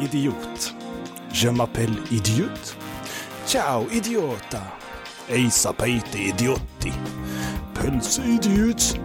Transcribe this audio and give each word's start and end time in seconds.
idiot. 0.00 0.74
Je 1.32 1.48
m'appelle 1.50 1.96
idiot. 2.10 2.76
Ciao 3.46 3.84
idiota. 3.92 4.60
Ei 5.28 5.50
sapete 5.50 6.18
idiotti. 6.18 6.92
Pölse-idiot. 7.74 8.98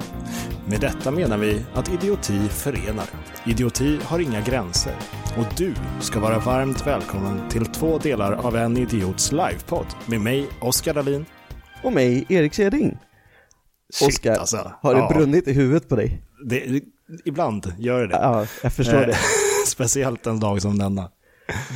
Med 0.68 0.82
detta 0.82 1.12
menar 1.12 1.38
vi 1.38 1.66
att 1.74 1.90
idioti 1.94 2.48
förenar. 2.50 3.06
Idioti 3.46 4.00
har 4.04 4.20
inga 4.20 4.42
gränser. 4.42 4.96
Och 5.38 5.46
du 5.58 5.74
ska 6.00 6.20
vara 6.20 6.40
varmt 6.40 6.88
välkommen 6.88 7.50
till 7.50 7.66
två 7.66 7.98
delar 7.98 8.34
av 8.34 8.56
en 8.58 8.78
idiots 8.78 9.32
livepodd 9.32 9.86
med 10.06 10.22
mig, 10.22 10.48
Oskar 10.62 10.94
Dahlin. 10.94 11.26
Och 11.84 11.94
mig, 11.94 12.26
Erik 12.30 12.54
Seding. 12.54 12.98
Oskar, 14.08 14.36
alltså. 14.36 14.72
har 14.82 14.94
det 14.94 15.00
Ja, 15.00 15.12
brunnit 15.16 15.48
i 15.48 15.54
huvudet 15.54 15.90
på 15.90 15.96
dig? 15.96 16.22
det, 16.46 16.82
ibland 17.26 17.74
gör 17.78 18.08
det 18.08 18.16
Ja, 18.16 18.46
jag 18.64 18.74
förstår 18.74 19.02
Eh, 19.02 19.08
det. 19.08 19.18
Speciellt 19.68 20.28
en 20.28 20.40
dag 20.40 20.62
som 20.62 20.78
denna. 20.78 21.10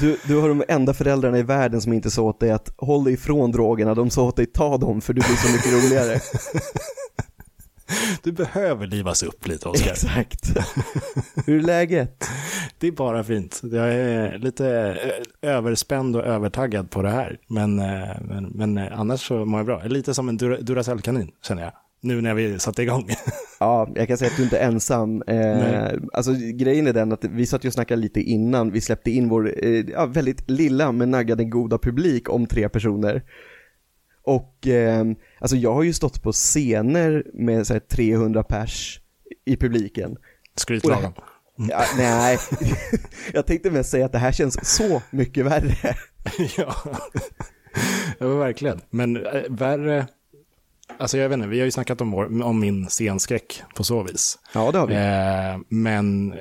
Du, 0.01 0.17
du 0.27 0.35
har 0.39 0.49
de 0.49 0.63
enda 0.67 0.93
föräldrarna 0.93 1.37
i 1.39 1.43
världen 1.43 1.81
som 1.81 1.93
inte 1.93 2.11
sa 2.11 2.21
åt 2.21 2.39
dig 2.39 2.51
att 2.51 2.73
håll 2.77 3.03
dig 3.03 3.13
ifrån 3.13 3.51
drogerna, 3.51 3.93
de 3.95 4.09
sa 4.09 4.23
åt 4.23 4.35
dig 4.35 4.45
ta 4.45 4.77
dem 4.77 5.01
för 5.01 5.13
du 5.13 5.21
blir 5.21 5.35
så 5.35 5.51
mycket 5.51 5.73
roligare. 5.73 6.19
Du 8.23 8.31
behöver 8.31 8.87
livas 8.87 9.23
upp 9.23 9.47
lite, 9.47 9.69
Oskar. 9.69 9.91
Exakt. 9.91 10.57
Hur 11.45 11.57
är 11.57 11.61
läget? 11.61 12.25
Det 12.77 12.87
är 12.87 12.91
bara 12.91 13.23
fint. 13.23 13.61
Jag 13.63 13.93
är 13.93 14.37
lite 14.37 14.67
eh, 15.41 15.49
överspänd 15.49 16.15
och 16.15 16.25
övertaggad 16.25 16.89
på 16.91 17.01
det 17.01 17.09
här. 17.09 17.37
Men, 17.47 17.79
eh, 17.79 18.09
men, 18.21 18.43
men 18.55 18.77
eh, 18.77 18.99
annars 18.99 19.27
så 19.27 19.45
mår 19.45 19.59
jag 19.59 19.65
bra. 19.65 19.83
Lite 19.83 20.13
som 20.13 20.29
en 20.29 20.37
Dura- 20.39 20.61
Duracell-kanin, 20.61 21.31
känner 21.47 21.63
jag. 21.63 21.71
Nu 22.03 22.21
när 22.21 22.33
vi 22.33 22.59
satte 22.59 22.83
igång. 22.83 23.09
Ja, 23.59 23.89
jag 23.95 24.07
kan 24.07 24.17
säga 24.17 24.31
att 24.31 24.37
du 24.37 24.43
inte 24.43 24.57
är 24.57 24.67
ensam. 24.67 25.21
Eh, 25.21 25.93
alltså 26.13 26.33
grejen 26.53 26.87
är 26.87 26.93
den 26.93 27.11
att 27.11 27.25
vi 27.25 27.45
satt 27.45 27.65
ju 27.65 27.67
och 27.67 27.73
snackade 27.73 28.01
lite 28.01 28.21
innan 28.21 28.71
vi 28.71 28.81
släppte 28.81 29.11
in 29.11 29.29
vår 29.29 29.65
eh, 29.65 29.85
ja, 29.89 30.05
väldigt 30.05 30.49
lilla 30.49 30.91
men 30.91 31.11
naggade 31.11 31.45
goda 31.45 31.77
publik 31.77 32.29
om 32.29 32.45
tre 32.45 32.69
personer. 32.69 33.23
Och 34.23 34.67
eh, 34.67 35.05
alltså 35.39 35.57
jag 35.57 35.73
har 35.73 35.83
ju 35.83 35.93
stått 35.93 36.23
på 36.23 36.31
scener 36.31 37.23
med 37.33 37.67
så 37.67 37.73
här, 37.73 37.79
300 37.79 38.43
pers 38.43 38.99
i 39.45 39.55
publiken. 39.55 40.17
Skrytlagom. 40.55 41.13
Ja, 41.69 41.83
nej, 41.97 42.37
jag 43.33 43.45
tänkte 43.45 43.71
mest 43.71 43.89
säga 43.89 44.05
att 44.05 44.11
det 44.11 44.17
här 44.17 44.31
känns 44.31 44.75
så 44.75 45.01
mycket 45.11 45.45
värre. 45.45 45.95
ja. 46.57 46.75
verkligen. 48.19 48.81
Men 48.89 49.25
äh, 49.25 49.41
värre... 49.49 50.07
Alltså 50.97 51.17
jag 51.17 51.29
vet 51.29 51.35
inte, 51.37 51.47
vi 51.47 51.59
har 51.59 51.65
ju 51.65 51.71
snackat 51.71 52.01
om, 52.01 52.11
vår, 52.11 52.43
om 52.43 52.59
min 52.59 52.87
scenskräck 52.89 53.63
på 53.75 53.83
så 53.83 54.03
vis. 54.03 54.39
Ja, 54.53 54.71
det 54.71 54.77
har 54.79 54.87
vi. 54.87 54.93
Eh, 54.95 55.61
men 55.69 56.35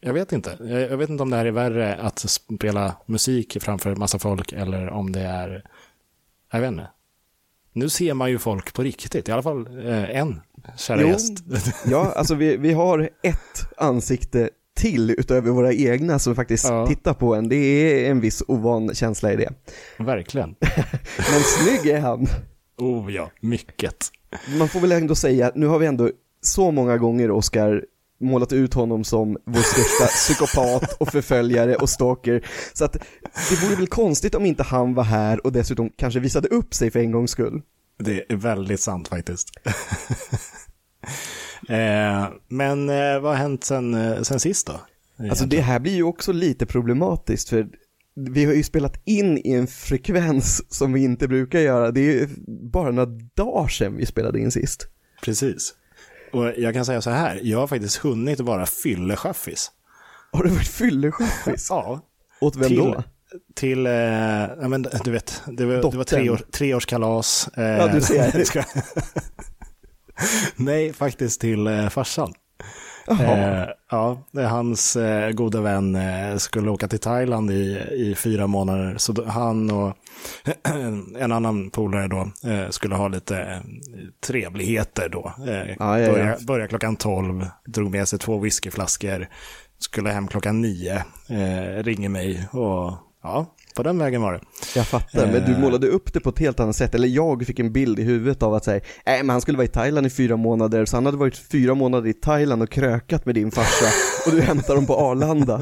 jag 0.00 0.12
vet 0.14 0.32
inte. 0.32 0.56
Jag, 0.90 0.96
vet 0.96 1.10
inte 1.10 1.22
om 1.22 1.30
det 1.30 1.36
här 1.36 1.46
är 1.46 1.50
värre 1.50 1.94
att 1.96 2.18
spela 2.18 2.96
musik 3.06 3.56
framför 3.60 3.94
massa 3.96 4.18
folk 4.18 4.52
eller 4.52 4.90
om 4.90 5.12
det 5.12 5.20
är... 5.20 5.64
Jag 6.52 6.60
vet 6.60 6.68
inte. 6.70 6.86
Nu 7.72 7.88
ser 7.88 8.14
man 8.14 8.30
ju 8.30 8.38
folk 8.38 8.72
på 8.74 8.82
riktigt, 8.82 9.28
i 9.28 9.32
alla 9.32 9.42
fall 9.42 9.86
eh, 9.86 10.10
en 10.20 10.40
kära 10.76 11.00
Jo. 11.02 11.08
gäst. 11.08 11.32
Ja, 11.86 12.12
alltså 12.16 12.34
vi, 12.34 12.56
vi 12.56 12.72
har 12.72 13.10
ett 13.22 13.76
ansikte 13.76 14.50
till 14.76 15.10
utöver 15.10 15.50
våra 15.50 15.72
egna 15.72 16.18
som 16.18 16.34
faktiskt 16.34 16.68
Ja. 16.68 16.86
tittar 16.86 17.14
på 17.14 17.34
en. 17.34 17.48
Det 17.48 17.56
är 17.56 18.10
en 18.10 18.20
viss 18.20 18.42
ovan 18.48 18.94
känsla 18.94 19.32
i 19.32 19.36
det. 19.36 19.52
Verkligen. 19.98 20.54
Men 21.30 21.40
snygg 21.40 21.86
är 21.92 22.00
han. 22.00 22.26
Oh 22.78 23.12
ja, 23.12 23.30
mycket. 23.40 24.10
Man 24.58 24.68
får 24.68 24.80
väl 24.80 24.92
ändå 24.92 25.14
säga, 25.14 25.52
nu 25.54 25.66
har 25.66 25.78
vi 25.78 25.86
ändå 25.86 26.10
så 26.40 26.70
många 26.70 26.98
gånger, 26.98 27.30
Oscar, 27.30 27.84
målat 28.20 28.52
ut 28.52 28.74
honom 28.74 29.04
som 29.04 29.36
vår 29.44 29.62
största 29.62 30.06
psykopat 30.06 30.96
och 31.00 31.08
förföljare 31.08 31.76
och 31.76 31.90
stalker. 31.90 32.46
Så 32.72 32.84
att 32.84 32.92
det 33.50 33.62
vore 33.64 33.76
väl 33.76 33.86
konstigt 33.86 34.34
om 34.34 34.46
inte 34.46 34.62
han 34.62 34.94
var 34.94 35.04
här 35.04 35.46
och 35.46 35.52
dessutom 35.52 35.90
kanske 35.96 36.20
visade 36.20 36.48
upp 36.48 36.74
sig 36.74 36.90
för 36.90 37.00
en 37.00 37.10
gångs 37.10 37.30
skull. 37.30 37.62
Det 37.98 38.32
är 38.32 38.36
väldigt 38.36 38.80
sant 38.80 39.08
faktiskt. 39.08 39.50
eh, 41.68 42.28
men 42.48 42.88
eh, 42.88 43.20
vad 43.20 43.32
har 43.32 43.34
hänt 43.34 43.64
sen, 43.64 43.94
eh, 43.94 44.22
sen 44.22 44.40
sist 44.40 44.66
då? 44.66 44.80
Alltså 45.30 45.44
det 45.44 45.60
här 45.60 45.78
blir 45.78 45.94
ju 45.94 46.02
också 46.02 46.32
lite 46.32 46.66
problematiskt 46.66 47.48
för 47.48 47.68
vi 48.16 48.44
har 48.44 48.52
ju 48.52 48.62
spelat 48.62 49.00
in 49.04 49.38
i 49.38 49.52
en 49.52 49.66
frekvens 49.66 50.74
som 50.74 50.92
vi 50.92 51.04
inte 51.04 51.28
brukar 51.28 51.60
göra. 51.60 51.90
Det 51.90 52.00
är 52.00 52.12
ju 52.12 52.28
bara 52.72 52.90
några 52.90 53.10
dagar 53.34 53.68
sedan 53.68 53.96
vi 53.96 54.06
spelade 54.06 54.40
in 54.40 54.50
sist. 54.50 54.86
Precis. 55.22 55.74
Och 56.32 56.52
jag 56.58 56.74
kan 56.74 56.84
säga 56.84 57.00
så 57.02 57.10
här, 57.10 57.40
jag 57.42 57.58
har 57.58 57.66
faktiskt 57.66 57.96
hunnit 57.96 58.40
vara 58.40 58.66
fyllechaffis. 58.66 59.70
Har 60.32 60.44
du 60.44 60.50
varit 60.50 60.68
fyllechaffis? 60.68 61.66
Ja. 61.70 62.00
Åt 62.40 62.56
vem 62.56 62.68
till, 62.68 62.76
då? 62.76 63.02
Till, 63.54 63.86
eh, 63.86 63.92
ja 63.92 64.68
men 64.68 64.86
du 65.04 65.10
vet, 65.10 65.42
det 65.46 65.64
var, 65.66 65.90
det 65.90 65.96
var 65.96 66.04
tre 66.04 66.30
år, 66.30 66.36
treårskalas. 66.50 67.48
Eh, 67.56 67.64
Ja, 67.64 67.88
du 67.94 68.00
ser. 68.00 68.44
ska- 68.44 68.64
Nej, 70.56 70.92
faktiskt 70.92 71.40
till 71.40 71.66
eh, 71.66 71.88
farsan. 71.88 72.32
Eh, 73.08 73.68
ja, 73.90 74.18
hans 74.32 74.96
eh, 74.96 75.30
goda 75.30 75.60
vän 75.60 75.94
eh, 75.94 76.36
skulle 76.36 76.70
åka 76.70 76.88
till 76.88 76.98
Thailand 76.98 77.50
i, 77.50 77.78
i 77.92 78.14
fyra 78.14 78.46
månader. 78.46 78.94
Så 78.98 79.12
då, 79.12 79.24
han 79.24 79.70
och 79.70 79.96
en 81.18 81.32
annan 81.32 81.70
polare 81.70 82.08
då 82.08 82.50
eh, 82.50 82.68
skulle 82.70 82.94
ha 82.94 83.08
lite 83.08 83.38
eh, 83.40 83.60
trevligheter 84.26 85.08
då. 85.08 85.32
Ja, 85.78 85.98
ja. 86.00 86.12
Börja, 86.12 86.36
börja 86.46 86.66
klockan 86.66 86.96
12, 86.96 87.46
drog 87.64 87.90
med 87.90 88.08
sig 88.08 88.18
två 88.18 88.38
whiskyflaskor, 88.38 89.28
skulle 89.78 90.10
hem 90.10 90.28
klockan 90.28 90.60
9, 90.60 90.94
eh, 91.28 91.82
ringer 91.82 92.08
mig 92.08 92.48
och 92.50 92.92
ja, 93.22 93.46
på 93.76 93.82
den 93.82 93.98
vägen 93.98 94.22
var 94.22 94.32
det. 94.32 94.40
Jag 94.74 94.86
fattar, 94.86 95.26
men 95.32 95.44
du 95.54 95.60
målade 95.60 95.86
upp 95.88 96.12
det 96.12 96.20
på 96.20 96.30
ett 96.30 96.38
helt 96.38 96.60
annat 96.60 96.76
sätt, 96.76 96.94
eller 96.94 97.08
jag 97.08 97.46
fick 97.46 97.58
en 97.58 97.72
bild 97.72 97.98
i 97.98 98.02
huvudet 98.02 98.42
av 98.42 98.54
att 98.54 98.64
säga, 98.64 98.80
nej 99.06 99.18
men 99.22 99.30
han 99.30 99.40
skulle 99.40 99.58
vara 99.58 99.64
i 99.64 99.68
Thailand 99.68 100.06
i 100.06 100.10
fyra 100.10 100.36
månader, 100.36 100.84
så 100.84 100.96
han 100.96 101.06
hade 101.06 101.18
varit 101.18 101.36
fyra 101.36 101.74
månader 101.74 102.08
i 102.08 102.12
Thailand 102.12 102.62
och 102.62 102.70
krökat 102.70 103.26
med 103.26 103.34
din 103.34 103.50
farsa, 103.50 103.86
och 104.26 104.32
du 104.32 104.40
hämtar 104.40 104.74
dem 104.74 104.86
på 104.86 104.96
Arlanda. 104.96 105.60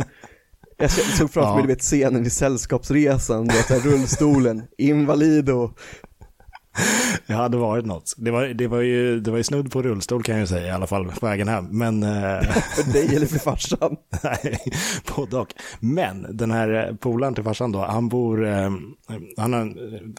Jag 0.78 0.90
såg 0.90 1.30
framför 1.32 1.40
Ja. 1.40 1.54
mig, 1.54 1.62
du 1.62 1.68
vet 1.68 1.80
scenen 1.80 2.26
i 2.26 2.30
Sällskapsresan, 2.30 3.46
du 3.48 3.54
vet 3.54 3.84
rullstolen, 3.84 4.62
invalido. 4.78 5.70
Det 7.26 7.32
hade 7.34 7.56
varit 7.56 7.86
något. 7.86 8.14
Det 8.16 8.30
var, 8.30 8.46
det 8.46 8.66
var, 8.68 8.80
ju, 8.80 9.20
det 9.20 9.30
var 9.30 9.38
ju 9.38 9.44
snudd 9.44 9.72
på 9.72 9.82
rullstol 9.82 10.22
kan 10.22 10.34
jag 10.34 10.40
ju 10.40 10.46
säga 10.46 10.66
i 10.66 10.70
alla 10.70 10.86
fall 10.86 11.04
på 11.20 11.26
vägen 11.26 11.48
hem. 11.48 11.64
Men 11.70 12.02
eh, 12.02 12.40
För 12.42 12.92
dig 12.92 13.16
eller 13.16 13.26
för 13.26 13.38
farsan? 13.38 13.96
Nej, 14.22 14.58
både 15.16 15.36
och. 15.36 15.54
Men 15.80 16.26
den 16.36 16.50
här 16.50 16.88
eh, 16.88 16.94
polaren 16.96 17.34
till 17.34 17.44
farsan 17.44 17.72
då, 17.72 17.78
han 17.78 18.08
bor, 18.08 18.46
eh, 18.46 18.70
han 19.36 19.52
har 19.52 19.60
en, 19.60 19.76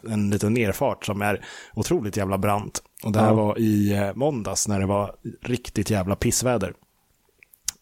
en 0.08 0.30
liten 0.30 0.54
nerfart 0.54 1.04
som 1.04 1.22
är 1.22 1.44
otroligt 1.74 2.16
jävla 2.16 2.38
brant. 2.38 2.82
Och 3.04 3.12
det 3.12 3.18
här 3.20 3.26
Ja. 3.28 3.34
var 3.34 3.58
i 3.58 3.92
eh, 3.92 4.14
måndags 4.14 4.68
när 4.68 4.80
det 4.80 4.86
var 4.86 5.14
riktigt 5.42 5.90
jävla 5.90 6.16
pissväder. 6.16 6.72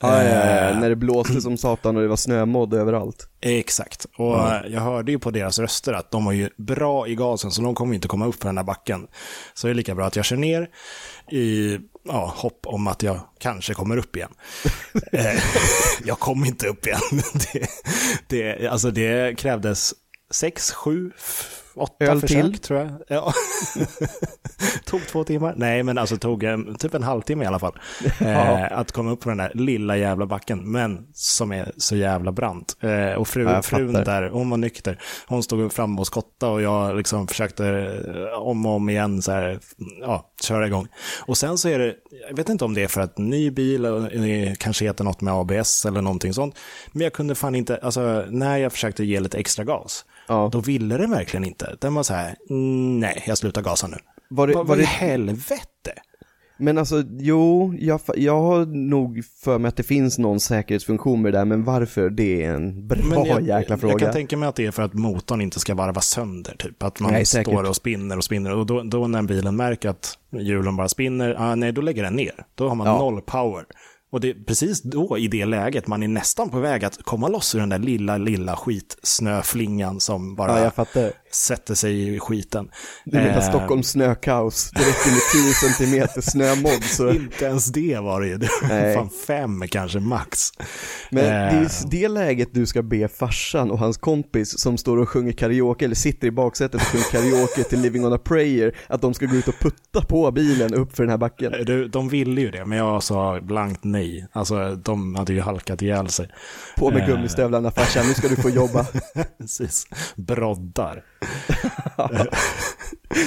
Ja, 0.03 0.23
ja, 0.23 0.29
ja, 0.29 0.53
Eh, 0.73 0.79
när 0.79 0.89
det 0.89 0.97
blåste 0.97 1.41
som 1.41 1.57
satan 1.57 1.97
och 1.97 2.03
det 2.03 2.09
var 2.09 2.17
snömodd 2.17 2.75
överallt. 2.75 3.29
Exakt, 3.41 4.07
och 4.17 4.53
eh, 4.53 4.73
jag 4.73 4.81
hörde 4.81 5.13
ju 5.13 5.19
på 5.19 5.31
deras 5.31 5.59
röster 5.59 5.93
att 5.93 6.11
de 6.11 6.25
var 6.25 6.33
ju 6.33 6.51
bra 6.57 7.09
i 7.09 7.15
gasen 7.15 7.51
så 7.51 7.63
de 7.63 7.75
kommer 7.75 7.95
inte 7.95 8.09
komma 8.09 8.27
upp 8.27 8.43
för 8.43 8.49
den 8.49 8.57
här 8.57 8.65
backen. 8.65 9.07
Så 9.55 9.67
det 9.67 9.73
är 9.73 9.75
lika 9.75 9.95
bra 9.95 10.07
att 10.07 10.17
jag 10.17 10.25
kör 10.25 10.37
ner 10.37 10.69
i 11.31 11.79
ja, 12.05 12.35
hopp 12.37 12.67
om 12.67 12.87
att 12.87 13.03
jag 13.03 13.21
kanske 13.39 13.75
kommer 13.75 13.97
upp 13.97 14.17
igen. 14.17 14.33
Eh, 15.13 15.43
jag 16.05 16.19
kom 16.19 16.45
inte 16.45 16.67
upp 16.69 16.87
igen. 16.87 17.01
det, 17.53 17.69
det, 18.27 18.69
alltså 18.69 18.91
det 18.91 19.39
krävdes 19.39 19.95
sex, 20.31 20.73
sju, 20.73 21.11
åtta 21.75 22.05
Öl 22.05 22.21
försök 22.21 22.43
till? 22.43 22.59
tror 22.59 22.81
jag. 22.81 22.91
Ja. 23.09 23.33
tog 24.85 25.07
två 25.07 25.25
timmar. 25.25 25.55
Nej, 25.57 25.83
men 25.83 25.99
alltså 25.99 26.17
tog 26.17 26.45
eh, 26.45 26.59
typ 26.79 26.95
en 26.95 27.03
halvtimme 27.03 27.45
i 27.45 27.47
alla 27.47 27.59
fall. 27.59 27.79
Eh, 28.21 28.79
att 28.79 28.93
komma 28.93 29.11
upp 29.11 29.23
för 29.23 29.31
den 29.31 29.39
där 29.39 29.53
lilla 29.55 29.97
jävla 29.97 30.27
backen, 30.27 30.73
men 30.73 31.07
som 31.15 31.53
är 31.53 31.73
så 31.77 31.97
jävla 31.97 32.33
brant. 32.33 32.77
Eh, 32.81 33.13
och 33.13 33.29
fru, 33.29 33.43
Ja, 33.43 33.63
frun 33.63 33.93
där, 33.93 34.29
hon 34.29 34.51
var 34.51 34.57
nykter. 34.57 34.99
Hon 35.27 35.43
stod 35.43 35.73
framme 35.73 36.01
och 36.01 36.07
skottade 36.07 36.53
och 36.53 36.63
jag 36.63 36.97
liksom 36.97 37.29
försökte 37.29 37.67
eh, 38.33 38.39
om 38.39 38.67
och 38.67 38.73
om 38.73 38.89
igen 38.89 39.23
så 39.23 39.33
här, 39.33 39.61
ja, 40.01 40.33
köra 40.43 40.67
igång. 40.67 40.89
Och 41.27 41.39
sen 41.39 41.59
så 41.59 41.69
är 41.69 41.79
det, 41.79 41.95
jag 42.29 42.37
vet 42.37 42.49
inte 42.49 42.65
om 42.65 42.75
det 42.75 42.83
är 42.83 42.89
för 42.89 43.01
att 43.01 43.19
ny 43.19 43.51
bil 43.51 43.83
det 43.83 44.57
kanske 44.59 44.85
heter 44.85 45.05
något 45.05 45.21
med 45.21 45.35
ABS 45.35 45.87
eller 45.87 46.03
någonting 46.03 46.35
sånt. 46.35 46.59
Men 46.93 47.03
jag 47.03 47.13
kunde 47.13 47.35
fan 47.35 47.55
inte, 47.55 47.77
alltså 47.77 48.25
när 48.31 48.57
jag 48.57 48.73
försökte 48.73 49.05
ge 49.05 49.21
lite 49.21 49.39
extra 49.39 49.65
gas, 49.65 50.05
Ja. 50.33 50.49
då 50.53 50.61
ville 50.61 50.97
den 50.99 51.11
verkligen 51.11 51.45
inte. 51.45 51.77
Den 51.81 51.95
var 51.95 52.03
så 52.03 52.15
här, 52.15 52.35
"Mm, 52.51 53.01
nej, 53.01 53.23
jag 53.27 53.39
slutar 53.39 53.63
gasa 53.63 53.87
nu. 53.87 53.97
Var 54.31 54.47
det, 54.47 54.55
Vad 54.55 54.67
var 54.67 54.77
det, 54.77 54.85
helvete? 54.85 55.93
men 56.57 56.79
alltså, 56.79 57.03
jo, 57.19 57.75
jag, 57.79 58.01
jag 58.17 58.41
har 58.43 58.67
nog 58.67 59.23
för 59.45 59.59
mig 59.59 59.69
att 59.69 59.77
det 59.77 59.83
finns 59.83 60.19
någon 60.19 60.41
säkerhetsfunktion 60.41 61.23
med 61.23 61.33
det 61.33 61.39
där, 61.39 61.45
men 61.45 61.65
varför, 61.65 62.11
det 62.11 62.45
är 62.45 62.55
en 62.55 62.87
bra 62.89 62.99
Men 63.09 63.25
jag, 63.25 63.43
jäkla 63.43 63.77
fråga. 63.79 63.93
Jag 63.93 64.01
kan 64.01 64.13
tänka 64.13 64.37
mig 64.37 64.49
att 64.49 64.55
det 64.57 64.67
är 64.67 64.71
för 64.71 64.83
att 64.83 64.95
motorn 64.95 65.41
inte 65.41 65.61
ska 65.61 65.75
varva 65.75 66.01
sönder, 66.01 66.55
typ. 66.59 66.83
Att 66.83 67.01
man 67.01 67.13
Nej, 67.13 67.25
säkert. 67.25 67.53
står 67.53 67.69
och 67.69 67.77
spinner 67.77 68.17
och 68.17 68.25
spinner. 68.25 68.53
Och 68.57 68.67
då, 68.67 68.83
då 68.83 69.07
när 69.07 69.23
bilen 69.23 69.57
märker 69.57 69.89
att 69.89 70.19
hjulen 70.41 70.77
bara 70.77 70.89
spinner, 70.89 71.37
ah, 71.39 71.55
nej, 71.55 71.73
då 71.73 71.81
lägger 71.81 72.03
den 72.03 72.15
ner. 72.17 72.47
Då 72.55 72.69
har 72.69 72.75
man 72.75 72.87
Ja. 72.87 72.99
noll 72.99 73.21
power. 73.21 73.65
Och 74.13 74.21
det 74.21 74.31
är 74.31 74.35
precis 74.35 74.83
då, 74.83 75.19
i 75.19 75.29
det 75.29 75.45
läget, 75.45 75.87
man 75.87 76.03
är 76.03 76.09
nästan 76.09 76.51
på 76.51 76.61
väg 76.61 76.85
att 76.85 77.03
komma 77.03 77.29
loss 77.29 77.55
ur 77.55 77.61
den 77.61 77.69
där 77.69 77.79
lilla, 77.79 78.19
lilla 78.19 78.57
skitsnöflingan 78.57 80.01
som 80.01 80.35
bara 80.35 80.59
Ja, 80.59 80.65
jag 80.65 80.75
fattar 80.75 81.13
sätter 81.35 81.75
sig 81.75 82.15
i 82.15 82.21
skiten. 82.21 82.69
Du 83.05 83.17
menar 83.19 83.37
Eh, 83.37 83.49
Stockholms 83.49 83.89
snökaos, 83.91 84.71
det 84.71 84.81
räcker 84.81 85.11
med 85.11 85.21
10 85.45 85.53
centimeter 85.69 86.21
snömodd 86.21 86.85
så... 86.85 87.11
Inte 87.11 87.45
ens 87.45 87.67
det 87.67 87.99
var 87.99 88.21
det 88.21 88.27
ju. 88.29 88.37
Det 88.37 88.49
var 88.63 88.69
Nej. 88.69 88.95
fan 88.97 89.11
fem 89.27 89.63
kanske 89.71 90.01
max. 90.01 90.49
Men 91.11 91.25
det 91.25 91.31
är 91.31 91.63
Eh. 91.63 91.69
det 91.91 92.09
läget 92.09 92.49
du 92.55 92.67
ska 92.67 92.83
be 92.83 93.09
farsan 93.09 93.71
och 93.71 93.79
hans 93.79 93.97
kompis 93.97 94.59
som 94.61 94.79
står 94.79 94.97
och 94.97 95.09
sjunger 95.09 95.33
karaoke, 95.33 95.85
eller 95.85 95.95
sitter 95.95 96.27
i 96.29 96.31
baksätet 96.31 96.75
och 96.75 96.87
sjunger 96.87 97.05
karaoke 97.11 97.63
till 97.65 97.81
Living 97.81 98.07
on 98.07 98.13
a 98.13 98.19
prayer, 98.25 98.77
att 98.87 99.01
de 99.01 99.15
ska 99.15 99.27
gå 99.27 99.37
ut 99.37 99.49
och 99.49 99.59
putta 99.61 100.03
på 100.03 100.31
bilen 100.31 100.75
upp 100.75 100.97
för 100.97 101.03
den 101.03 101.11
här 101.11 101.19
backen. 101.19 101.53
Du, 101.67 101.89
de 101.89 102.09
ville 102.09 102.41
ju 102.41 102.51
det, 102.51 102.65
men 102.65 102.79
jag 102.79 103.03
sa 103.03 103.41
blankt 103.41 103.85
nej. 103.85 104.27
Alltså, 104.33 104.75
de 104.77 105.15
hade 105.15 105.33
ju 105.33 105.41
halkat 105.41 105.83
ihjäl 105.83 106.09
sig. 106.09 106.29
På 106.77 106.91
med 106.91 107.01
Eh. 107.03 107.07
gummistövlarna 107.07 107.71
farsan, 107.71 108.07
nu 108.09 108.15
ska 108.15 108.29
du 108.29 108.37
få 108.37 108.51
jobba. 108.51 108.87
Precis. 109.39 109.87
Broddar. 110.17 111.03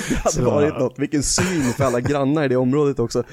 Det 0.09 0.15
hade 0.15 0.31
Så- 0.35 0.45
varit 0.45 0.79
något, 0.79 0.99
vilken 0.99 1.23
syn 1.23 1.63
för 1.77 1.83
alla 1.83 1.99
grannar 2.01 2.43
i 2.43 2.47
det 2.47 2.55
området 2.57 2.99
också. 2.99 3.23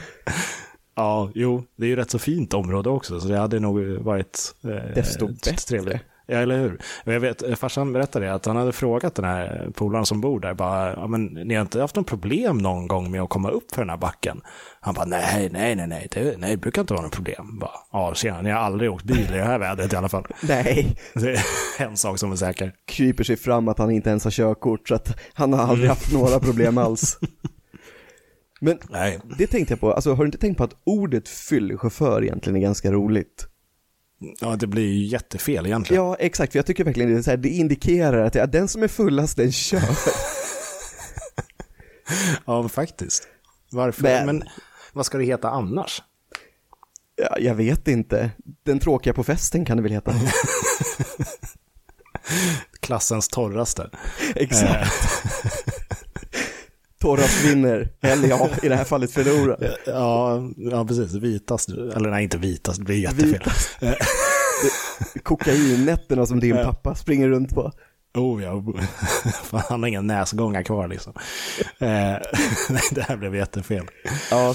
Ja, 0.96 1.30
jo, 1.34 1.64
det 1.76 1.84
är 1.84 1.88
ju 1.88 1.96
rätt 1.96 2.10
så 2.10 2.18
fint 2.18 2.54
område 2.54 2.88
också, 2.90 3.20
så 3.20 3.28
det 3.28 3.38
hade 3.38 3.60
nog 3.60 3.80
varit 3.98 4.54
eh, 4.64 4.94
Desto 4.94 5.26
bättre. 5.26 5.56
trevligt. 5.56 6.00
Ja, 6.26 6.36
eller 6.38 6.58
hur? 6.58 6.78
Jag 7.04 7.20
vet, 7.20 7.58
farsan 7.58 7.92
berättade 7.92 8.34
att 8.34 8.46
han 8.46 8.56
hade 8.56 8.72
frågat 8.72 9.14
den 9.14 9.24
här 9.24 9.70
polaren 9.74 10.06
som 10.06 10.20
bor 10.20 10.40
där, 10.40 10.54
bara, 10.54 10.92
ja 10.92 11.06
men 11.06 11.24
ni 11.24 11.54
har 11.54 11.62
inte 11.62 11.80
haft 11.80 11.96
någon 11.96 12.04
problem 12.04 12.58
någon 12.58 12.88
gång 12.88 13.10
med 13.10 13.22
att 13.22 13.28
komma 13.28 13.50
upp 13.50 13.74
för 13.74 13.82
den 13.82 13.90
här 13.90 13.96
backen? 13.96 14.40
Han 14.80 14.94
bara, 14.94 15.04
nej, 15.04 15.48
nej, 15.52 15.74
nej, 15.76 15.86
nej, 15.86 16.08
det, 16.10 16.38
nej, 16.38 16.50
det 16.50 16.56
brukar 16.56 16.80
inte 16.80 16.94
vara 16.94 17.02
något 17.04 17.14
problem. 17.14 17.58
Bara, 17.58 17.70
ja, 17.92 18.14
tjena, 18.14 18.42
ni 18.42 18.50
har 18.50 18.58
aldrig 18.58 18.90
åkt 18.92 19.04
bil 19.04 19.26
i 19.30 19.36
det 19.36 19.44
här 19.44 19.58
vädret 19.58 19.92
i 19.92 19.96
alla 19.96 20.08
fall. 20.08 20.26
Nej, 20.42 20.96
Det 21.14 21.30
är 21.78 21.86
en 21.86 21.96
sak 21.96 22.18
som 22.18 22.32
är 22.32 22.36
säker. 22.36 22.72
kryper 22.86 23.24
sig 23.24 23.36
fram 23.36 23.68
att 23.68 23.78
han 23.78 23.90
inte 23.90 24.10
ens 24.10 24.24
har 24.24 24.30
körkort, 24.30 24.88
så 24.88 24.94
att 24.94 25.18
han 25.34 25.52
har 25.52 25.60
aldrig 25.66 25.88
haft 25.88 26.12
några 26.12 26.40
problem 26.40 26.78
alls. 26.78 27.18
Men 28.60 28.78
Nej, 28.90 29.18
det 29.38 29.46
tänkte 29.46 29.72
jag 29.72 29.80
på, 29.80 29.92
alltså 29.92 30.10
har 30.14 30.24
du 30.24 30.28
inte 30.28 30.38
tänkt 30.38 30.58
på 30.58 30.64
att 30.64 30.76
ordet 30.84 31.28
fyllechaufför 31.28 32.22
egentligen 32.22 32.56
är 32.56 32.60
ganska 32.60 32.92
roligt? 32.92 33.46
Ja, 34.40 34.56
det 34.56 34.66
blir 34.66 34.92
ju 34.92 35.04
jättefel 35.06 35.66
egentligen. 35.66 36.02
Ja, 36.04 36.16
exakt, 36.18 36.52
för 36.52 36.58
jag 36.58 36.66
tycker 36.66 36.84
verkligen 36.84 37.14
det, 37.14 37.26
här, 37.26 37.36
det 37.36 37.48
indikerar 37.48 38.24
att 38.24 38.34
ja, 38.34 38.46
den 38.46 38.68
som 38.68 38.82
är 38.82 38.88
fullast 38.88 39.36
den 39.36 39.52
kör. 39.52 39.82
Ja, 42.46 42.68
faktiskt. 42.68 43.28
Varför? 43.70 44.02
Men- 44.02 44.26
Men, 44.26 44.42
vad 44.92 45.06
ska 45.06 45.18
det 45.18 45.24
heta 45.24 45.50
annars? 45.50 46.02
Ja, 47.16 47.38
jag 47.38 47.54
vet 47.54 47.88
inte. 47.88 48.30
Den 48.64 48.78
tråkiga 48.78 49.12
på 49.14 49.24
festen 49.24 49.64
kan 49.64 49.76
det 49.76 49.82
väl 49.82 49.92
heta. 49.92 50.14
Klassens 52.80 53.28
torraste. 53.28 53.90
Exakt. 54.34 54.92
Torrast 57.02 57.44
vinner, 57.44 57.88
eller 58.00 58.28
ja, 58.28 58.50
i 58.62 58.68
det 58.68 58.76
här 58.76 58.84
fallet 58.84 59.12
förlorar. 59.12 59.76
Ja, 59.86 60.40
ja 60.56 60.84
precis. 60.84 61.12
Vitast, 61.12 61.68
eller 61.68 62.10
nej 62.10 62.22
inte 62.22 62.38
vitast, 62.38 62.78
det 62.78 62.84
blir 62.84 62.96
jättefel. 62.96 63.52
Kokainnätterna 65.22 66.26
som 66.26 66.40
din 66.40 66.56
pappa 66.56 66.94
springer 66.94 67.28
runt 67.28 67.54
på. 67.54 67.72
Oh 68.14 68.42
ja, 68.42 68.62
Fan, 69.44 69.62
han 69.68 69.82
har 69.82 69.88
inga 69.88 70.00
näsgångar 70.00 70.62
kvar 70.62 70.88
liksom. 70.88 71.12
Eh, 71.78 71.88
nej, 72.70 72.82
det 72.90 73.02
här 73.02 73.16
blev 73.16 73.36
jättefel. 73.36 73.84
Ja, 74.30 74.54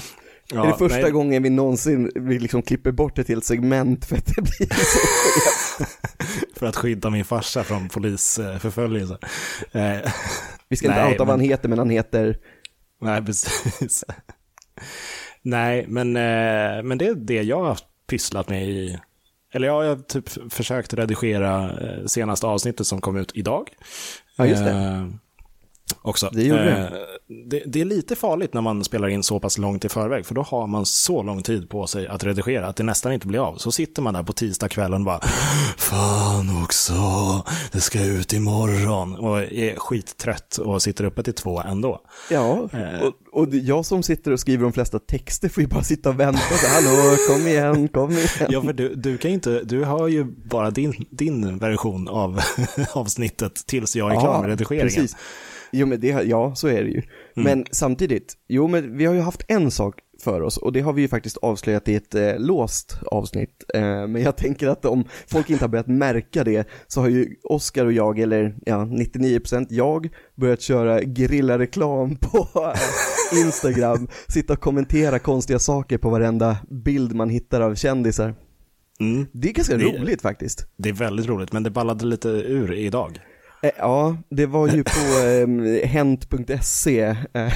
Ja, 0.52 0.62
det 0.62 0.68
är 0.68 0.72
första 0.72 1.00
nej, 1.00 1.10
gången 1.10 1.42
vi 1.42 1.50
någonsin 1.50 2.10
vi 2.14 2.38
liksom 2.38 2.62
klipper 2.62 2.92
bort 2.92 3.18
ett 3.18 3.28
helt 3.28 3.44
segment 3.44 4.04
för 4.04 4.16
att 4.16 4.26
det 4.26 4.42
blir 4.42 4.74
så. 4.74 4.98
För 6.56 6.66
att 6.66 6.76
skydda 6.76 7.10
min 7.10 7.24
farsa 7.24 7.64
från 7.64 7.88
polisförföljelse. 7.88 9.18
Eh, 9.72 10.12
Vi 10.68 10.76
ska 10.76 10.86
inte 10.88 11.04
outa 11.06 11.18
vad 11.18 11.28
han 11.28 11.38
men- 11.38 11.48
heter, 11.48 11.68
men 11.68 11.78
han 11.78 11.90
heter, 11.90 12.38
nej, 13.00 13.24
precis. 13.24 14.04
nej, 15.42 15.84
men, 15.88 16.16
eh, 16.16 16.82
men 16.82 16.98
det 16.98 17.06
är 17.06 17.14
det 17.14 17.42
jag 17.42 17.64
har 17.64 17.78
pysslat 18.06 18.48
med 18.48 18.68
i 18.68 18.98
eller 19.52 19.66
ja, 19.68 19.84
jag 19.84 19.96
har 19.96 20.02
typ 20.02 20.52
försökt 20.52 20.94
redigera 20.94 21.70
eh, 21.80 22.04
senaste 22.06 22.46
avsnittet 22.46 22.86
som 22.86 23.00
kom 23.00 23.16
ut 23.16 23.30
idag. 23.34 23.70
Ja, 24.36 24.46
just 24.46 24.64
det. 24.64 24.70
Eh, 24.70 25.06
också. 26.02 26.30
Det 26.32 26.42
gjorde 26.42 26.76
Eh, 26.78 26.88
det. 27.46 27.62
Det 27.66 27.80
är 27.80 27.84
lite 27.84 28.16
farligt 28.16 28.54
när 28.54 28.60
man 28.60 28.84
spelar 28.84 29.08
in 29.08 29.22
så 29.22 29.40
pass 29.40 29.58
långt 29.58 29.84
i 29.84 29.88
förväg, 29.88 30.26
för 30.26 30.34
då 30.34 30.42
har 30.42 30.66
man 30.66 30.86
så 30.86 31.22
lång 31.22 31.42
tid 31.42 31.68
på 31.70 31.86
sig 31.86 32.06
att 32.06 32.24
redigera 32.24 32.66
att 32.66 32.76
det 32.76 32.82
nästan 32.82 33.12
inte 33.12 33.26
blir 33.26 33.40
av. 33.48 33.56
Så 33.56 33.72
sitter 33.72 34.02
man 34.02 34.14
där 34.14 34.22
på 34.22 34.32
tisdagskvällen 34.32 35.00
och 35.00 35.04
bara, 35.04 35.20
fan 35.76 36.62
också, 36.64 36.94
det 37.72 37.80
ska 37.80 38.04
ut 38.04 38.32
imorgon. 38.32 39.14
Och 39.14 39.38
är 39.42 39.76
skittrött 39.76 40.56
och 40.58 40.82
sitter 40.82 41.04
uppe 41.04 41.22
till 41.22 41.34
två 41.34 41.60
ändå. 41.60 42.00
ja, 42.30 42.68
Eh. 42.72 43.00
och, 43.06 43.14
och 43.42 43.54
jag 43.54 43.84
som 43.86 44.02
sitter 44.02 44.30
och 44.30 44.40
skriver 44.40 44.62
de 44.62 44.72
flesta 44.72 44.98
texter 44.98 45.48
får 45.48 45.60
ju 45.62 45.66
bara 45.68 45.82
sitta 45.82 46.08
och 46.08 46.20
vänta 46.20 46.38
så 46.38 46.66
hallå, 46.66 47.16
kom 47.28 47.46
igen, 47.46 47.88
kom 47.88 48.10
igen. 48.10 48.28
Ja, 48.48 48.62
för 48.62 48.72
du, 48.72 48.94
du 48.94 49.18
kan 49.18 49.30
inte, 49.30 49.62
du 49.64 49.84
har 49.84 50.08
ju 50.08 50.24
bara 50.24 50.70
din, 50.70 51.06
din 51.10 51.58
version 51.58 52.08
av 52.08 52.40
avsnittet 52.92 53.54
tills 53.66 53.96
jag 53.96 54.14
är 54.14 54.20
klar 54.20 54.40
med 54.40 54.48
redigeringen. 54.50 54.88
Precis. 54.94 55.16
Jo 55.72 55.86
men 55.86 56.00
det, 56.00 56.06
ja 56.08 56.54
så 56.54 56.68
är 56.68 56.84
det 56.84 56.90
ju. 56.90 57.02
Mm. 57.36 57.44
Men 57.44 57.64
samtidigt, 57.70 58.34
jo 58.48 58.68
men 58.68 58.96
vi 58.96 59.04
har 59.04 59.14
ju 59.14 59.20
haft 59.20 59.42
en 59.48 59.70
sak 59.70 59.94
för 60.22 60.40
oss 60.42 60.56
och 60.56 60.72
det 60.72 60.80
har 60.80 60.92
vi 60.92 61.02
ju 61.02 61.08
faktiskt 61.08 61.36
avslöjat 61.36 61.88
i 61.88 61.94
ett 61.94 62.14
eh, 62.14 62.38
låst 62.38 62.98
avsnitt. 63.06 63.64
Eh, 63.74 63.80
men 63.82 64.16
jag 64.22 64.36
tänker 64.36 64.68
att 64.68 64.84
om 64.84 65.04
folk 65.26 65.50
inte 65.50 65.64
har 65.64 65.68
börjat 65.68 65.86
märka 65.86 66.44
det 66.44 66.68
så 66.86 67.00
har 67.00 67.08
ju 67.08 67.34
Oskar 67.42 67.86
och 67.86 67.92
jag, 67.92 68.18
eller 68.18 68.54
ja 68.66 68.76
99% 68.76 69.66
jag, 69.70 70.08
börjat 70.34 70.60
köra 70.60 71.00
gerillareklam 71.00 72.16
på 72.16 72.38
eh, 72.54 73.38
Instagram, 73.44 74.08
sitta 74.28 74.52
och 74.52 74.60
kommentera 74.60 75.18
konstiga 75.18 75.58
saker 75.58 75.98
på 75.98 76.10
varenda 76.10 76.56
bild 76.70 77.14
man 77.14 77.28
hittar 77.30 77.60
av 77.60 77.74
kändisar. 77.74 78.34
Mm. 79.00 79.26
Det 79.32 79.48
är 79.48 79.52
ganska 79.52 79.76
Det- 79.76 79.84
roligt 79.84 80.22
faktiskt. 80.22 80.66
Det 80.76 80.88
är 80.88 80.92
väldigt 80.92 81.26
roligt, 81.26 81.52
men 81.52 81.62
det 81.62 81.70
ballade 81.70 82.04
lite 82.06 82.28
ur 82.28 82.72
idag. 82.72 83.18
Eh, 83.62 83.70
Ja, 83.78 84.16
det 84.30 84.46
var 84.46 84.68
ju 84.68 84.84
på 84.84 85.26
eh, 85.28 85.88
hent.se 85.88 87.00
eh, 87.32 87.52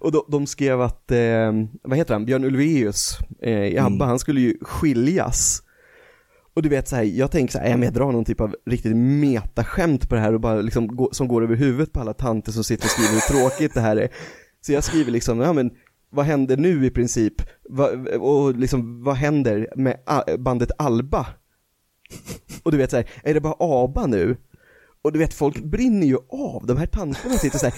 och 0.00 0.12
de, 0.12 0.22
de 0.28 0.46
skrev 0.46 0.80
att, 0.80 1.10
eh, 1.10 1.52
vad 1.82 1.98
heter 1.98 2.14
han, 2.14 2.24
Björn 2.24 2.44
Ulvaeus 2.44 3.18
eh, 3.42 3.52
i 3.52 3.78
ABBA, 3.78 4.04
han 4.06 4.18
skulle 4.18 4.40
ju 4.40 4.58
skiljas. 4.62 5.62
Och 6.54 6.62
du 6.62 6.68
vet 6.68 6.88
så 6.88 6.96
här, 6.96 7.02
jag 7.02 7.30
tänker 7.30 7.52
så 7.52 7.58
här, 7.58 7.70
men 7.70 7.82
jag 7.82 7.92
drar 7.92 8.12
någon 8.12 8.24
typ 8.24 8.40
av 8.40 8.56
riktigt 8.66 8.96
metaskämt 8.96 10.08
på 10.08 10.14
det 10.14 10.20
här 10.20 10.34
och 10.34 10.40
bara 10.40 10.60
liksom 10.60 10.96
gå, 10.96 11.08
som 11.12 11.28
går 11.28 11.42
över 11.42 11.56
huvudet 11.56 11.92
på 11.92 12.00
alla 12.00 12.14
tanter 12.14 12.52
som 12.52 12.64
sitter 12.64 12.84
och 12.84 12.90
skriver 12.90 13.12
hur 13.12 13.20
tråkigt 13.40 13.74
det 13.74 13.80
här 13.80 13.96
är. 13.96 14.08
Så 14.60 14.72
jag 14.72 14.84
skriver 14.84 15.10
liksom, 15.12 15.40
ja 15.40 15.52
men 15.52 15.70
vad 16.10 16.24
händer 16.24 16.56
nu 16.56 16.86
i 16.86 16.90
princip? 16.90 17.34
Va, 17.68 17.88
och 18.20 18.54
liksom, 18.54 19.04
vad 19.04 19.14
händer 19.16 19.68
med 19.76 19.96
bandet 20.38 20.70
Alba? 20.78 21.26
Och 22.62 22.72
du 22.72 22.78
vet 22.78 22.90
så 22.90 22.96
här, 22.96 23.06
är 23.22 23.34
det 23.34 23.40
bara 23.40 23.54
ABBA 23.58 24.06
nu? 24.06 24.36
Och 25.02 25.12
du 25.12 25.18
vet, 25.18 25.34
folk 25.34 25.64
brinner 25.64 26.06
ju 26.06 26.16
av, 26.28 26.66
de 26.66 26.76
här 26.76 26.86
tanterna 26.86 27.34
sitter 27.38 27.58
så 27.58 27.66
här, 27.66 27.74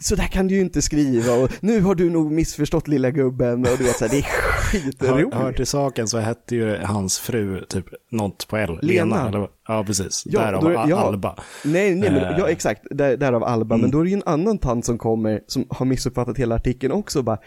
så 0.00 0.14
där 0.16 0.26
kan 0.26 0.46
du 0.46 0.54
ju 0.54 0.60
inte 0.60 0.82
skriva 0.82 1.32
och 1.34 1.50
nu 1.60 1.80
har 1.80 1.94
du 1.94 2.10
nog 2.10 2.32
missförstått 2.32 2.88
lilla 2.88 3.10
gubben 3.10 3.60
och 3.66 3.78
du 3.78 3.84
vet 3.84 3.96
så 3.96 4.04
här, 4.04 4.10
det 4.10 4.18
är 4.18 4.22
skitroligt. 4.22 5.34
hör 5.34 5.52
till 5.52 5.66
saken 5.66 6.08
så 6.08 6.18
hette 6.18 6.56
ju 6.56 6.76
hans 6.76 7.18
fru 7.18 7.64
typ 7.68 7.86
något 8.10 8.48
på 8.48 8.56
L. 8.56 8.78
Lena. 8.82 9.28
eller, 9.28 9.48
ja, 9.68 9.84
precis. 9.86 10.22
Ja, 10.26 10.40
Därav 10.40 10.66
är- 10.66 10.88
ja. 10.90 10.96
Alba. 10.96 11.36
Nej, 11.64 11.94
nej, 11.94 12.10
men, 12.10 12.24
Eh. 12.24 12.38
ja 12.38 12.48
exakt, 12.48 12.82
där, 12.90 13.16
därav 13.16 13.44
Alba, 13.44 13.74
Mm. 13.74 13.82
men 13.82 13.90
då 13.90 14.00
är 14.00 14.04
det 14.04 14.10
ju 14.10 14.16
en 14.16 14.22
annan 14.26 14.58
tant 14.58 14.84
som 14.84 14.98
kommer 14.98 15.40
som 15.46 15.66
har 15.70 15.86
missuppfattat 15.86 16.38
hela 16.38 16.54
artikeln 16.54 16.92
också 16.92 17.22
bara, 17.22 17.38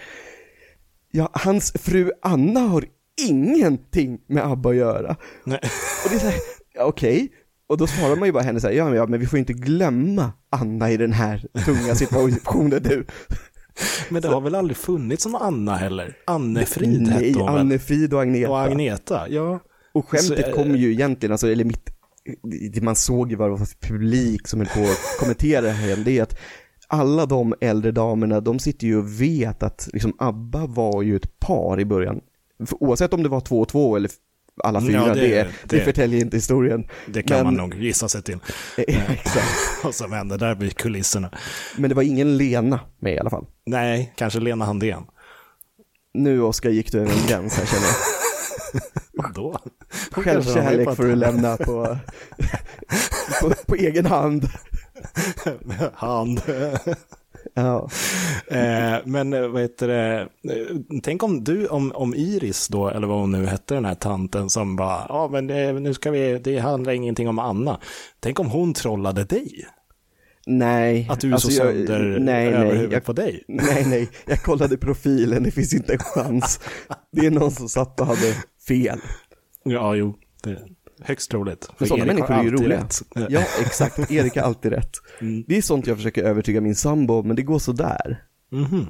ja, 1.12 1.30
hans 1.34 1.72
fru 1.72 2.12
Anna 2.22 2.60
har 2.60 2.86
ingenting 3.30 4.20
med 4.28 4.46
ABBA 4.46 4.70
att 4.70 4.76
göra. 4.76 5.16
Nej. 5.44 5.60
Och 6.04 6.10
det 6.10 6.16
är 6.16 6.20
så 6.20 6.26
här, 6.28 6.36
ja, 6.74 6.84
okej, 6.84 7.30
och 7.68 7.78
då 7.78 7.88
svarar 7.88 8.16
man 8.16 8.28
ju 8.28 8.32
bara 8.32 8.44
henne 8.44 8.60
så 8.60 8.68
här, 8.68 8.74
ja, 8.74 8.86
men, 8.86 8.94
ja 8.94 9.08
men 9.08 9.20
vi 9.20 9.26
får 9.26 9.38
ju 9.38 9.40
inte 9.40 9.54
glömma 9.54 10.32
Anna 10.50 10.92
i 10.92 10.98
den 10.98 11.14
här 11.14 11.46
tunga 11.66 11.96
situationen 11.96 12.84
du. 12.84 13.06
Men 14.10 14.22
det 14.22 14.28
har 14.28 14.42
väl 14.42 14.56
aldrig 14.56 14.78
funnits 14.78 15.26
någon 15.26 15.42
Anna 15.42 15.76
heller? 15.76 16.18
Annefrid 16.26 17.08
hette 17.08 17.40
hon 17.40 17.46
väl? 17.46 17.58
Anne-Frid 17.58 18.14
och 18.14 18.22
Agneta. 18.22 18.52
Och 18.52 18.60
Agneta, 18.60 19.30
ja. 19.30 19.60
Och 19.94 20.10
skämtet 20.10 20.46
Så, 20.46 20.50
eh, 20.50 20.54
kom 20.54 20.76
ju 20.76 20.92
egentligen, 20.92 21.32
alltså, 21.32 21.52
eller 21.52 21.66
mitt, 21.66 21.90
man 22.82 22.96
såg 22.96 23.32
ju 23.32 23.36
vad 23.36 23.48
det 23.48 23.52
var 23.52 23.66
för 23.66 23.88
publik 23.88 24.48
som 24.48 24.60
höll 24.60 24.70
på 24.70 24.92
att 24.92 25.20
kommentera 25.20 25.62
det 25.62 25.72
här, 25.72 25.96
det 25.96 26.18
är 26.18 26.24
att 26.24 26.38
alla 26.88 27.26
de 27.26 27.54
äldre 27.62 27.92
damerna, 27.92 28.40
de 28.40 28.60
sitter 28.60 28.88
ju 28.88 28.98
och 28.98 29.22
vet 29.22 29.64
att 29.64 29.90
liksom 29.94 30.14
ABBA 30.18 30.66
var 30.66 31.02
ju 31.02 31.16
ett 31.16 31.40
par 31.40 31.80
i 31.80 31.86
början. 31.86 32.20
För 32.66 32.84
Oavsett 32.84 33.14
om 33.14 33.24
det 33.24 33.30
var 33.30 33.40
två 33.40 33.62
och 33.62 33.70
två 33.70 33.96
eller 33.96 34.12
alla 34.64 34.82
fyra, 34.82 34.92
Ja, 35.08 35.14
det- 35.14 35.22
det, 35.22 35.44
det, 35.44 35.78
det- 35.78 35.84
förtäljer 35.84 36.22
inte 36.22 36.38
historien. 36.38 36.88
Det 37.08 37.24
kan 37.24 37.38
Men- 37.38 37.46
man 37.46 37.54
nog 37.54 37.76
gissa 37.84 38.10
sig 38.10 38.22
till. 38.24 38.38
Eh, 38.88 39.12
Exakt. 39.12 39.48
Vad 39.84 39.96
som 39.96 40.12
hände 40.12 40.38
där 40.38 40.56
vid 40.56 40.78
kulisserna. 40.78 41.32
Men 41.78 41.90
det 41.90 41.96
var 41.96 42.04
ingen 42.04 42.38
Lena 42.38 42.80
med 43.00 43.14
i 43.14 43.20
alla 43.20 43.30
fall. 43.30 43.46
Nej, 43.66 44.14
kanske 44.16 44.40
Lena 44.40 44.66
Handén. 44.66 45.04
Nu 46.14 46.42
Oskar 46.42 46.70
gick 46.70 46.92
du 46.92 47.00
över 47.00 47.12
en 47.12 47.28
gräns 47.28 47.58
här 47.58 47.66
känner 47.66 47.88
jag. 47.88 49.34
Då? 49.36 49.60
Självkärlek 50.12 50.96
får 50.96 51.04
du 51.04 51.16
lämna 51.16 51.58
på, 51.58 51.98
på, 53.42 53.54
på 53.68 53.76
egen 53.76 54.06
hand. 54.06 54.50
Hand. 55.94 56.42
Ja. 57.54 57.90
Eh, 58.48 58.96
men 59.06 59.34
eh, 59.34 59.48
vad 59.48 59.62
heter 59.62 59.88
det, 59.88 60.22
eh, 60.22 60.78
tänk 61.04 61.24
om 61.24 61.44
du, 61.44 61.68
om, 61.68 61.92
om 61.96 62.16
Iris 62.16 62.68
då, 62.68 62.90
eller 62.90 63.08
vad 63.08 63.20
hon 63.20 63.32
nu 63.32 63.46
hette, 63.46 63.74
den 63.74 63.86
här 63.86 63.96
tanten 63.96 64.50
som 64.50 64.76
bara, 64.76 65.06
ja 65.10 65.30
men 65.32 65.50
eh, 65.50 65.74
nu 65.74 65.94
ska 65.94 66.12
vi, 66.12 66.40
det 66.40 66.58
handlar 66.60 66.94
ingenting 66.94 67.30
om 67.30 67.40
Anna. 67.40 67.80
Tänk 68.20 68.40
om 68.40 68.50
hon 68.50 68.74
trollade 68.74 69.24
dig? 69.24 69.66
Nej. 70.46 71.08
Att 71.10 71.20
du 71.22 71.30
är 71.30 71.34
alltså 71.34 71.50
så 71.50 71.62
jag- 71.64 71.68
sönder 71.74 72.20
nej, 72.20 72.48
över 72.48 72.60
nej, 72.66 72.68
huvudet 72.76 72.94
jag, 72.94 73.04
på 73.06 73.14
dig? 73.14 73.44
nej, 73.48 73.86
nej, 73.88 74.10
jag 74.26 74.44
kollade 74.44 74.78
profilen, 74.78 75.44
det 75.44 75.52
finns 75.52 75.74
inte 75.74 75.94
en 75.94 76.00
chans. 76.00 76.60
Det 77.12 77.26
är 77.26 77.32
någon 77.32 77.52
som 77.52 77.70
satt 77.70 78.00
och 78.00 78.08
hade 78.08 78.34
fel. 78.68 79.00
Ja, 79.64 79.96
jo, 79.96 80.16
det 80.44 80.58
högst 81.02 81.32
troligt. 81.32 81.70
Men 81.78 81.88
sådana 81.88 82.06
människor 82.06 82.32
är 82.36 82.44
ju 82.44 82.52
roliga. 82.52 82.80
rätt. 82.80 83.02
Ja, 83.30 83.44
exakt. 83.62 84.12
Erik 84.12 84.36
har 84.36 84.44
alltid 84.44 84.72
rätt. 84.72 84.92
Mm. 85.22 85.44
Det 85.48 85.58
är 85.58 85.62
sånt 85.62 85.88
jag 85.88 85.98
försöker 85.98 86.24
övertyga 86.24 86.62
min 86.62 86.76
sambo, 86.76 87.24
men 87.24 87.36
det 87.36 87.42
går 87.42 87.60
så 87.60 87.72
där. 87.72 88.24
Mhm. 88.52 88.86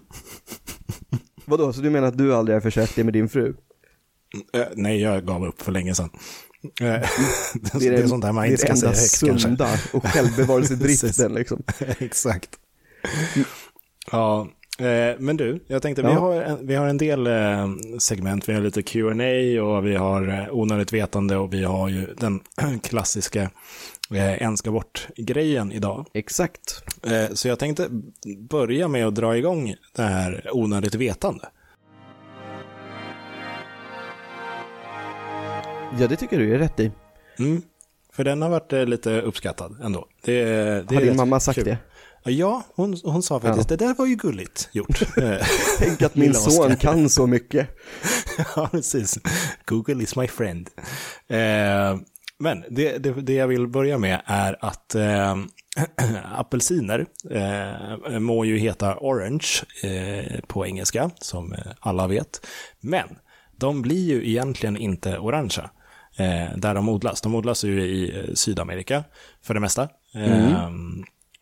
Vadå, 1.46 1.74
så 1.74 1.82
du 1.82 1.90
menar 1.90 2.08
att 2.08 2.18
du 2.18 2.36
aldrig 2.36 2.56
har 2.56 2.62
försökt 2.62 2.96
det 2.96 3.04
med 3.04 3.14
din 3.14 3.30
fru? 3.30 3.56
Eh, 4.54 4.62
nej, 4.76 5.02
jag 5.02 5.26
gav 5.26 5.46
upp 5.46 5.62
för 5.62 5.72
länge 5.72 5.96
sedan. 5.96 6.10
Eh, 6.64 6.86
det, 6.88 7.10
Det 7.80 7.88
är, 7.88 7.92
är 7.92 8.08
sånt 8.08 8.24
där 8.24 8.32
man 8.32 8.44
det, 8.44 8.50
inte 8.52 8.68
är 8.68 8.76
ska 8.76 8.88
det 8.90 8.96
säga 8.96 8.96
enda 8.96 9.00
högt 9.02 9.20
kanske. 9.20 9.48
sunda 9.48 9.70
och 9.94 10.06
självbevarelsedriften 10.14 11.34
liksom. 11.34 11.64
Exakt. 12.00 12.50
Ja, 14.12 14.42
eh, 14.42 14.48
men 15.20 15.38
du, 15.38 15.60
jag 15.68 15.82
tänkte 15.82 16.02
vi, 16.02 16.08
Ja. 16.08 16.20
har 16.20 16.34
en, 16.42 16.68
vi 16.68 16.76
har 16.76 16.88
en 16.88 16.98
del 16.98 17.28
eh, 17.28 17.68
segment. 18.00 18.50
Vi 18.50 18.54
har 18.54 18.62
lite 18.62 18.82
Q&A 18.84 19.62
och 19.64 19.86
vi 19.86 19.96
har 19.96 20.28
eh, 20.28 20.46
onödigt 20.56 20.94
vetande 20.94 21.38
och 21.38 21.54
vi 21.54 21.64
har 21.64 21.90
ju 21.90 22.08
den 22.18 22.40
klassiska 22.84 23.42
eh, 24.12 24.42
en 24.44 24.58
ska 24.58 24.72
bort-grejen 24.72 25.72
idag. 25.72 26.06
Exakt. 26.14 26.84
Eh, 27.06 27.34
så 27.34 27.48
jag 27.48 27.60
tänkte 27.60 27.88
börja 28.50 28.88
med 28.88 29.08
att 29.08 29.16
dra 29.16 29.38
igång 29.38 29.76
det 29.96 30.04
här 30.04 30.50
onödigt 30.52 30.96
vetande. 30.96 31.46
Ja, 36.00 36.08
det 36.08 36.16
tycker 36.16 36.40
du 36.40 36.56
är 36.56 36.60
rätt 36.60 36.80
i. 36.80 36.92
Mm. 37.40 37.62
För 38.14 38.24
den 38.24 38.42
har 38.42 38.50
varit 38.50 38.74
eh, 38.74 38.86
lite 38.86 39.22
uppskattad 39.22 39.78
ändå. 39.84 40.08
Det, 40.24 40.44
det 40.90 40.96
Har 40.96 41.02
din 41.02 41.16
mamma 41.16 41.40
sagt 41.40 41.56
kul. 41.56 41.66
det? 41.66 41.78
Ja, 42.30 42.64
hon, 42.76 42.98
hon 43.04 43.24
sa 43.24 43.40
faktiskt 43.40 43.70
det 43.70 43.76
där 43.76 43.96
var 43.98 44.06
ju 44.06 44.16
gulligt 44.16 44.70
gjort. 44.72 45.02
Tänk 45.80 46.02
att 46.02 46.16
min 46.16 46.34
son 46.34 46.76
kan 46.76 47.10
så 47.10 47.28
mycket. 47.28 47.70
ja, 48.56 48.70
precis. 48.72 49.20
Google 49.66 50.04
is 50.04 50.16
my 50.16 50.28
friend. 50.28 50.70
Eh, 51.28 51.98
men 52.40 52.64
det, 52.70 52.98
det, 52.98 53.12
det 53.12 53.34
jag 53.34 53.48
vill 53.48 53.68
börja 53.68 53.98
med 53.98 54.22
är 54.26 54.58
att 54.60 54.96
eh, 54.96 55.36
apelsiner 56.38 57.06
eh, 57.32 58.20
må 58.20 58.46
ju 58.46 58.58
heta 58.58 58.98
orange 58.98 59.48
eh, 59.84 60.40
på 60.48 60.66
engelska, 60.66 61.12
som 61.20 61.54
eh, 61.54 61.60
alla 61.80 62.08
vet. 62.08 62.48
Men 62.80 63.08
de 63.56 63.82
blir 63.82 64.08
ju 64.08 64.30
egentligen 64.30 64.78
inte 64.78 65.18
orangea 65.18 65.70
eh, 66.18 66.58
där 66.58 66.74
de 66.74 66.90
odlas. 66.90 67.22
De 67.22 67.36
odlas 67.36 67.64
ju 67.64 67.82
i 67.82 68.20
eh, 68.20 68.34
Sydamerika 68.34 69.04
för 69.42 69.54
det 69.54 69.60
mesta. 69.60 69.90
Eh, 70.14 70.70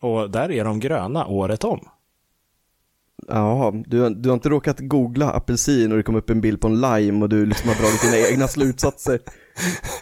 och 0.06 0.30
där 0.30 0.50
är 0.50 0.64
de 0.64 0.80
gröna 0.80 1.26
året 1.26 1.64
om. 1.64 1.88
Ja, 3.28 3.72
du, 3.86 4.10
du 4.10 4.28
har 4.28 4.34
inte 4.34 4.48
råkat 4.48 4.80
googla 4.80 5.30
apelsin 5.30 5.90
och 5.90 5.96
det 5.96 6.02
kom 6.02 6.16
upp 6.16 6.30
en 6.30 6.40
bild 6.40 6.60
på 6.60 6.68
en 6.68 6.80
lime 6.80 7.22
och 7.22 7.28
du 7.28 7.46
liksom 7.46 7.68
har 7.68 7.76
dragit 7.76 8.02
dina 8.02 8.16
egna 8.32 8.48
slutsatser. 8.48 9.18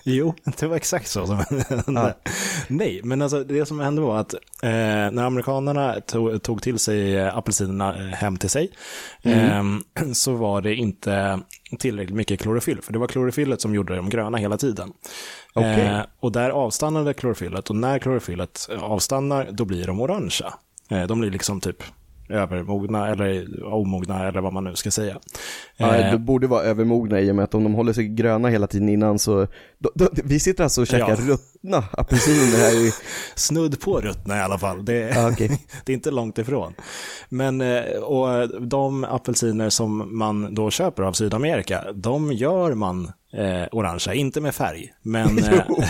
Jo, 0.03 0.35
det 0.59 0.67
var 0.67 0.77
exakt 0.77 1.09
så 1.09 1.27
som 1.27 1.37
hände. 1.39 2.15
Nej, 2.69 3.01
men 3.05 3.23
alltså 3.23 3.45
det 3.45 3.67
som 3.67 3.81
hände 3.81 4.03
var 4.03 4.19
att 4.21 4.35
eh, 4.63 4.71
när 5.13 5.23
amerikanerna 5.23 6.01
tog, 6.01 6.43
tog 6.43 6.63
till 6.63 6.79
sig 6.79 7.17
eh, 7.17 7.37
apelsinerna 7.37 7.97
eh, 7.97 8.07
hem 8.07 8.37
till 8.37 8.51
sig 8.51 8.71
eh, 9.23 9.63
så 10.13 10.33
var 10.35 10.61
det 10.61 10.75
inte 10.75 11.41
tillräckligt 11.79 12.17
mycket 12.17 12.41
klorofyll, 12.41 12.83
för 12.83 12.93
det 12.93 12.99
var 12.99 13.07
klorofyllet 13.07 13.61
som 13.61 13.75
gjorde 13.75 13.97
dem 13.97 14.11
gröna 14.11 14.39
hela 14.39 14.57
tiden. 14.57 14.93
Okay. 15.55 15.81
Eh, 15.81 16.01
och 16.21 16.33
där 16.33 16.51
avstannade 16.51 17.15
klorofyllet 17.15 17.71
och 17.71 17.77
när 17.77 17.99
klorofyllet 17.99 18.69
avstannar 18.81 19.49
då 19.53 19.65
blir 19.65 19.87
de 19.87 20.01
orangea. 20.01 20.55
Eh, 20.89 21.07
de 21.07 21.21
blir 21.21 21.31
liksom 21.31 21.61
typ 21.61 21.83
övermogna 22.29 23.09
eller 23.09 23.65
omogna 23.65 24.29
eller 24.29 24.41
vad 24.41 24.53
man 24.53 24.65
nu 24.65 24.75
ska 24.77 24.91
säga. 24.91 25.19
Ja, 25.77 25.97
Eh, 25.97 26.13
det 26.13 26.19
borde 26.19 26.47
vara 26.47 26.63
övermogna 26.63 27.21
i 27.21 27.31
och 27.31 27.37
med 27.37 27.45
att 27.45 27.55
om 27.55 27.65
de 27.65 27.75
håller 27.75 27.93
sig 27.93 28.09
gröna 28.09 28.49
hela 28.49 28.67
tiden 28.67 28.89
innan 28.89 29.19
så, 29.19 29.47
då, 29.79 29.91
då, 29.95 30.09
vi 30.25 30.41
sitter 30.41 30.65
alltså 30.65 30.81
och 30.81 30.87
käkar 30.87 31.09
Ja. 31.09 31.17
ruttna 31.17 31.85
apelsiner 31.93 32.57
här 32.59 32.87
i, 32.87 32.93
Snudd 33.35 33.81
på 33.81 34.01
ruttna 34.01 34.37
i 34.37 34.41
alla 34.41 34.59
fall. 34.59 34.85
Det, 34.85 34.95
Ja, 35.15 35.31
okej. 35.31 35.49
det 35.85 35.93
är 35.93 35.95
inte 35.95 36.11
långt 36.11 36.39
ifrån. 36.39 36.75
Men 37.29 37.61
eh, 37.61 37.83
och 38.03 38.49
de 38.67 39.05
apelsiner 39.05 39.71
som 39.71 40.19
man 40.19 40.55
då 40.55 40.71
köper 40.71 41.03
av 41.03 41.13
Sydamerika, 41.13 41.85
de 41.95 42.33
gör 42.33 42.75
man 42.75 43.05
eh, 43.33 43.69
orangea, 43.73 44.15
inte 44.15 44.41
med 44.41 44.55
färg. 44.55 44.93
Men 45.03 45.39
eh, 45.45 45.61
jo, 45.69 45.83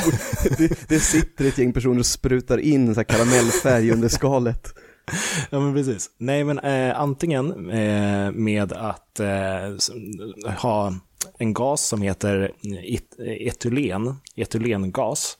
det, 0.58 0.88
det 0.88 1.00
sitter 1.00 1.44
ett 1.44 1.58
gäng 1.58 1.72
personer 1.72 1.98
och 1.98 2.06
sprutar 2.06 2.58
in 2.58 2.94
så 2.94 3.04
karamellfärg 3.04 3.90
under 3.92 4.08
skalet. 4.08 4.74
Ja, 5.50 5.60
men 5.60 5.74
precis. 5.74 6.10
Nej, 6.18 6.44
men 6.44 6.58
eh, 6.58 7.00
antingen 7.00 7.70
eh, 7.70 8.32
med 8.32 8.72
att 8.72 9.20
eh, 9.20 10.56
ha 10.58 10.94
en 11.38 11.54
gas 11.54 11.86
som 11.86 12.02
heter 12.02 12.52
et 12.84 13.18
etylen, 13.18 14.16
etylengas. 14.36 15.38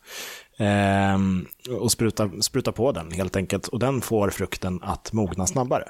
Eh, 0.59 1.19
och 1.81 1.93
spruta, 1.93 2.31
spruta 2.41 2.73
på 2.73 2.93
den 2.93 3.11
helt 3.11 3.37
enkelt. 3.37 3.69
Och 3.69 3.79
den 3.79 4.01
får 4.01 4.31
frukten 4.31 4.81
att 4.83 5.13
mogna 5.13 5.47
snabbare. 5.47 5.89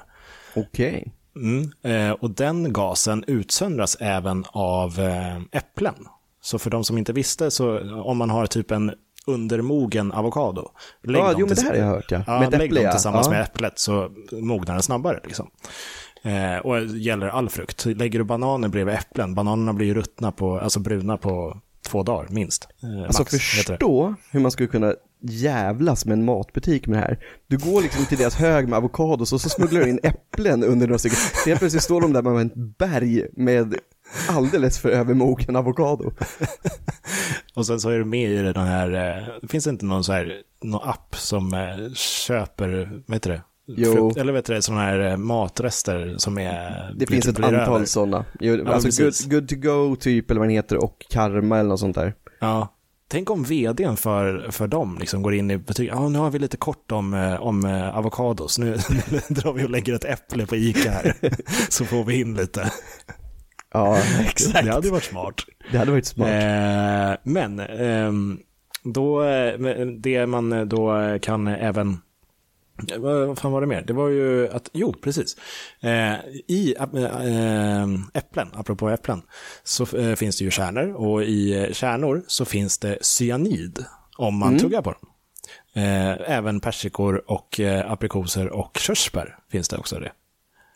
Okej. 0.55 1.13
Mm. 1.35 1.71
Eh, 1.81 2.11
och 2.11 2.31
den 2.31 2.73
gasen 2.73 3.23
utsöndras 3.27 3.97
även 3.99 4.45
av 4.47 4.99
eh, 4.99 5.37
äpplen. 5.51 5.95
Så 6.41 6.59
för 6.59 6.69
de 6.69 6.83
som 6.83 6.97
inte 6.97 7.13
visste, 7.13 7.51
så 7.51 7.79
om 8.01 8.17
man 8.17 8.29
har 8.29 8.45
typ 8.45 8.71
en 8.71 8.93
undermogen 9.27 10.11
avokado. 10.11 10.71
lägg 11.03 11.21
Ja, 11.21 11.33
jo 11.37 11.45
men 11.45 11.55
det 11.55 11.61
här 11.61 11.69
har 11.69 11.77
jag 11.77 11.85
hört 11.85 12.11
ja. 12.11 12.23
Ja, 12.27 12.39
Med 12.39 12.51
lägg 12.51 12.61
äpple 12.61 12.81
dem 12.83 12.91
tillsammans 12.91 13.27
ja. 13.27 13.31
med 13.33 13.41
äpplet 13.41 13.79
så 13.79 14.09
mognar 14.31 14.73
den 14.73 14.83
snabbare. 14.83 15.19
Liksom. 15.23 15.49
Eh, 16.23 16.57
och 16.57 16.75
det 16.75 16.97
gäller 16.97 17.27
all 17.27 17.49
frukt. 17.49 17.85
Lägger 17.85 18.19
du 18.19 18.25
bananer 18.25 18.67
bredvid 18.67 18.95
äpplen, 18.95 19.35
bananerna 19.35 19.73
blir 19.73 19.87
ju 19.87 19.93
ruttna 19.93 20.31
på, 20.31 20.59
alltså 20.59 20.79
bruna 20.79 21.17
på 21.17 21.57
två 21.87 22.03
dagar 22.03 22.27
minst. 22.29 22.67
Eh, 22.83 23.03
Alltså 23.05 23.21
max, 23.21 23.31
förstå 23.31 24.15
hur 24.31 24.39
man 24.39 24.51
skulle 24.51 24.67
kunna 24.69 24.93
jävlas 25.21 26.05
med 26.05 26.13
en 26.13 26.25
matbutik 26.25 26.87
med 26.87 26.97
det 26.97 27.01
här. 27.01 27.19
Du 27.47 27.57
går 27.57 27.81
liksom 27.81 28.05
till 28.05 28.17
deras 28.17 28.35
hög 28.35 28.67
med 28.67 28.77
avokados 28.77 29.33
och 29.33 29.41
så 29.41 29.49
smugglar 29.49 29.81
du 29.81 29.89
in 29.89 29.99
äpplen 30.03 30.63
under 30.63 30.87
några 30.87 30.99
stycken. 30.99 31.17
Helt 31.45 31.59
plötsligt 31.59 31.83
står 31.83 32.01
de 32.01 32.13
där 32.13 32.21
med 32.21 32.45
ett 32.45 32.55
berg 32.55 33.27
med 33.33 33.75
alldeles 34.29 34.79
för 34.79 34.89
övermogen 34.89 35.55
avokado. 35.55 36.11
Och 37.55 37.65
sen 37.65 37.79
så 37.79 37.89
är 37.89 37.97
du 37.97 38.05
med 38.05 38.31
i 38.31 38.35
den 38.53 38.67
här, 38.67 38.91
eh, 38.91 39.47
finns 39.49 39.63
det 39.63 39.69
inte 39.69 39.85
någon 39.85 40.03
så 40.03 40.13
här, 40.13 40.41
någon 40.63 40.89
app 40.89 41.15
som 41.15 41.53
eh, 41.53 41.93
köper, 41.93 43.01
vad 43.05 43.15
heter 43.15 43.29
det? 43.29 43.41
Jo. 43.67 43.93
Frukt, 43.93 44.17
eller 44.17 44.33
vet 44.33 44.45
du, 44.45 44.61
sådana 44.61 44.81
här 44.83 44.99
eh, 44.99 45.17
matrester 45.17 46.15
som 46.17 46.37
är... 46.37 46.93
Det 46.95 47.07
finns 47.07 47.27
ett 47.27 47.35
blir 47.35 47.53
antal 47.53 47.87
sådana. 47.87 48.25
Jo, 48.39 48.55
Ja, 48.55 48.73
alltså 48.73 49.03
good, 49.03 49.31
good 49.31 49.49
to 49.49 49.55
go 49.55 49.95
typ, 49.95 50.31
eller 50.31 50.39
vad 50.39 50.47
den 50.47 50.55
heter, 50.55 50.83
och 50.83 51.05
karma 51.09 51.59
eller 51.59 51.69
något 51.69 51.79
sånt 51.79 51.95
där. 51.95 52.13
Ja. 52.39 52.71
Tänk 53.07 53.29
om 53.29 53.43
vdn 53.43 53.97
för, 53.97 54.47
för 54.51 54.67
dem 54.67 54.97
liksom 54.99 55.21
går 55.21 55.33
in 55.33 55.51
i 55.51 55.57
butiken, 55.57 55.97
ja 55.97 56.09
nu 56.09 56.19
har 56.19 56.29
vi 56.29 56.39
lite 56.39 56.57
kort 56.57 56.91
om, 56.91 57.37
om 57.39 57.65
avokados, 57.93 58.59
nu, 58.59 58.65
nu 59.09 59.19
drar 59.29 59.53
vi 59.53 59.65
och 59.65 59.69
lägger 59.69 59.93
ett 59.93 60.05
äpple 60.05 60.45
på 60.45 60.55
Ica 60.55 60.91
här, 60.91 61.15
så 61.69 61.85
får 61.85 62.03
vi 62.03 62.19
in 62.19 62.33
lite. 62.35 62.71
Ja, 63.75 63.97
exakt. 64.29 64.65
Det 64.65 64.71
hade 64.71 64.89
varit 64.89 65.03
smart. 65.03 65.41
Det 65.71 65.77
hade 65.77 65.91
varit 65.91 66.05
smart. 66.05 66.29
Eh, 66.29 67.17
men 67.23 67.59
ehm, 67.59 68.39
då, 68.83 69.23
eh, 69.23 69.57
men 69.57 70.01
det 70.01 70.25
man 70.25 70.69
då 70.69 71.17
kan 71.21 71.47
även 71.47 71.97
eh, 72.91 72.99
vad 72.99 73.39
fan 73.39 73.51
var 73.51 73.61
det 73.61 73.67
mer? 73.67 73.81
Det 73.81 73.93
var 73.93 74.09
ju 74.09 74.49
att, 74.49 74.69
jo 74.73 74.93
precis. 75.03 75.37
Eh, 75.81 76.13
I 76.47 76.75
äh, 76.79 77.85
äpplen, 78.13 78.47
apropå 78.53 78.89
äpplen, 78.89 79.21
så 79.63 79.97
eh, 79.97 80.15
finns 80.15 80.37
det 80.37 80.43
ju 80.43 80.51
kärnor 80.51 80.93
och 80.93 81.23
i 81.23 81.53
eh, 81.53 81.71
kärnor 81.71 82.23
så 82.27 82.45
finns 82.45 82.77
det 82.77 82.97
cyanid 83.01 83.85
om 84.17 84.37
man 84.37 84.57
tuggar 84.57 84.81
på 84.81 84.91
dem. 84.91 85.09
Eh, 85.83 86.31
även 86.31 86.59
persikor 86.59 87.31
och 87.31 87.59
eh, 87.59 87.91
aprikoser 87.91 88.49
och 88.49 88.77
körsbär 88.77 89.37
finns 89.51 89.69
det 89.69 89.77
också 89.77 89.99
det. 89.99 90.11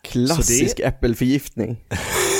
Klassisk 0.02 0.80
äppelförgiftning. 0.80 1.84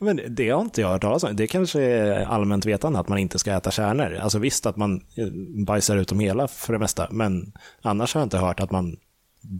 Men 0.00 0.20
det 0.28 0.50
har 0.50 0.60
inte 0.60 0.80
jag 0.80 0.88
hört 0.88 1.02
talas 1.02 1.24
om. 1.24 1.36
Det 1.36 1.46
kanske 1.46 1.82
är 1.82 2.24
allmänt 2.24 2.66
vetande 2.66 2.98
att 2.98 3.08
man 3.08 3.18
inte 3.18 3.38
ska 3.38 3.52
äta 3.52 3.70
kärnor. 3.70 4.18
Alltså 4.22 4.38
visst 4.38 4.66
att 4.66 4.76
man 4.76 5.00
eh, 5.16 5.26
bajsar 5.66 5.96
ut 5.96 6.08
dem 6.08 6.20
hela 6.20 6.48
för 6.48 6.72
det 6.72 6.78
mesta, 6.78 7.08
men 7.10 7.52
annars 7.82 8.14
har 8.14 8.20
jag 8.20 8.26
inte 8.26 8.38
hört 8.38 8.60
att 8.60 8.70
man 8.70 8.96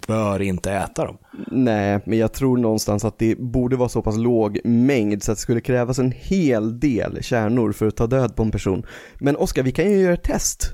bör 0.07 0.43
inte 0.43 0.73
äta 0.73 1.05
dem. 1.05 1.19
Nej, 1.51 2.01
men 2.07 2.19
jag 2.19 2.33
tror 2.33 2.59
någonstans 2.59 3.05
att 3.05 3.19
det 3.19 3.39
borde 3.39 3.77
vara 3.77 3.89
så 3.89 4.03
pass 4.03 4.17
låg 4.17 4.61
mängd 4.65 5.23
så 5.23 5.33
att 5.33 5.39
det 5.39 5.43
skulle 5.43 5.61
krävas 5.61 5.99
en 5.99 6.13
hel 6.17 6.81
del 6.81 7.23
kärnor 7.23 7.73
för 7.73 7.87
att 7.87 7.97
ta 7.97 8.07
död 8.07 8.37
på 8.37 8.43
en 8.43 8.51
person. 8.51 8.87
Men 9.21 9.37
Oskar, 9.37 9.63
vi 9.63 9.73
kan 9.73 9.91
ju 9.91 9.99
göra 9.99 10.15
ett 10.15 10.23
test. 10.23 10.73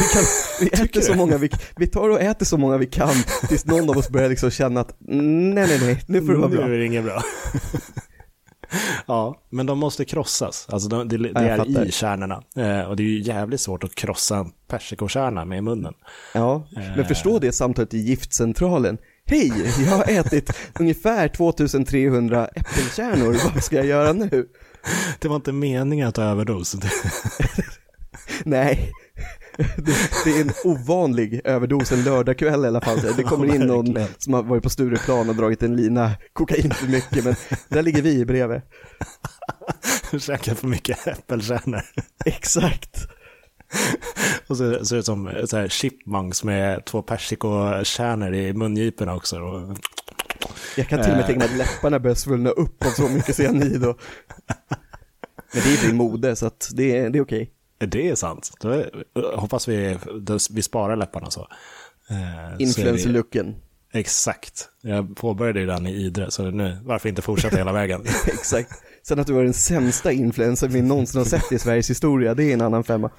Vi, 0.00 0.08
kan, 0.14 0.22
vi 0.60 0.66
äter 0.84 1.00
så 1.00 1.14
många 1.14 1.38
vi, 1.38 1.50
vi 1.76 1.86
tar 1.86 2.08
och 2.08 2.20
äter 2.20 2.46
så 2.46 2.56
många 2.56 2.78
vi 2.78 2.86
kan 2.86 3.14
tills 3.48 3.66
någon 3.66 3.90
av 3.90 3.98
oss 3.98 4.08
börjar 4.08 4.28
liksom 4.28 4.50
känna 4.50 4.80
att 4.80 4.96
nej, 5.00 5.66
nej, 5.68 5.78
nej, 5.80 6.02
nu 6.06 6.22
får 6.22 6.32
det 6.32 6.38
vara 6.38 6.48
bra. 6.48 6.66
Nu 6.66 6.74
är 6.74 6.78
det 6.78 6.86
inget 6.86 7.04
bra. 7.04 7.22
ja, 9.06 9.40
men 9.50 9.66
de 9.66 9.78
måste 9.78 10.04
krossas. 10.04 10.66
Alltså 10.70 10.88
de, 10.88 11.08
det, 11.08 11.16
det 11.16 11.30
Ja, 11.34 11.40
är 11.40 11.56
fattar. 11.56 11.86
i 11.86 11.92
kärnorna. 11.92 12.42
Eh, 12.56 12.80
och 12.80 12.96
det 12.96 13.02
är 13.02 13.04
ju 13.08 13.20
jävligt 13.22 13.60
svårt 13.60 13.84
att 13.84 13.94
krossa 13.94 14.36
en 14.38 14.52
persikokärna 14.68 15.44
med 15.44 15.64
munnen. 15.64 15.94
Ja, 16.34 16.66
men 16.96 17.04
förstå 17.04 17.38
det 17.38 17.52
samtalet 17.52 17.94
i 17.94 17.98
giftcentralen. 17.98 18.98
Hej, 19.26 19.52
jag 19.86 19.96
har 19.96 20.04
ätit 20.08 20.50
ungefär 20.78 21.28
2300 21.28 22.46
äppelkärnor, 22.46 23.36
vad 23.54 23.64
ska 23.64 23.76
jag 23.76 23.86
göra 23.86 24.12
nu? 24.12 24.48
Det 25.18 25.28
var 25.28 25.36
inte 25.36 25.52
meningen 25.52 26.08
att 26.08 26.14
ta 26.14 26.22
överdos. 26.22 26.76
Nej, 28.44 28.92
det, 29.76 29.92
det 30.24 30.30
är 30.30 30.40
en 30.40 30.52
ovanlig 30.64 31.40
överdos 31.44 31.92
en 31.92 32.04
lördagkväll 32.04 32.64
i 32.64 32.68
alla 32.68 32.80
fall. 32.80 32.98
Det 33.16 33.22
kommer 33.22 33.54
in 33.54 33.60
någon 33.60 33.98
som 34.18 34.34
har 34.34 34.42
varit 34.42 34.62
på 34.62 34.70
Stureplan 34.70 35.28
och 35.28 35.36
dragit 35.36 35.62
en 35.62 35.76
lina 35.76 36.12
kokain 36.32 36.70
för 36.70 36.86
mycket, 36.86 37.24
men 37.24 37.34
där 37.68 37.82
ligger 37.82 38.02
vi 38.02 38.24
bredvid. 38.24 38.60
Käkar 40.20 40.54
för 40.54 40.66
mycket 40.66 41.06
äppelkärnor. 41.06 41.82
Exakt. 42.24 43.08
Och 44.46 44.56
så 44.56 44.84
ser 44.84 44.96
det 44.96 45.00
ut 45.00 45.06
som 45.06 45.30
så 45.44 45.56
här 45.56 45.68
chipmunks 45.68 46.44
med 46.44 46.84
två 46.84 47.02
persikokärnor 47.02 48.34
i 48.34 48.52
mungiporna 48.52 49.14
också. 49.14 49.38
Och, 49.40 49.78
Jag 50.76 50.88
kan 50.88 51.02
till 51.02 51.10
och 51.10 51.16
med 51.16 51.26
tänka 51.26 51.38
mig 51.38 51.48
att 51.48 51.58
läpparna 51.58 51.98
börjar 51.98 52.14
svullna 52.14 52.50
upp 52.50 52.84
av 52.84 52.90
så 52.90 53.08
mycket 53.08 53.36
cyanid 53.36 53.84
och... 53.84 54.00
Men 55.52 55.62
det 55.62 55.84
är 55.84 55.90
i 55.90 55.92
mode, 55.92 56.36
så 56.36 56.46
att 56.46 56.70
det 56.74 56.98
är, 56.98 57.10
det 57.10 57.18
är 57.18 57.22
okej. 57.22 57.52
Det 57.78 58.08
är 58.08 58.14
sant. 58.14 58.50
Då 58.60 58.68
är, 58.70 58.90
hoppas 59.36 59.68
vi, 59.68 59.98
då, 60.20 60.38
vi 60.50 60.62
sparar 60.62 60.96
läpparna 60.96 61.30
så. 61.30 61.48
Eh, 62.10 62.56
Influencer-looken. 62.58 63.54
Exakt. 63.92 64.68
Jag 64.80 65.16
påbörjade 65.16 65.60
ju 65.60 65.66
den 65.66 65.86
i 65.86 65.92
Idre, 65.94 66.30
så 66.30 66.50
nu, 66.50 66.78
varför 66.84 67.08
inte 67.08 67.22
fortsätta 67.22 67.56
hela 67.56 67.72
vägen? 67.72 68.00
Exakt. 68.26 68.70
Sen 69.02 69.18
att 69.20 69.26
du 69.26 69.32
var 69.32 69.42
den 69.44 69.54
sämsta 69.54 70.12
influencer 70.12 70.68
vi 70.68 70.82
någonsin 70.82 71.18
har 71.18 71.24
sett 71.24 71.52
i 71.52 71.58
Sveriges 71.58 71.90
historia, 71.90 72.34
det 72.34 72.44
är 72.44 72.54
en 72.54 72.60
annan 72.60 72.84
femma. 72.84 73.10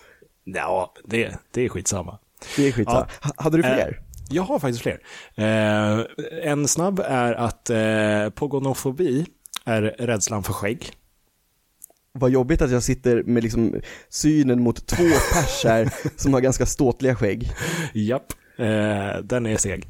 ja, 0.44 0.94
det, 1.06 1.36
det 1.51 1.62
är 1.66 1.70
skitsamma. 1.70 2.20
Det 2.56 2.68
är 2.68 2.72
skitsamma. 2.72 3.08
Ha- 3.22 3.32
Hade 3.38 3.58
du 3.58 3.63
fler? 3.63 3.88
Eh, 4.00 4.04
jag 4.30 4.44
har 4.44 4.60
faktiskt 4.60 4.82
fler. 4.84 5.00
Eh, 5.36 6.06
en 6.51 6.68
snabb 6.68 7.00
är 7.06 7.34
att 7.34 7.70
eh, 7.70 8.30
pogonofobi 8.36 9.25
är 9.66 9.82
rädslan 9.82 10.44
för 10.44 10.54
skägg. 10.54 10.92
Vad 12.13 12.30
jobbigt 12.32 12.62
att 12.62 12.72
jag 12.72 12.84
sitter 12.84 13.24
med 13.24 13.44
liksom 13.44 13.75
synen 14.10 14.62
mot 14.63 14.88
två 14.88 15.04
pers 15.34 15.63
här 15.66 15.89
som 16.16 16.34
har 16.34 16.42
ganska 16.42 16.66
ståtliga 16.66 17.16
skägg. 17.16 17.51
Japp, 17.94 18.34
eh, 18.58 19.18
den 19.24 19.46
är 19.46 19.58
seg. 19.58 19.88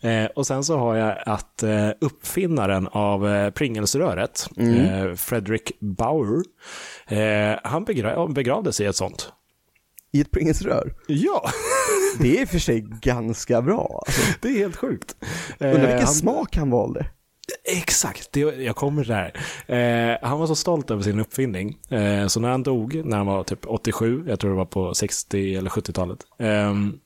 Eh, 0.00 0.24
och 0.24 0.46
sen 0.46 0.64
så 0.64 0.78
har 0.78 0.96
jag 0.96 1.18
att 1.26 1.62
eh, 1.62 1.88
uppfinnaren 2.00 2.88
av 2.92 3.28
eh, 3.28 3.50
Pringles-röret, 3.50 4.48
eh, 4.56 5.14
Frederick 5.14 5.72
Bauer, 5.80 6.42
eh, 7.08 7.58
han 7.64 7.84
begra- 7.84 8.32
begravdes 8.32 8.80
i 8.80 8.84
ett 8.84 8.96
sånt. 8.96 9.32
I 10.12 10.20
ett 10.20 10.30
Pringles-rör. 10.30 10.94
Ja, 11.06 11.50
Det 12.18 12.36
är 12.38 12.42
i 12.42 12.44
och 12.44 12.48
för 12.48 12.58
sig 12.58 12.80
ganska 13.00 13.62
bra. 13.62 14.02
Alltså, 14.06 14.22
det 14.40 14.48
är 14.48 14.58
helt 14.58 14.76
sjukt. 14.76 15.16
Eh, 15.58 15.66
undrar 15.66 15.80
vilken 15.80 15.98
han- 15.98 16.06
smak 16.14 16.56
han 16.56 16.70
valde. 16.70 17.06
Exakt, 17.64 18.32
det, 18.32 18.40
jag 18.40 18.76
kommer 18.76 19.04
där. 19.04 19.32
Eh, 19.66 20.28
han 20.28 20.38
var 20.38 20.46
så 20.46 20.54
stolt 20.54 20.90
över 20.90 21.02
sin 21.02 21.20
uppfinning, 21.20 21.78
eh, 21.90 22.26
så 22.26 22.40
när 22.40 22.48
han 22.48 22.62
dog, 22.62 23.02
när 23.04 23.16
han 23.16 23.26
var 23.26 23.44
typ 23.44 23.66
87, 23.66 24.24
jag 24.28 24.40
tror 24.40 24.50
det 24.50 24.56
var 24.56 24.64
på 24.64 24.94
60 24.94 25.54
eller 25.54 25.70
70-talet, 25.70 26.18
ehm, 26.38 26.98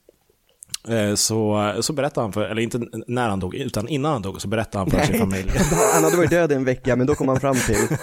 eh, 0.88 1.14
så, 1.14 1.72
så 1.80 1.92
berättade 1.92 2.24
han 2.24 2.32
för, 2.32 2.44
eller 2.44 2.62
inte 2.62 2.80
när 3.06 3.28
han 3.28 3.40
dog, 3.40 3.54
utan 3.54 3.88
innan 3.88 4.12
han 4.12 4.22
dog, 4.22 4.40
så 4.42 4.48
berättade 4.48 4.78
han 4.78 4.90
för 4.90 5.12
sin 5.12 5.18
familj. 5.18 5.50
Han 5.94 6.04
hade 6.04 6.16
varit 6.16 6.30
död 6.30 6.52
en 6.52 6.64
vecka, 6.64 6.96
men 6.96 7.06
då 7.06 7.14
kom 7.14 7.28
han 7.28 7.40
fram 7.40 7.56
till, 7.56 7.96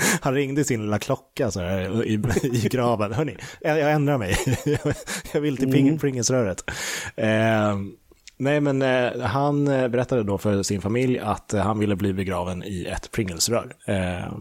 Han 0.20 0.34
ringde 0.34 0.64
sin 0.64 0.82
lilla 0.82 0.98
klocka 0.98 1.50
så 1.50 1.60
här, 1.60 2.04
i, 2.04 2.12
i 2.52 2.68
graven. 2.70 3.12
Hörni, 3.12 3.36
jag, 3.60 3.78
jag 3.78 3.92
ändrar 3.92 4.18
mig. 4.18 4.36
jag 5.32 5.40
vill 5.40 5.56
till 5.56 5.72
ping, 5.72 5.98
Pringles-röret. 5.98 6.64
Eh, 7.16 7.76
nej, 8.40 8.60
men 8.60 8.82
eh, 8.82 9.20
han 9.20 9.68
eh, 9.68 9.88
berättade 9.88 10.22
då 10.22 10.38
för 10.38 10.62
sin 10.62 10.80
familj 10.80 11.18
att 11.18 11.54
eh, 11.54 11.60
han 11.62 11.78
ville 11.78 11.96
bli 11.96 12.12
begraven 12.12 12.62
i 12.62 12.84
ett 12.84 13.10
Pringles-rör. 13.12 13.74
Eh, 13.86 14.32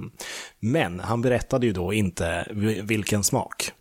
men 0.60 1.00
han 1.00 1.22
berättade 1.22 1.66
ju 1.66 1.74
då 1.74 1.94
inte 1.94 2.48
vi- 2.52 2.82
vilken 2.82 3.24
smak. 3.24 3.72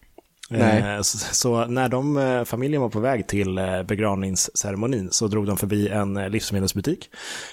Nej. 0.50 0.78
Eh, 0.96 1.00
Så, 1.02 1.18
så 1.18 1.64
när 1.66 1.88
de, 1.88 2.16
eh, 2.16 2.44
familjen 2.44 2.82
var 2.82 2.88
på 2.88 3.00
väg 3.00 3.26
till 3.26 3.60
begravningsceremonin 3.88 5.08
så 5.10 5.26
drog 5.28 5.46
de 5.46 5.56
förbi 5.56 5.88
en 5.88 6.14
livsmedelsbutik 6.14 7.10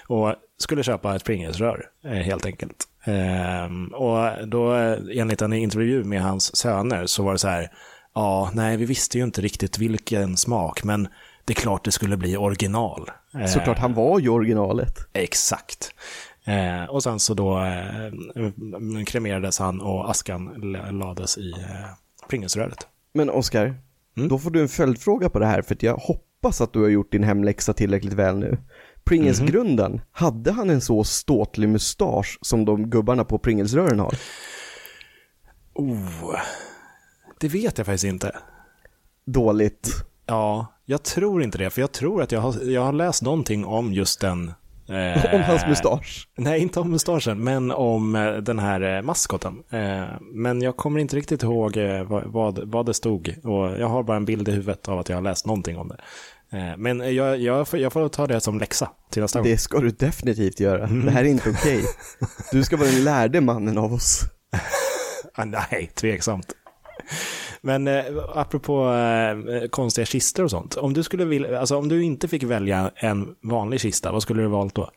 och 0.07 0.35
skulle 0.57 0.83
köpa 0.83 1.15
ett 1.15 1.23
Pringles-rör 1.23 1.85
helt 2.03 2.45
enkelt. 2.45 2.87
Och 3.93 4.47
då 4.47 4.71
enligt 5.13 5.41
en 5.41 5.53
intervju 5.53 6.03
med 6.03 6.21
hans 6.21 6.55
söner 6.55 7.05
så 7.05 7.23
var 7.23 7.31
det 7.31 7.39
så 7.39 7.47
här, 7.47 7.71
ja, 8.15 8.51
nej, 8.53 8.77
vi 8.77 8.85
visste 8.85 9.17
ju 9.17 9.23
inte 9.23 9.41
riktigt 9.41 9.77
vilken 9.77 10.37
smak, 10.37 10.83
men 10.83 11.07
det 11.45 11.53
är 11.53 11.55
klart 11.55 11.85
det 11.85 11.91
skulle 11.91 12.17
bli 12.17 12.37
original. 12.37 13.11
Eh, 13.33 13.45
såklart 13.45 13.77
han 13.77 13.93
var 13.93 14.19
ju 14.19 14.29
originalet. 14.29 14.97
Exakt. 15.13 15.93
Eh, 16.45 16.83
och 16.89 17.03
sen 17.03 17.19
så 17.19 17.33
då 17.33 17.59
eh, 17.59 19.03
kremerades 19.05 19.59
han 19.59 19.81
och 19.81 20.09
askan 20.09 20.45
lades 20.91 21.37
i 21.37 21.51
eh, 21.51 22.27
Pringles-röret. 22.29 22.87
Men 23.13 23.29
Oskar, 23.29 23.75
då 24.29 24.39
får 24.39 24.51
du 24.51 24.61
en 24.61 24.69
följdfråga 24.69 25.29
på 25.29 25.39
det 25.39 25.45
här, 25.45 25.61
för 25.61 25.75
att 25.75 25.83
jag 25.83 25.95
hoppas 25.95 26.61
att 26.61 26.73
du 26.73 26.81
har 26.81 26.89
gjort 26.89 27.11
din 27.11 27.23
hemläxa 27.23 27.73
tillräckligt 27.73 28.13
väl 28.13 28.37
nu. 28.37 28.57
Pringles-grundaren, 29.03 30.01
hade 30.11 30.51
han 30.51 30.69
en 30.69 30.81
så 30.81 31.03
ståtlig 31.03 31.69
mustasch 31.69 32.39
som 32.41 32.65
de 32.65 32.89
gubbarna 32.89 33.23
på 33.23 33.37
Pringles-rören 33.37 33.99
har? 33.99 34.13
Oh, 35.73 36.35
det 37.39 37.47
vet 37.47 37.77
jag 37.77 37.85
faktiskt 37.85 38.03
inte. 38.03 38.35
Dåligt. 39.25 39.89
Ja, 40.25 40.74
jag 40.85 41.03
tror 41.03 41.43
inte 41.43 41.57
det, 41.57 41.69
för 41.69 41.81
jag 41.81 41.91
tror 41.91 42.21
att 42.21 42.31
jag 42.31 42.39
har, 42.41 42.63
jag 42.63 42.81
har 42.81 42.93
läst 42.93 43.21
någonting 43.21 43.65
om 43.65 43.93
just 43.93 44.21
den. 44.21 44.53
eh, 44.89 45.35
Om 45.35 45.41
hans 45.41 45.65
mustasch. 45.67 46.27
Nej, 46.37 46.61
inte 46.61 46.79
om 46.79 46.91
mustaschen, 46.91 47.43
men 47.43 47.71
om 47.71 48.15
eh, 48.15 48.31
den 48.33 48.59
här 48.59 48.95
eh, 48.97 49.01
maskoten. 49.01 49.63
Eh, 49.71 50.03
men 50.33 50.61
jag 50.61 50.77
kommer 50.77 50.99
inte 50.99 51.15
riktigt 51.15 51.43
ihåg 51.43 51.77
eh, 51.77 52.03
vad, 52.03 52.23
vad, 52.25 52.59
vad 52.71 52.85
det 52.85 52.93
stod. 52.93 53.35
Och 53.43 53.79
jag 53.79 53.87
har 53.87 54.03
bara 54.03 54.17
en 54.17 54.25
bild 54.25 54.47
i 54.49 54.51
huvudet 54.51 54.87
av 54.87 54.99
att 54.99 55.09
jag 55.09 55.17
har 55.17 55.21
läst 55.21 55.45
någonting 55.45 55.77
om 55.77 55.87
det. 55.87 55.97
Eh, 56.57 56.77
men 56.77 57.15
jag, 57.15 57.37
jag, 57.39 57.67
får, 57.67 57.79
jag 57.79 57.93
får 57.93 58.09
ta 58.09 58.27
det 58.27 58.39
som 58.41 58.59
läxa 58.59 58.89
till 59.11 59.21
nästa 59.21 59.39
gång. 59.39 59.47
Det 59.47 59.57
ska 59.57 59.79
du 59.79 59.89
definitivt 59.89 60.59
göra. 60.59 60.87
Det 60.87 61.11
här 61.11 61.23
är 61.23 61.27
inte 61.27 61.49
okej. 61.49 61.83
Du 62.51 62.63
ska 62.63 62.77
vara 62.77 62.89
den 62.89 63.03
lärde 63.03 63.41
mannen 63.41 63.77
av 63.77 63.93
oss. 63.93 64.21
Ah, 65.33 65.45
nej, 65.45 65.91
tveksamt. 65.95 66.53
Men 67.65 67.87
eh, 67.87 68.03
apropå 68.35 68.93
eh, 68.93 69.67
konstiga 69.67 70.05
kistor 70.05 70.43
och 70.43 70.51
sånt. 70.51 70.75
Om 70.75 70.93
du, 70.93 71.03
skulle 71.03 71.25
vilja, 71.25 71.59
alltså, 71.59 71.77
om 71.77 71.87
du 71.89 72.03
inte 72.03 72.27
fick 72.27 72.43
välja 72.43 72.91
en 72.95 73.35
vanlig 73.41 73.79
kista, 73.81 74.11
vad 74.11 74.21
skulle 74.21 74.41
du 74.41 74.47
valt 74.47 74.75
då? 74.75 74.89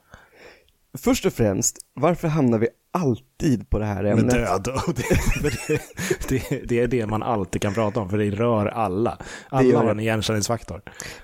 Först 0.98 1.26
och 1.26 1.32
främst, 1.32 1.78
varför 1.94 2.28
hamnar 2.28 2.58
vi 2.58 2.68
alltid 2.90 3.70
på 3.70 3.78
det 3.78 3.84
här 3.84 4.02
Med 4.02 4.12
ämnet? 4.12 4.34
död. 4.34 4.68
Och 4.86 4.94
det, 4.94 5.08
det, 5.42 5.80
det, 6.28 6.62
det 6.68 6.80
är 6.80 6.86
det 6.86 7.06
man 7.06 7.22
alltid 7.22 7.62
kan 7.62 7.74
prata 7.74 8.00
om, 8.00 8.10
för 8.10 8.18
det 8.18 8.30
rör 8.30 8.66
alla. 8.66 9.18
Alla 9.48 9.78
har 9.78 9.90
en 9.90 10.00
igenkänningsfaktor. 10.00 10.82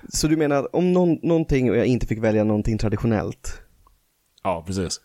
Så 0.09 0.27
du 0.27 0.37
menar 0.37 0.55
att 0.55 0.65
om 0.73 0.93
någon, 0.93 1.19
någonting 1.21 1.71
och 1.71 1.77
jag 1.77 1.85
inte 1.85 2.07
fick 2.07 2.19
välja 2.19 2.43
någonting 2.43 2.77
traditionellt? 2.77 3.61
Ja, 4.43 4.63
precis. 4.67 5.01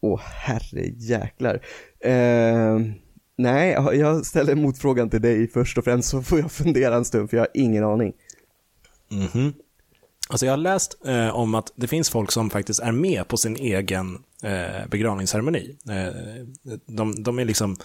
Åh 0.00 0.20
herre 0.20 0.86
jäklar. 0.96 1.60
Eh, 2.00 2.78
nej, 3.42 3.70
jag- 3.92 4.26
ställer 4.26 4.54
motfrågan 4.54 5.10
till 5.10 5.22
dig 5.22 5.48
först 5.48 5.78
och 5.78 5.84
främst 5.84 6.08
så 6.08 6.22
får 6.22 6.38
jag 6.40 6.52
fundera 6.52 6.94
en 6.96 7.04
stund 7.04 7.30
för 7.30 7.36
jag 7.36 7.42
har 7.42 7.50
ingen 7.54 7.84
aning. 7.84 8.12
Mhm. 9.10 9.52
Alltså 10.28 10.46
jag 10.46 10.52
har 10.52 10.56
läst 10.56 10.98
eh, 11.06 11.28
om 11.36 11.54
att 11.54 11.72
det 11.76 11.86
finns 11.86 12.10
folk 12.10 12.32
som 12.32 12.50
faktiskt 12.50 12.80
är 12.80 12.92
med 12.92 13.28
på 13.28 13.36
sin 13.36 13.56
egen 13.56 14.18
eh, 14.42 14.88
begravningsceremoni. 14.90 15.76
Eh, 15.88 16.14
de, 16.86 17.22
de 17.22 17.38
är 17.38 17.44
liksom, 17.44 17.76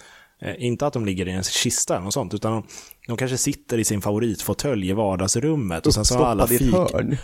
eh, 0.42 0.54
inte 0.64 0.86
att 0.86 0.92
de 0.92 1.04
ligger 1.04 1.28
i 1.28 1.30
en 1.32 1.42
kista 1.42 1.94
eller 1.94 2.04
något 2.04 2.14
sånt, 2.14 2.34
utan 2.34 2.52
de, 2.52 2.62
de 3.06 3.16
kanske 3.16 3.38
sitter 3.38 3.78
i 3.78 3.84
sin 3.84 4.00
favoritfåtölj 4.00 4.88
i 4.88 4.92
vardagsrummet 4.92 5.86
och 5.86 5.94
sen 5.94 6.04
så 6.04 6.18
har 6.18 6.24
alla 6.26 6.46
fik. 6.46 6.72
hörn. 6.74 7.16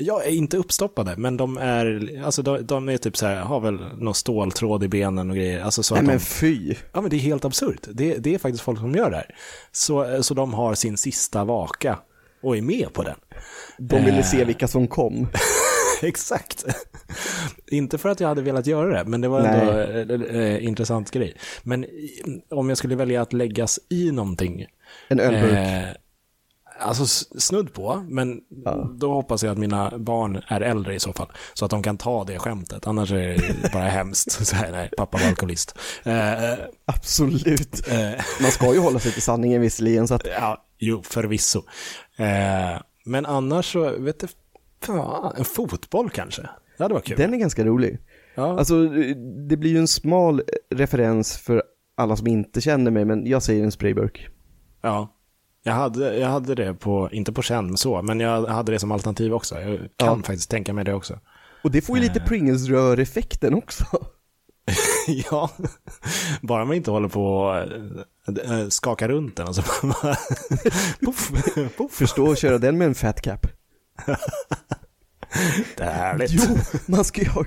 Ja, 0.00 0.24
inte 0.24 0.56
uppstoppade, 0.56 1.14
men 1.16 1.36
de 1.36 1.56
är, 1.56 2.20
alltså 2.24 2.42
de, 2.42 2.66
de 2.66 2.88
är 2.88 2.96
typ 2.96 3.16
så 3.16 3.26
här, 3.26 3.36
har 3.36 3.60
väl 3.60 3.78
någon 3.98 4.14
ståltråd 4.14 4.84
i 4.84 4.88
benen 4.88 5.30
och 5.30 5.36
grejer. 5.36 5.60
Alltså 5.60 5.82
så 5.82 5.94
Nej 5.94 6.04
men 6.04 6.14
de, 6.18 6.24
fy. 6.24 6.74
ja 6.92 7.00
men 7.00 7.10
det 7.10 7.16
är 7.16 7.20
helt 7.20 7.44
absurt. 7.44 7.86
Det, 7.92 8.14
det 8.14 8.34
är 8.34 8.38
faktiskt 8.38 8.64
folk 8.64 8.78
som 8.78 8.94
gör 8.94 9.10
det 9.10 9.16
här. 9.16 9.34
Så, 9.72 10.22
så 10.22 10.34
de 10.34 10.54
har 10.54 10.74
sin 10.74 10.96
sista 10.96 11.44
vaka 11.44 11.98
och 12.42 12.56
är 12.56 12.62
med 12.62 12.92
på 12.92 13.02
den. 13.02 13.16
De 13.78 14.04
ville 14.04 14.22
se 14.22 14.44
vilka 14.44 14.68
som 14.68 14.88
kom. 14.88 15.28
Exakt. 16.02 16.64
Inte 17.66 17.98
för 17.98 18.08
att 18.08 18.20
jag 18.20 18.28
hade 18.28 18.42
velat 18.42 18.66
göra 18.66 18.98
det, 18.98 19.10
men 19.10 19.20
det 19.20 19.28
var 19.28 19.40
ändå 19.40 19.72
en 20.14 20.42
äh, 20.42 20.64
intressant 20.64 21.10
grej. 21.10 21.36
Men 21.62 21.86
om 22.50 22.68
jag 22.68 22.78
skulle 22.78 22.96
välja 22.96 23.22
att 23.22 23.32
läggas 23.32 23.80
i 23.88 24.10
någonting. 24.10 24.66
En 25.08 25.20
ölburk. 25.20 25.52
Eh, 25.52 25.88
alltså 26.78 27.06
snudd 27.38 27.72
på, 27.72 28.04
men 28.08 28.40
ja. 28.64 28.90
då 28.94 29.12
hoppas 29.12 29.42
jag 29.42 29.52
att 29.52 29.58
mina 29.58 29.98
barn 29.98 30.42
är 30.48 30.60
äldre 30.60 30.94
i 30.94 31.00
så 31.00 31.12
fall. 31.12 31.32
Så 31.54 31.64
att 31.64 31.70
de 31.70 31.82
kan 31.82 31.96
ta 31.96 32.24
det 32.24 32.38
skämtet, 32.38 32.86
annars 32.86 33.12
är 33.12 33.16
det 33.62 33.70
bara 33.72 33.88
hemskt. 33.88 34.46
Så 34.46 34.56
här, 34.56 34.72
nej, 34.72 34.90
pappa 34.96 35.18
var 35.18 35.26
alkoholist. 35.26 35.78
Eh, 36.04 36.52
Absolut. 36.84 37.88
Eh, 37.88 38.24
Man 38.42 38.50
ska 38.50 38.72
ju 38.74 38.78
hålla 38.88 38.98
sig 38.98 39.12
till 39.12 39.22
sanningen 39.22 39.60
visserligen. 39.60 40.08
Så 40.08 40.14
att... 40.14 40.26
Ja, 40.26 40.64
jo, 40.78 41.02
förvisso. 41.02 41.62
Eh, 42.16 42.80
men 43.04 43.26
annars 43.26 43.72
så, 43.72 43.98
vet 43.98 44.20
du, 44.20 44.26
fan, 44.82 45.34
en 45.38 45.44
fotboll 45.44 46.10
kanske. 46.10 46.42
Det 46.76 46.84
hade 46.84 46.94
varit 46.94 47.06
kul. 47.06 47.16
Den 47.16 47.34
är 47.34 47.38
ganska 47.38 47.64
rolig. 47.64 47.98
Ja. 48.34 48.58
Alltså, 48.58 48.88
det 49.48 49.56
blir 49.56 49.70
ju 49.70 49.78
en 49.78 49.88
smal 49.88 50.42
referens 50.74 51.38
för 51.38 51.62
alla 51.96 52.16
som 52.16 52.26
inte 52.26 52.60
känner 52.60 52.90
mig, 52.90 53.04
men 53.04 53.26
jag 53.26 53.42
säger 53.42 53.64
en 53.64 53.72
sprayburk. 53.72 54.28
Ja, 54.82 55.14
jag 55.68 55.74
hade, 55.74 56.16
jag 56.16 56.28
hade 56.28 56.54
det 56.54 56.74
på, 56.74 57.08
inte 57.12 57.32
på 57.32 57.42
känn 57.42 57.76
så, 57.76 58.02
men 58.02 58.20
jag 58.20 58.46
hade 58.46 58.72
det 58.72 58.78
som 58.78 58.92
alternativ 58.92 59.34
också. 59.34 59.60
Jag 59.60 59.78
kan 59.78 59.88
ja. 59.96 60.16
faktiskt 60.16 60.50
tänka 60.50 60.72
mig 60.72 60.84
det 60.84 60.94
också. 60.94 61.18
Och 61.62 61.70
det 61.70 61.80
får 61.80 61.96
ju 61.96 62.02
lite 62.02 62.20
eh. 62.20 62.26
Pringles-rör-effekten 62.26 63.54
också. 63.54 63.84
ja, 65.30 65.50
bara 66.40 66.64
man 66.64 66.76
inte 66.76 66.90
håller 66.90 67.08
på 67.08 67.24
och 67.24 67.56
äh, 67.56 68.60
äh, 68.60 68.68
skaka 68.68 69.08
runt 69.08 69.36
den 69.36 69.48
och 69.48 69.54
så 69.54 69.62
bara 69.82 70.16
puff, 71.00 71.30
puff. 71.76 71.92
Förstå 71.92 72.32
att 72.32 72.38
köra 72.38 72.58
den 72.58 72.78
med 72.78 72.86
en 72.86 72.94
fat 72.94 73.20
cap. 73.22 73.46
Det 75.76 75.84
är 75.84 75.92
härligt. 75.92 76.30
Jo, 76.32 76.58
man 76.86 77.04
ska 77.04 77.22
ju 77.22 77.28
ha 77.28 77.44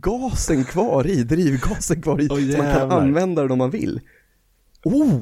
gasen 0.00 0.64
kvar 0.64 1.06
i, 1.06 1.24
drivgasen 1.24 2.02
kvar 2.02 2.20
i, 2.20 2.28
oh, 2.28 2.52
så 2.52 2.62
man 2.62 2.74
kan 2.74 2.92
använda 2.92 3.42
den 3.42 3.50
om 3.50 3.58
man 3.58 3.70
vill. 3.70 4.00
Oh! 4.84 5.20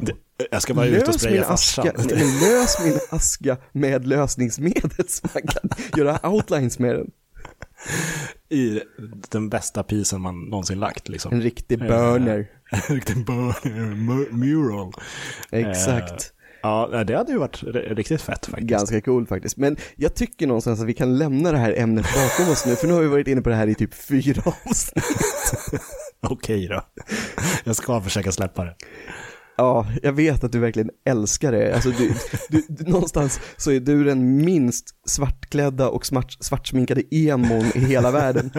Jag 0.50 0.62
ska 0.62 0.74
bara 0.74 0.86
ut 0.86 1.08
och 1.08 1.14
spraya 1.14 1.44
farsan. 1.44 1.86
lös 2.40 2.84
min 2.84 2.98
aska 3.10 3.56
med 3.72 4.06
lösningsmedel 4.06 5.08
så 5.08 5.28
man 5.34 5.42
kan 5.42 5.70
göra 5.96 6.30
outlines 6.30 6.78
med 6.78 6.94
den. 6.94 7.10
I 8.48 8.80
den 9.28 9.48
bästa 9.48 9.82
pisen 9.82 10.20
man 10.20 10.40
någonsin 10.40 10.78
lagt 10.80 11.08
liksom. 11.08 11.32
En 11.32 11.42
riktig 11.42 11.78
burner. 11.78 12.46
en 12.70 12.96
riktig 12.96 13.24
burner, 13.24 14.32
mural. 14.32 14.92
Exakt. 15.50 16.12
Uh, 16.12 16.30
ja, 16.62 17.04
det 17.04 17.16
hade 17.16 17.32
ju 17.32 17.38
varit 17.38 17.62
riktigt 17.72 18.22
fett 18.22 18.46
faktiskt. 18.46 18.68
Ganska 18.68 19.00
coolt 19.00 19.28
faktiskt. 19.28 19.56
Men 19.56 19.76
jag 19.96 20.14
tycker 20.14 20.46
någonstans 20.46 20.80
att 20.80 20.86
vi 20.86 20.94
kan 20.94 21.18
lämna 21.18 21.52
det 21.52 21.58
här 21.58 21.74
ämnet 21.78 22.06
bakom 22.14 22.52
oss 22.52 22.66
nu, 22.66 22.76
för 22.76 22.86
nu 22.86 22.92
har 22.92 23.00
vi 23.00 23.08
varit 23.08 23.28
inne 23.28 23.42
på 23.42 23.48
det 23.48 23.56
här 23.56 23.66
i 23.66 23.74
typ 23.74 23.94
fyra 23.94 24.42
avsnitt. 24.46 25.04
Okej 26.20 26.68
då. 26.68 26.82
Jag 27.64 27.76
ska 27.76 28.00
försöka 28.00 28.32
släppa 28.32 28.64
det. 28.64 28.74
Ja, 29.60 29.86
jag 30.02 30.12
vet 30.12 30.44
att 30.44 30.52
du 30.52 30.58
verkligen 30.58 30.90
älskar 31.04 31.52
det. 31.52 31.74
Alltså 31.74 31.90
du, 31.90 32.14
du, 32.48 32.62
du, 32.68 32.90
någonstans 32.90 33.40
så 33.56 33.70
är 33.70 33.80
du 33.80 34.04
den 34.04 34.36
minst 34.44 34.94
svartklädda 35.06 35.88
och 35.88 36.06
smart, 36.06 36.36
svartsminkade 36.40 37.02
emon 37.10 37.64
i 37.74 37.78
hela 37.78 38.10
världen. 38.10 38.50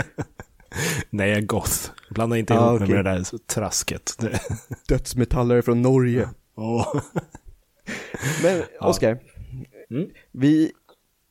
Nej, 1.10 1.30
jag 1.30 1.38
är 1.38 1.42
goth. 1.42 1.90
Blanda 2.10 2.38
inte 2.38 2.54
ihop 2.54 2.64
ah, 2.64 2.74
okay. 2.74 2.88
med 2.88 3.06
det 3.06 3.12
där 3.12 3.48
trasket. 3.48 4.18
Dödsmetallare 4.88 5.62
från 5.62 5.82
Norge. 5.82 6.30
Oh. 6.56 7.02
Men 8.44 8.64
Oskar, 8.80 9.20
ja. 9.90 9.96
mm. 9.98 10.10
vi 10.32 10.72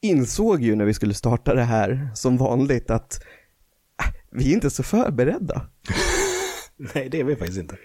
insåg 0.02 0.62
ju 0.62 0.76
när 0.76 0.84
vi 0.84 0.94
skulle 0.94 1.14
starta 1.14 1.54
det 1.54 1.64
här, 1.64 2.10
som 2.14 2.36
vanligt, 2.36 2.90
att 2.90 3.24
äh, 4.02 4.14
vi 4.30 4.50
är 4.50 4.54
inte 4.54 4.70
så 4.70 4.82
förberedda. 4.82 5.66
Nej, 6.94 7.08
det 7.10 7.20
är 7.20 7.24
vi 7.24 7.36
faktiskt 7.36 7.60
inte. 7.60 7.76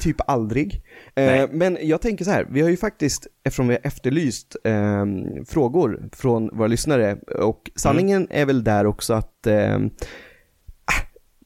Typ 0.00 0.16
aldrig. 0.26 0.82
Eh, 1.14 1.48
men 1.50 1.78
jag 1.80 2.00
tänker 2.00 2.24
så 2.24 2.30
här, 2.30 2.46
vi 2.50 2.60
har 2.60 2.68
ju 2.68 2.76
faktiskt, 2.76 3.26
eftersom 3.44 3.68
vi 3.68 3.74
har 3.74 3.80
efterlyst 3.86 4.56
eh, 4.64 5.06
frågor 5.46 6.08
från 6.12 6.56
våra 6.56 6.66
lyssnare, 6.66 7.16
och 7.38 7.70
sanningen 7.74 8.22
mm. 8.22 8.40
är 8.42 8.46
väl 8.46 8.64
där 8.64 8.86
också 8.86 9.14
att 9.14 9.46
eh, 9.46 9.78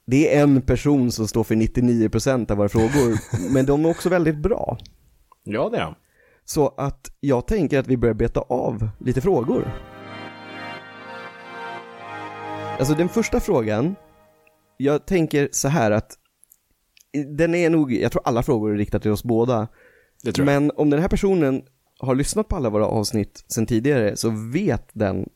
det 0.06 0.36
är 0.36 0.42
en 0.42 0.62
person 0.62 1.12
som 1.12 1.28
står 1.28 1.44
för 1.44 1.54
99% 1.54 2.50
av 2.50 2.56
våra 2.56 2.68
frågor, 2.68 3.18
men 3.54 3.66
de 3.66 3.84
är 3.84 3.90
också 3.90 4.08
väldigt 4.08 4.36
bra. 4.36 4.78
Ja, 5.44 5.68
det 5.68 5.78
är 5.78 5.94
Så 6.44 6.68
att 6.68 7.12
jag 7.20 7.46
tänker 7.46 7.78
att 7.78 7.86
vi 7.86 7.96
börjar 7.96 8.14
beta 8.14 8.40
av 8.40 8.88
lite 8.98 9.20
frågor. 9.20 9.72
Alltså 12.78 12.94
den 12.94 13.08
första 13.08 13.40
frågan, 13.40 13.96
jag 14.76 15.06
tänker 15.06 15.48
så 15.52 15.68
här 15.68 15.90
att 15.90 16.19
den 17.12 17.54
är 17.54 17.70
nog, 17.70 17.92
jag 17.92 18.12
tror 18.12 18.22
alla 18.24 18.42
frågor 18.42 18.72
är 18.72 18.76
riktade 18.76 19.02
till 19.02 19.10
oss 19.10 19.24
båda. 19.24 19.68
Det 20.22 20.32
tror 20.32 20.48
jag. 20.48 20.62
Men 20.62 20.72
om 20.76 20.90
den 20.90 21.00
här 21.00 21.08
personen 21.08 21.62
har 21.98 22.14
lyssnat 22.14 22.48
på 22.48 22.56
alla 22.56 22.70
våra 22.70 22.86
avsnitt 22.86 23.44
sedan 23.48 23.66
tidigare 23.66 24.16
så 24.16 24.30
vet 24.52 24.88
den 24.92 25.28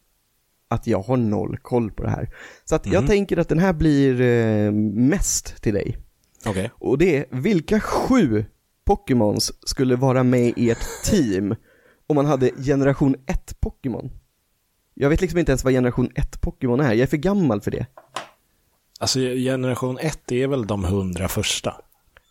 att 0.68 0.86
jag 0.86 1.02
har 1.02 1.16
noll 1.16 1.56
koll 1.62 1.90
på 1.90 2.02
det 2.02 2.10
här. 2.10 2.30
Så 2.64 2.74
att 2.74 2.86
jag 2.86 3.02
mhm. 3.02 3.08
tänker 3.08 3.36
att 3.36 3.48
den 3.48 3.58
här 3.58 3.72
blir 3.72 4.20
eh, 4.20 4.72
mest 4.72 5.62
till 5.62 5.74
dig. 5.74 5.96
Okay. 6.46 6.68
Och 6.74 6.98
det 6.98 7.16
är, 7.16 7.26
vilka 7.30 7.80
sju 7.80 8.44
Pokémons 8.86 9.52
skulle 9.66 9.96
vara 9.96 10.22
med 10.22 10.52
i 10.56 10.70
ett 10.70 10.86
team 11.04 11.54
om 12.06 12.16
man 12.16 12.26
hade 12.26 12.50
generation 12.50 13.16
1 13.26 13.60
Pokémon? 13.60 14.10
Jag 14.94 15.08
vet 15.08 15.20
liksom 15.20 15.38
inte 15.38 15.52
ens 15.52 15.64
vad 15.64 15.72
generation 15.72 16.10
1 16.14 16.40
Pokémon 16.40 16.80
är, 16.80 16.92
jag 16.92 17.00
är 17.00 17.06
för 17.06 17.16
gammal 17.16 17.60
för 17.60 17.70
det. 17.70 17.86
Alltså 19.00 19.18
generation 19.18 19.98
1 19.98 20.32
är 20.32 20.46
väl 20.46 20.66
de 20.66 20.84
hundra 20.84 21.28
första? 21.28 21.74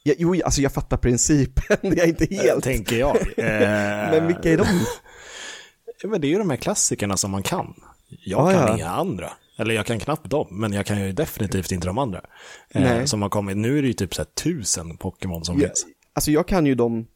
Ja, 0.04 0.14
jo, 0.18 0.42
alltså 0.46 0.62
jag 0.62 0.72
fattar 0.72 0.98
principen, 0.98 1.78
jag 1.82 1.98
är 1.98 2.08
inte 2.08 2.36
helt. 2.36 2.64
Tänker 2.64 2.96
jag. 2.96 3.18
Men 4.12 4.28
vilka 4.28 4.52
är 4.52 4.58
de? 4.58 4.66
Men 6.04 6.22
det 6.22 6.28
är 6.28 6.30
ju 6.30 6.38
de 6.38 6.50
här 6.50 6.58
klassikerna 6.58 7.18
som 7.18 7.32
man 7.32 7.44
kan. 7.44 7.74
Jag 8.26 8.40
ah, 8.40 8.52
kan 8.52 8.68
ja. 8.68 8.76
inga 8.76 8.90
andra. 8.90 9.30
Eller 9.58 9.76
jag 9.76 9.86
kan 9.86 10.00
knappt 10.00 10.30
dem, 10.30 10.48
men 10.52 10.74
jag 10.74 10.86
kan 10.86 11.02
ju 11.06 11.12
definitivt 11.12 11.72
inte 11.72 11.88
de 11.88 11.98
andra. 11.98 12.22
Eh, 12.70 13.04
som 13.04 13.22
har 13.22 13.30
kommit, 13.30 13.58
nu 13.58 13.78
är 13.78 13.82
det 13.82 13.88
ju 13.88 13.94
typ 13.94 14.16
så 14.16 14.22
här 14.22 14.30
tusen 14.30 14.98
Pokémon 14.98 15.46
som 15.46 15.60
ja, 15.60 15.68
finns. 15.68 15.86
Alltså 16.14 16.32
jag 16.32 16.48
kan 16.48 16.66
ju 16.66 16.76
dem, 16.76 17.08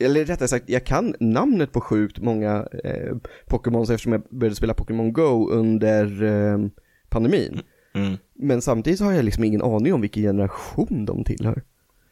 eller 0.00 0.24
rättare 0.24 0.48
sagt, 0.48 0.68
jag 0.68 0.86
kan 0.86 1.14
namnet 1.20 1.72
på 1.72 1.80
sjukt 1.80 2.18
många 2.18 2.68
eh, 2.84 3.16
Pokémon 3.46 3.82
eftersom 3.82 4.12
jag 4.12 4.22
började 4.30 4.56
spela 4.56 4.74
Pokémon 4.74 5.12
Go 5.12 5.50
under 5.50 6.22
eh, 6.22 6.58
pandemin. 7.08 7.60
Mm. 7.94 8.16
Men 8.38 8.62
samtidigt 8.62 9.00
har 9.00 9.12
jag 9.12 9.24
liksom 9.24 9.44
ingen 9.44 9.62
aning 9.62 9.94
om 9.94 10.00
vilken 10.00 10.22
generation 10.22 11.04
de 11.04 11.24
tillhör. 11.24 11.62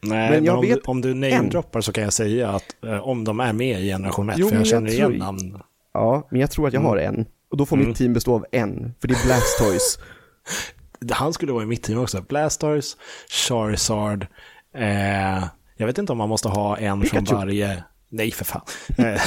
Nej, 0.01 0.31
men, 0.31 0.45
jag 0.45 0.61
men 0.61 0.71
om, 0.71 0.75
du, 0.75 0.81
om 0.85 1.01
du 1.01 1.13
namedroppar 1.13 1.81
så 1.81 1.93
kan 1.93 2.03
jag 2.03 2.13
säga 2.13 2.49
att 2.49 2.75
eh, 2.85 3.07
om 3.07 3.23
de 3.23 3.39
är 3.39 3.53
med 3.53 3.81
i 3.81 3.87
generation 3.87 4.29
1, 4.29 4.35
jo, 4.39 4.49
för 4.49 4.55
jag 4.55 4.67
känner 4.67 4.87
jag 4.87 4.95
igen 4.95 5.09
tror... 5.09 5.19
namn. 5.19 5.59
Ja, 5.93 6.27
men 6.31 6.41
jag 6.41 6.51
tror 6.51 6.67
att 6.67 6.73
jag 6.73 6.81
mm. 6.81 6.89
har 6.89 6.97
en. 6.97 7.25
Och 7.51 7.57
då 7.57 7.65
får 7.65 7.75
mm. 7.75 7.87
mitt 7.87 7.97
team 7.97 8.13
bestå 8.13 8.35
av 8.35 8.45
en, 8.51 8.93
för 9.01 9.07
det 9.07 9.13
är 9.13 9.25
Blastoise. 9.25 9.99
Han 11.11 11.33
skulle 11.33 11.51
vara 11.51 11.63
i 11.63 11.65
mitt 11.65 11.83
team 11.83 11.99
också. 11.99 12.21
Blastoise, 12.21 12.97
Charizard, 13.29 14.27
eh, 14.75 15.43
jag 15.77 15.87
vet 15.87 15.97
inte 15.97 16.11
om 16.11 16.17
man 16.17 16.29
måste 16.29 16.49
ha 16.49 16.77
en 16.77 17.01
Pikachu. 17.01 17.25
från 17.25 17.37
varje. 17.37 17.83
Nej, 18.09 18.31
för 18.31 18.45
fan. 18.45 18.61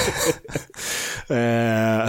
Eh, 1.30 1.36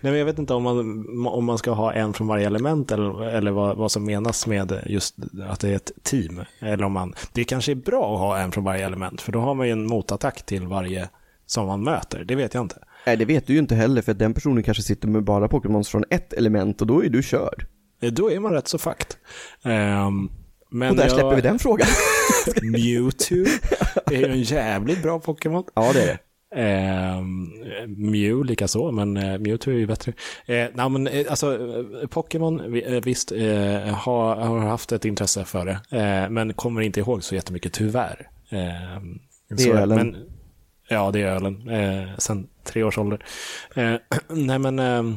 nej, 0.00 0.12
men 0.12 0.18
jag 0.18 0.24
vet 0.24 0.38
inte 0.38 0.54
om 0.54 0.62
man, 0.62 1.26
om 1.26 1.44
man 1.44 1.58
ska 1.58 1.70
ha 1.70 1.92
en 1.92 2.12
från 2.12 2.26
varje 2.26 2.46
element 2.46 2.92
eller, 2.92 3.28
eller 3.28 3.50
vad, 3.50 3.76
vad 3.76 3.92
som 3.92 4.04
menas 4.04 4.46
med 4.46 4.82
just 4.86 5.16
att 5.48 5.60
det 5.60 5.68
är 5.68 5.76
ett 5.76 5.92
team. 6.02 6.40
Eller 6.60 6.84
om 6.84 6.92
man, 6.92 7.14
det 7.32 7.44
kanske 7.44 7.72
är 7.72 7.76
bra 7.76 8.14
att 8.14 8.20
ha 8.20 8.38
en 8.38 8.52
från 8.52 8.64
varje 8.64 8.86
element, 8.86 9.20
för 9.20 9.32
då 9.32 9.40
har 9.40 9.54
man 9.54 9.66
ju 9.66 9.72
en 9.72 9.86
motattack 9.86 10.46
till 10.46 10.66
varje 10.66 11.08
som 11.46 11.66
man 11.66 11.84
möter. 11.84 12.24
Det 12.24 12.34
vet 12.34 12.54
jag 12.54 12.64
inte. 12.64 12.78
Nej, 13.06 13.16
det 13.16 13.24
vet 13.24 13.46
du 13.46 13.52
ju 13.52 13.58
inte 13.58 13.74
heller, 13.74 14.02
för 14.02 14.14
den 14.14 14.34
personen 14.34 14.62
kanske 14.62 14.82
sitter 14.82 15.08
med 15.08 15.24
bara 15.24 15.48
Pokémons 15.48 15.88
från 15.88 16.04
ett 16.10 16.32
element 16.32 16.80
och 16.80 16.86
då 16.86 17.04
är 17.04 17.08
du 17.08 17.22
körd. 17.22 17.66
Då 18.00 18.30
är 18.30 18.40
man 18.40 18.52
rätt 18.52 18.68
så 18.68 18.78
fakt. 18.78 19.18
Um, 19.62 20.30
men 20.70 20.90
och 20.90 20.96
där 20.96 21.02
jag... 21.02 21.12
släpper 21.12 21.36
vi 21.36 21.42
den 21.42 21.58
frågan. 21.58 21.88
Mewtwo 22.62 23.44
är 24.06 24.18
ju 24.18 24.26
en 24.26 24.42
jävligt 24.42 25.02
bra 25.02 25.20
Pokémon. 25.20 25.64
Ja, 25.74 25.92
det 25.92 26.02
är 26.02 26.06
det. 26.06 26.18
Eh, 26.54 27.20
Mew 27.86 28.44
likaså, 28.44 28.90
men 28.92 29.16
eh, 29.16 29.38
Mewtwo 29.38 29.70
är 29.70 29.76
ju 29.76 29.86
bättre. 29.86 30.12
Eh, 30.46 30.66
nej, 30.74 30.88
men, 30.88 31.06
eh, 31.06 31.26
alltså, 31.30 31.54
eh, 31.54 32.08
Pokémon, 32.08 32.74
eh, 32.76 33.02
visst, 33.02 33.32
eh, 33.32 33.94
har, 33.94 34.36
har 34.36 34.58
haft 34.58 34.92
ett 34.92 35.04
intresse 35.04 35.44
för 35.44 35.64
det, 35.64 35.98
eh, 35.98 36.30
men 36.30 36.52
kommer 36.54 36.80
inte 36.80 37.00
ihåg 37.00 37.24
så 37.24 37.34
jättemycket 37.34 37.72
tyvärr. 37.72 38.28
det 39.48 39.64
är 39.64 39.74
ölen. 39.74 39.96
Men, 39.96 40.16
ja, 40.88 41.10
det 41.10 41.22
är 41.22 41.26
ölen, 41.26 41.68
eh, 41.68 42.08
sen 42.18 42.46
tre 42.64 42.82
års 42.82 42.98
ålder. 42.98 43.24
nej, 44.28 44.58
men, 44.58 45.16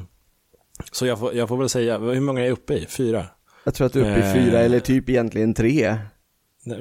så 0.92 1.06
jag 1.06 1.20
får, 1.20 1.36
jag 1.36 1.48
får 1.48 1.58
väl 1.58 1.70
säga, 1.70 1.98
hur 1.98 2.22
många 2.22 2.42
är 2.42 2.46
jag 2.46 2.54
uppe 2.54 2.74
i? 2.74 2.86
Fyra? 2.86 3.26
Jag 3.64 3.74
tror 3.74 3.88
att 3.88 3.94
du 3.94 4.06
är 4.06 4.12
uppe 4.12 4.30
i 4.30 4.34
fyra, 4.34 4.60
eller 4.60 4.80
typ 4.80 5.10
egentligen 5.10 5.54
tre. 5.54 5.98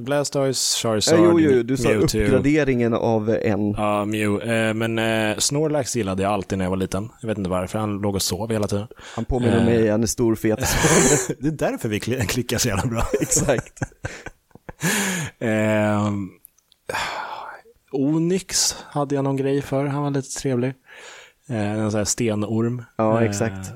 Blastoise, 0.01 0.79
Charizard, 0.83 1.18
Ja, 1.18 1.25
jo, 1.25 1.40
jo, 1.40 1.62
du 1.62 1.77
sa 1.77 1.88
Mewtwo. 1.88 2.03
uppgraderingen 2.21 2.95
av 2.95 3.31
en. 3.31 3.71
Ja, 3.73 4.05
Mew. 4.05 4.53
Eh, 4.55 4.75
men 4.75 4.99
eh, 4.99 5.37
Snorlax 5.38 5.97
gillade 5.97 6.23
jag 6.23 6.33
alltid 6.33 6.59
när 6.59 6.64
jag 6.64 6.71
var 6.71 6.77
liten. 6.77 7.09
Jag 7.21 7.29
vet 7.29 7.38
inte 7.38 7.51
varför, 7.51 7.79
han 7.79 7.99
låg 7.99 8.14
och 8.14 8.23
sov 8.23 8.51
hela 8.53 8.66
tiden. 8.68 8.87
Han 9.14 9.25
påminner 9.25 9.59
Eh. 9.59 9.64
mig, 9.64 9.88
han 9.90 10.03
är 10.03 10.07
stor, 10.07 10.35
fet. 10.35 10.59
det 11.40 11.49
är 11.49 11.71
därför 11.71 11.88
vi 11.88 11.99
kli- 11.99 12.27
klickar 12.27 12.59
så 12.59 12.68
jävla 12.68 12.87
bra. 12.87 13.03
Exakt. 13.21 13.81
Eh, 15.38 16.11
Onyx 17.92 18.77
hade 18.88 19.14
jag 19.14 19.25
någon 19.25 19.37
grej 19.37 19.62
för, 19.62 19.85
han 19.87 20.03
var 20.03 20.11
lite 20.11 20.29
trevlig. 20.40 20.75
Eh, 21.49 21.71
en 21.73 21.90
sån 21.90 21.99
här 21.99 22.05
stenorm. 22.05 22.85
Ja, 22.97 23.21
Eh, 23.23 23.29
exakt. 23.29 23.71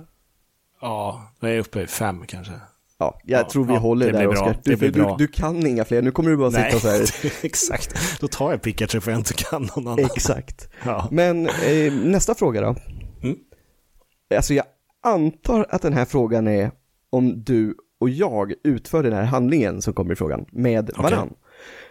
Ja, 0.80 1.30
jag 1.40 1.50
är 1.50 1.58
uppe 1.58 1.80
i 1.82 1.86
fem 1.86 2.26
kanske. 2.26 2.52
Ja, 2.98 3.20
jag 3.24 3.40
Ja, 3.40 3.48
tror 3.50 3.64
vi 3.64 3.72
ja, 3.74 3.78
håller 3.78 4.12
där 4.12 4.28
Oskar. 4.28 4.58
Du, 4.64 4.76
du, 4.76 4.90
bra. 4.90 5.16
du 5.18 5.26
kan 5.26 5.66
inga 5.66 5.84
fler, 5.84 6.02
nu 6.02 6.10
kommer 6.10 6.30
du 6.30 6.36
bara 6.36 6.50
sitta 6.50 6.80
så 6.80 6.88
här. 6.88 7.02
exakt. 7.42 8.20
Då 8.20 8.28
tar 8.28 8.50
jag 8.50 8.62
Pikachu 8.62 9.00
för 9.00 9.10
jag 9.10 9.20
inte 9.20 9.34
kan 9.34 9.62
någon 9.76 9.86
annan. 9.88 9.98
Exakt. 10.04 10.68
Ja. 10.84 11.08
Men 11.10 11.46
eh, 11.48 11.92
nästa 11.92 12.34
fråga 12.34 12.60
då. 12.60 12.76
Mm. 13.22 13.36
Alltså 14.36 14.54
jag 14.54 14.64
antar 15.02 15.66
att 15.70 15.82
den 15.82 15.92
här 15.92 16.04
frågan 16.04 16.48
är 16.48 16.70
om 17.10 17.44
du 17.44 17.74
och 18.00 18.10
jag 18.10 18.52
utför 18.64 19.02
den 19.02 19.12
här 19.12 19.24
handlingen 19.24 19.82
som 19.82 19.94
kommer 19.94 20.12
i 20.12 20.16
frågan 20.16 20.46
med 20.52 20.90
Okej. 20.90 21.02
varann. 21.02 21.34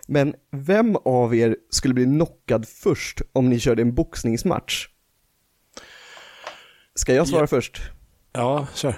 Men 0.07 0.33
vem 0.51 0.95
av 0.95 1.35
er 1.35 1.55
skulle 1.69 1.93
bli 1.93 2.05
knockad 2.05 2.67
först 2.67 3.21
om 3.33 3.49
ni 3.49 3.59
körde 3.59 3.81
en 3.81 3.95
boxningsmatch? 3.95 4.87
Ska 6.95 7.13
jag 7.13 7.27
svara 7.27 7.43
Ja. 7.43 7.47
först? 7.47 7.81
ja, 8.33 8.67
kör. 8.73 8.95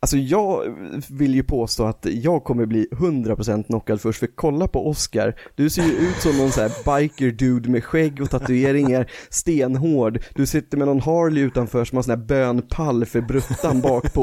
Alltså 0.00 0.16
jag 0.16 0.62
vill 1.10 1.34
ju 1.34 1.42
påstå 1.42 1.84
att 1.84 2.06
jag 2.10 2.44
kommer 2.44 2.66
bli 2.66 2.86
100% 2.92 3.64
knockad 3.64 4.00
först, 4.00 4.18
för 4.18 4.26
kolla 4.26 4.68
på 4.68 4.88
Oscar, 4.88 5.34
du 5.54 5.70
ser 5.70 5.82
ju 5.82 5.92
ut 5.92 6.16
som 6.22 6.36
någon 6.38 6.52
sån 6.52 6.62
här 6.62 6.98
biker 7.00 7.30
dude 7.30 7.70
med 7.70 7.84
skägg 7.84 8.20
och 8.22 8.30
tatueringar, 8.30 9.10
stenhård, 9.30 10.22
du 10.34 10.46
sitter 10.46 10.78
med 10.78 10.86
någon 10.88 11.00
Harley 11.00 11.42
utanför 11.42 11.84
som 11.84 11.96
har 11.96 12.02
sån 12.02 12.10
här 12.10 12.26
bönpall 12.26 13.04
för 13.06 13.20
bruttan 13.20 13.80
bak 13.80 14.12
på 14.14 14.22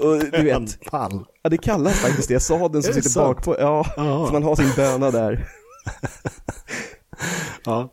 och 0.00 0.18
du 0.32 0.42
vet, 0.42 0.56
En 0.56 0.66
pall. 0.90 1.24
ja 1.42 1.50
det 1.50 1.58
kallas 1.58 1.94
faktiskt 2.00 2.28
det, 2.28 2.40
sadeln 2.40 2.82
som 2.82 2.94
sitter 2.94 3.20
bak 3.20 3.44
på, 3.44 3.56
Ja. 3.58 3.84
så 3.96 4.32
man 4.32 4.42
har 4.42 4.56
sin 4.56 4.70
böna 4.76 5.10
där. 5.10 5.48
Ja. 7.64 7.92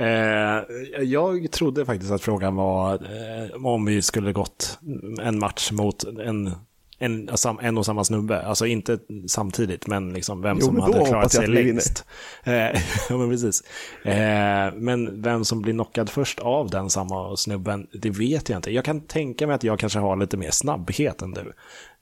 Eh, 0.00 1.02
jag 1.02 1.50
trodde 1.52 1.86
faktiskt 1.86 2.12
att 2.12 2.22
frågan 2.22 2.56
var 2.56 2.94
eh, 2.94 3.66
om 3.66 3.84
vi 3.84 4.02
skulle 4.02 4.32
gått 4.32 4.78
en 5.22 5.38
match 5.38 5.70
mot 5.72 6.04
en, 6.04 6.52
en, 6.98 7.36
sam- 7.36 7.58
en 7.62 7.78
och 7.78 7.86
samma 7.86 8.04
snubbe. 8.04 8.42
Alltså 8.42 8.66
inte 8.66 8.98
samtidigt, 9.28 9.86
men 9.86 10.12
liksom 10.12 10.42
vem 10.42 10.56
Jo, 10.60 10.66
som 10.66 10.80
hade 10.80 11.04
klarat 11.06 11.32
sig 11.32 11.46
längst. 11.46 12.04
Eh, 12.44 12.52
ja, 13.08 13.16
men 13.16 13.30
precis. 13.30 13.62
Eh, 14.04 14.74
men 14.74 15.22
vem 15.22 15.44
som 15.44 15.62
blir 15.62 15.72
knockad 15.72 16.10
först 16.10 16.38
av 16.38 16.70
den 16.70 16.90
samma 16.90 17.36
snubben, 17.36 17.86
det 17.92 18.10
vet 18.10 18.48
jag 18.48 18.58
inte. 18.58 18.70
Jag 18.72 18.84
kan 18.84 19.00
tänka 19.00 19.46
mig 19.46 19.54
att 19.54 19.64
jag 19.64 19.78
kanske 19.78 19.98
har 19.98 20.16
lite 20.16 20.36
mer 20.36 20.50
snabbhet 20.50 21.22
än 21.22 21.30
du. 21.30 21.52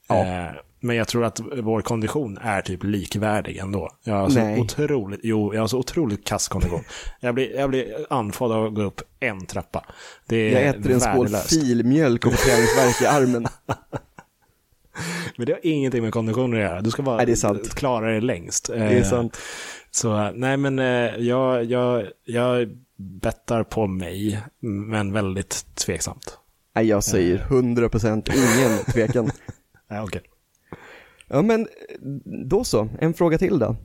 Ja. 0.08 0.52
Eh, 0.80 0.86
men 0.86 0.96
jag 0.96 1.08
tror 1.08 1.24
att 1.24 1.40
vår 1.62 1.80
kondition 1.82 2.38
är 2.38 2.62
typ 2.62 2.84
likvärdig 2.84 3.56
ändå. 3.56 3.90
Jag 4.04 4.14
har 4.14 4.28
så 4.28 4.38
Nej. 4.38 4.60
otroligt, 4.60 5.20
jo, 5.22 5.54
jag 5.54 5.60
har 5.60 5.68
så 5.68 5.78
otroligt 5.78 6.26
kass 6.26 6.48
kondition. 6.48 6.84
Jag 7.20 7.34
blir, 7.34 7.56
jag 7.56 7.70
blir 7.70 8.06
andfådd 8.10 8.52
av 8.52 8.64
att 8.64 8.74
gå 8.74 8.82
upp 8.82 9.02
en 9.20 9.46
trappa. 9.46 9.84
Det 10.26 10.36
är 10.36 10.52
Jag 10.52 10.76
äter 10.76 10.90
en 10.90 11.00
skål 11.00 11.28
filmjölk 11.28 12.26
och 12.26 12.32
får 12.32 12.46
träningsvärk 12.46 13.02
i 13.02 13.06
armen. 13.06 13.46
Men 15.36 15.46
det 15.46 15.52
har 15.52 15.60
ingenting 15.62 16.02
med 16.02 16.12
kondition 16.12 16.54
att 16.54 16.60
göra. 16.60 16.80
Du 16.80 16.90
ska 16.90 17.02
bara 17.02 17.24
Nej, 17.24 17.36
klara 17.74 18.10
dig 18.10 18.20
längst. 18.20 18.66
Det 18.66 18.76
är 18.76 18.96
Eh, 18.96 19.04
sant. 19.04 19.38
Så 19.90 20.30
nej, 20.30 20.56
men 20.56 20.78
eh, 20.78 21.16
jag, 21.16 21.64
jag, 21.64 22.06
jag 22.24 22.68
bettar 22.96 23.64
på 23.64 23.86
mig, 23.86 24.40
men 24.60 25.12
väldigt 25.12 25.66
tveksamt. 25.74 26.38
Nej, 26.74 26.86
jag 26.86 27.04
säger 27.04 27.38
100% 27.38 28.30
ingen 28.34 28.78
tvekan. 28.78 29.30
Okej. 30.04 30.22
Ja 31.28 31.42
men 31.42 31.68
då 32.48 32.64
så, 32.64 32.88
en 33.00 33.14
fråga 33.14 33.38
till 33.38 33.58
då. 33.58 33.76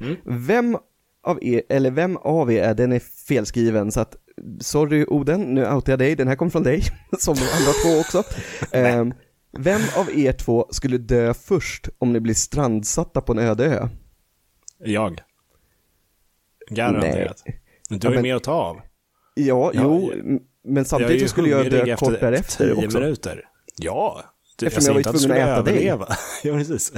Mm. 0.00 0.16
Vem 0.24 0.78
av 1.22 1.44
er, 1.44 1.62
eller 1.68 1.90
vem 1.90 2.16
av 2.16 2.52
er, 2.52 2.62
är 2.62 2.74
den 2.74 2.92
är 2.92 2.98
felskriven 3.28 3.92
så 3.92 4.00
att 4.00 4.16
sorry 4.60 5.04
Oden, 5.08 5.40
nu 5.54 5.70
outar 5.72 5.92
jag 5.92 5.98
dig, 5.98 6.16
den 6.16 6.28
här 6.28 6.36
kom 6.36 6.50
från 6.50 6.62
dig, 6.62 6.82
som 7.18 7.34
de 7.34 7.40
andra 7.40 7.72
två 7.84 8.00
också. 8.00 8.22
Ehm, 8.76 9.14
vem 9.58 9.80
av 9.96 10.10
er 10.18 10.32
två 10.32 10.66
skulle 10.70 10.98
dö 10.98 11.34
först 11.34 11.88
om 11.98 12.12
ni 12.12 12.20
blir 12.20 12.34
strandsatta 12.34 13.20
på 13.20 13.32
en 13.32 13.38
öde 13.38 13.64
ö? 13.66 13.88
Jag. 14.84 15.20
Garanterat. 16.70 17.42
Men 17.90 17.98
du 17.98 18.06
Ja, 18.06 18.08
har 18.08 18.12
ju 18.12 18.16
men- 18.16 18.22
mer 18.22 18.34
att 18.36 18.42
ta 18.42 18.52
av. 18.52 18.76
Ja, 19.34 19.70
Ja, 19.74 19.80
jo, 19.84 20.12
jag- 20.14 20.24
men 20.26 20.40
Jag 20.62 20.78
är 20.78 20.84
samtidigt 20.84 21.16
ju 21.16 21.20
så 21.20 21.28
skulle 21.28 21.48
jag 21.48 21.58
hungrig 21.58 21.86
dö 21.86 21.96
kort 21.96 22.20
därefter 22.20 22.64
tio 22.74 22.86
också. 22.86 22.98
minuter. 23.00 23.44
Ja. 23.76 24.22
Eftersom 24.66 24.86
jag 24.86 24.94
var 24.94 25.02
säger 25.02 25.16
inte 25.16 25.26
tvungen 25.26 25.42
att 25.42 25.48
äta 25.48 25.62
skulle 25.62 25.78
dig. 25.78 25.88
överleva. 25.88 26.16
ja, 26.44 26.54
precis. 26.54 26.92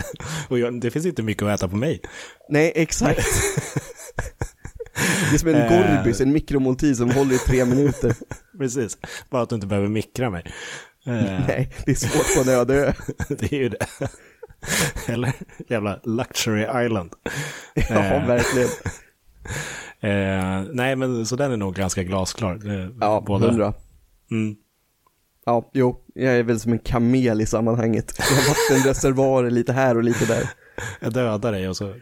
Och 0.48 0.58
jag, 0.58 0.80
det 0.80 0.90
finns 0.90 1.06
inte 1.06 1.22
mycket 1.22 1.42
att 1.42 1.54
äta 1.60 1.68
på 1.68 1.76
mig. 1.76 2.00
Nej, 2.48 2.72
exakt. 2.74 3.26
Det 5.30 5.34
är 5.36 5.38
som 5.38 5.48
en 5.48 5.54
Eh. 5.54 5.96
gorbis, 5.98 6.20
en 6.20 6.32
mikromåltid 6.32 6.96
som 6.96 7.10
håller 7.10 7.34
i 7.34 7.38
tre 7.38 7.64
minuter. 7.74 8.14
Precis. 8.58 8.98
Bara 9.30 9.42
att 9.42 9.48
du 9.48 9.54
inte 9.54 9.66
behöver 9.66 9.88
mikra 9.88 10.30
mig. 10.30 10.44
Eh, 11.06 11.12
Nej, 11.48 11.72
det 11.84 11.90
är 11.90 11.94
svårt 11.94 12.34
på 12.44 12.50
en 12.50 12.56
öde 12.58 12.74
ö. 12.74 12.92
det 13.28 13.52
är 13.52 13.56
ju 13.58 13.68
det. 13.68 13.86
Eller 15.06 15.32
jävla 15.68 16.00
luxury 16.04 16.84
island. 16.86 17.12
Ja, 17.74 17.82
Eh. 18.04 18.26
verkligen. 18.26 18.68
Eh, 20.00 20.64
nej, 20.72 20.96
men 20.96 21.26
så 21.26 21.36
den 21.36 21.52
är 21.52 21.56
nog 21.56 21.74
ganska 21.74 22.02
glasklar. 22.02 22.68
Eh, 22.82 22.88
Ja, 23.00 23.24
hundra. 23.28 23.72
Mm. 24.30 24.56
Ja, 25.46 25.70
jo, 25.74 26.00
jag 26.14 26.34
är 26.34 26.42
väl 26.42 26.60
som 26.60 26.72
en 26.72 26.78
kamel 26.78 27.40
i 27.40 27.46
sammanhanget. 27.46 28.14
Jag 28.18 28.24
har 28.24 28.48
vattenreservoarer 28.48 29.50
lite 29.50 29.72
här 29.72 29.96
och 29.96 30.04
lite 30.04 30.24
där. 30.26 30.50
Jag 31.00 31.12
dödar 31.12 31.52
dig 31.52 31.68
och 31.68 31.76
så 31.76 31.94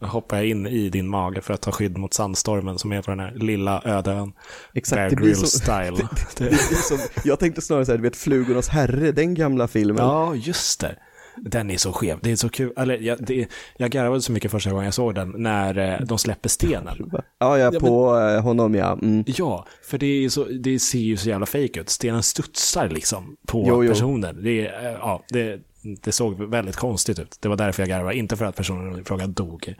hoppar 0.00 0.36
jag 0.36 0.46
in 0.46 0.66
i 0.66 0.88
din 0.90 1.08
mage 1.08 1.40
för 1.40 1.54
att 1.54 1.60
ta 1.60 1.72
skydd 1.72 1.98
mot 1.98 2.14
sandstormen 2.14 2.78
som 2.78 2.92
är 2.92 3.02
på 3.02 3.10
den 3.10 3.20
här 3.20 3.32
lilla 3.34 3.82
öde 3.84 4.10
ön. 4.12 4.32
Exakt, 4.74 4.98
Bear 4.98 5.10
det 5.10 5.16
blir 5.16 5.34
så- 5.34 5.46
style. 5.46 5.90
Det 6.38 6.44
blir 6.48 6.82
som, 6.88 6.98
jag 7.24 7.38
tänkte 7.38 7.60
snarare 7.62 7.84
säga, 7.86 7.96
du 7.96 8.02
vet 8.02 8.16
Flugornas 8.16 8.68
herre, 8.68 9.12
den 9.12 9.34
gamla 9.34 9.68
filmen. 9.68 10.04
Ja, 10.04 10.34
just 10.34 10.80
det. 10.80 10.96
Den 11.36 11.70
är 11.70 11.76
så 11.76 11.92
skev. 11.92 12.18
Det 12.22 12.30
är 12.32 12.36
så 12.36 12.48
kul. 12.48 12.72
Eller, 12.76 12.98
jag, 12.98 13.24
det, 13.24 13.48
jag 13.76 13.90
garvade 13.90 14.22
så 14.22 14.32
mycket 14.32 14.50
första 14.50 14.70
gången 14.70 14.84
jag 14.84 14.94
såg 14.94 15.14
den, 15.14 15.34
när 15.36 15.78
eh, 15.78 16.06
de 16.06 16.18
släpper 16.18 16.48
stenen. 16.48 17.10
Ja, 17.38 17.58
ja, 17.58 17.70
Ja, 17.72 17.80
på 17.80 18.18
eh, 18.18 18.42
honom 18.42 18.74
ja. 18.74 18.92
Mm. 18.92 19.24
Ja, 19.26 19.66
för 19.82 19.98
det, 19.98 20.06
är 20.06 20.28
så, 20.28 20.44
det 20.44 20.78
ser 20.78 20.98
ju 20.98 21.16
så 21.16 21.28
jävla 21.28 21.46
fake 21.46 21.80
ut. 21.80 21.88
Stenen 21.88 22.22
studsar 22.22 22.88
liksom 22.88 23.36
på 23.46 23.64
Jo, 23.68 23.84
jo. 23.84 23.90
personen. 23.90 24.42
Det, 24.42 24.66
är, 24.66 24.86
eh, 24.86 24.92
ja, 24.92 25.22
det, 25.28 25.60
det 25.82 26.12
såg 26.12 26.42
väldigt 26.50 26.76
konstigt 26.76 27.18
ut. 27.18 27.36
Det 27.40 27.48
var 27.48 27.56
därför 27.56 27.82
jag 27.82 27.88
garvade, 27.88 28.16
inte 28.16 28.36
för 28.36 28.44
att 28.44 28.56
personen 28.56 29.00
i 29.00 29.04
fråga 29.04 29.26
dog. 29.26 29.74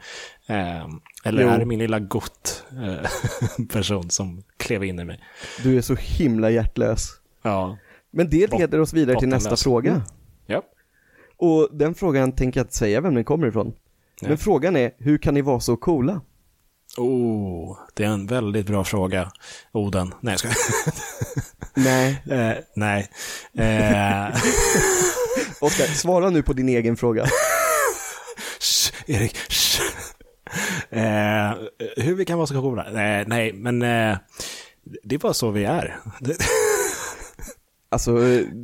Eh, 0.47 0.85
eller 1.23 1.43
Jo. 1.43 1.49
är 1.49 1.59
det 1.59 1.65
min 1.65 1.79
lilla 1.79 1.99
gott 1.99 2.63
eh, 2.71 3.65
person 3.73 4.09
som 4.09 4.43
klev 4.57 4.83
in 4.83 4.99
i 4.99 5.05
mig? 5.05 5.19
Du 5.63 5.77
är 5.77 5.81
så 5.81 5.95
himla 5.95 6.49
hjärtlös. 6.49 7.07
Ja. 7.41 7.77
Men 8.11 8.29
det 8.29 8.51
leder 8.53 8.79
oss 8.79 8.93
vidare 8.93 9.19
till 9.19 9.27
nästa 9.29 9.49
Bottenlös. 9.49 9.63
fråga. 9.63 9.91
Mm. 9.91 10.01
Och 11.41 11.69
den 11.71 11.95
frågan 11.95 12.31
tänker 12.31 12.59
jag 12.59 12.65
inte 12.65 12.77
säga 12.77 13.01
vem 13.01 13.15
den 13.15 13.23
kommer 13.23 13.47
ifrån. 13.47 13.73
Men 14.21 14.29
Nej. 14.29 14.37
frågan 14.37 14.75
är, 14.75 14.91
hur 14.97 15.17
kan 15.17 15.33
ni 15.33 15.41
vara 15.41 15.59
så 15.59 15.77
coola? 15.77 16.21
Oh, 16.97 17.77
det 17.93 18.03
är 18.03 18.07
en 18.07 18.27
väldigt 18.27 18.67
bra 18.67 18.83
fråga, 18.83 19.31
Oden. 19.71 20.13
Nej, 20.19 20.31
jag 20.31 20.39
ska. 20.39 20.49
Nej, 21.81 22.23
eh, 22.29 22.57
Nej. 22.75 23.09
Eh, 23.57 24.27
Oskar, 25.61 25.85
svara 25.85 26.29
nu 26.29 26.43
på 26.43 26.53
din 26.53 26.69
egen 26.69 26.97
fråga. 26.97 27.25
Shh, 28.59 28.93
Erik, 29.07 29.37
shh. 29.51 29.81
Eh, 30.89 31.53
hur 31.97 32.15
vi 32.15 32.25
kan 32.25 32.37
vara 32.37 32.47
så 32.47 32.61
coola? 32.61 32.85
Eh, 32.85 33.27
nej, 33.27 33.53
men 33.53 33.81
eh, 33.81 34.17
det 35.03 35.15
är 35.15 35.19
bara 35.19 35.33
så 35.33 35.51
vi 35.51 35.65
är. 35.65 35.99
Det, 37.91 37.95
Alltså, 37.95 38.15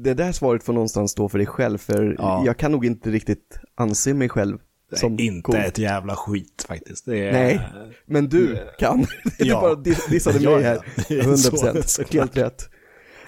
det 0.03 0.13
där 0.13 0.31
svaret 0.31 0.63
får 0.63 0.73
någonstans 0.73 1.11
stå 1.11 1.29
för 1.29 1.37
dig 1.37 1.47
själv, 1.47 1.77
för 1.77 2.15
Ja. 2.19 2.43
jag 2.45 2.57
kan 2.57 2.71
nog 2.71 2.85
inte 2.85 3.09
riktigt 3.09 3.59
anse 3.75 4.13
mig 4.13 4.29
själv 4.29 4.57
som 4.95 5.19
inte 5.19 5.41
cool. 5.41 5.55
ett 5.55 5.77
jävla 5.77 6.15
skit 6.15 6.65
faktiskt. 6.67 7.05
Det 7.05 7.17
är, 7.27 7.31
Nej, 7.33 7.61
men 8.05 8.29
du 8.29 8.57
kan. 8.79 8.99
Du 9.39 9.45
Ja. 9.45 9.61
bara 9.61 9.73
dis- 9.75 10.09
dissade 10.09 10.39
mig 10.49 10.63
här. 10.63 10.79
Det 11.07 11.13
är 11.15 11.21
100 11.21 11.37
så- 11.37 11.49
procent, 11.49 12.13
helt 12.13 12.37
rätt. 12.37 12.69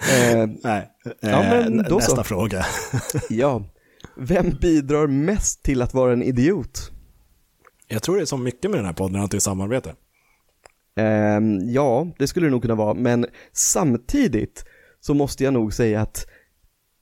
Eh, 0.00 0.46
Nej. 0.64 0.90
Eh, 1.22 1.30
Ja, 1.30 1.42
men 1.42 1.76
då 1.88 1.96
nästa 1.96 2.16
så. 2.16 2.24
fråga. 2.24 2.64
ja, 3.30 3.64
vem 4.16 4.50
bidrar 4.60 5.06
mest 5.06 5.62
till 5.62 5.82
att 5.82 5.94
vara 5.94 6.12
en 6.12 6.22
idiot? 6.22 6.90
Jag 7.88 8.02
tror 8.02 8.16
det 8.16 8.22
är 8.22 8.26
så 8.26 8.36
mycket 8.36 8.70
med 8.70 8.78
den 8.78 8.86
här 8.86 8.92
podden 8.92 9.22
att 9.22 9.30
det 9.30 9.36
är 9.36 9.40
samarbete. 9.40 9.94
Ehm, 10.96 11.58
ja, 11.70 12.06
det 12.18 12.26
skulle 12.26 12.46
det 12.46 12.50
nog 12.50 12.62
kunna 12.62 12.74
vara, 12.74 12.94
men 12.94 13.26
samtidigt 13.52 14.64
så 15.00 15.14
måste 15.14 15.44
jag 15.44 15.52
nog 15.52 15.74
säga 15.74 16.00
att 16.00 16.26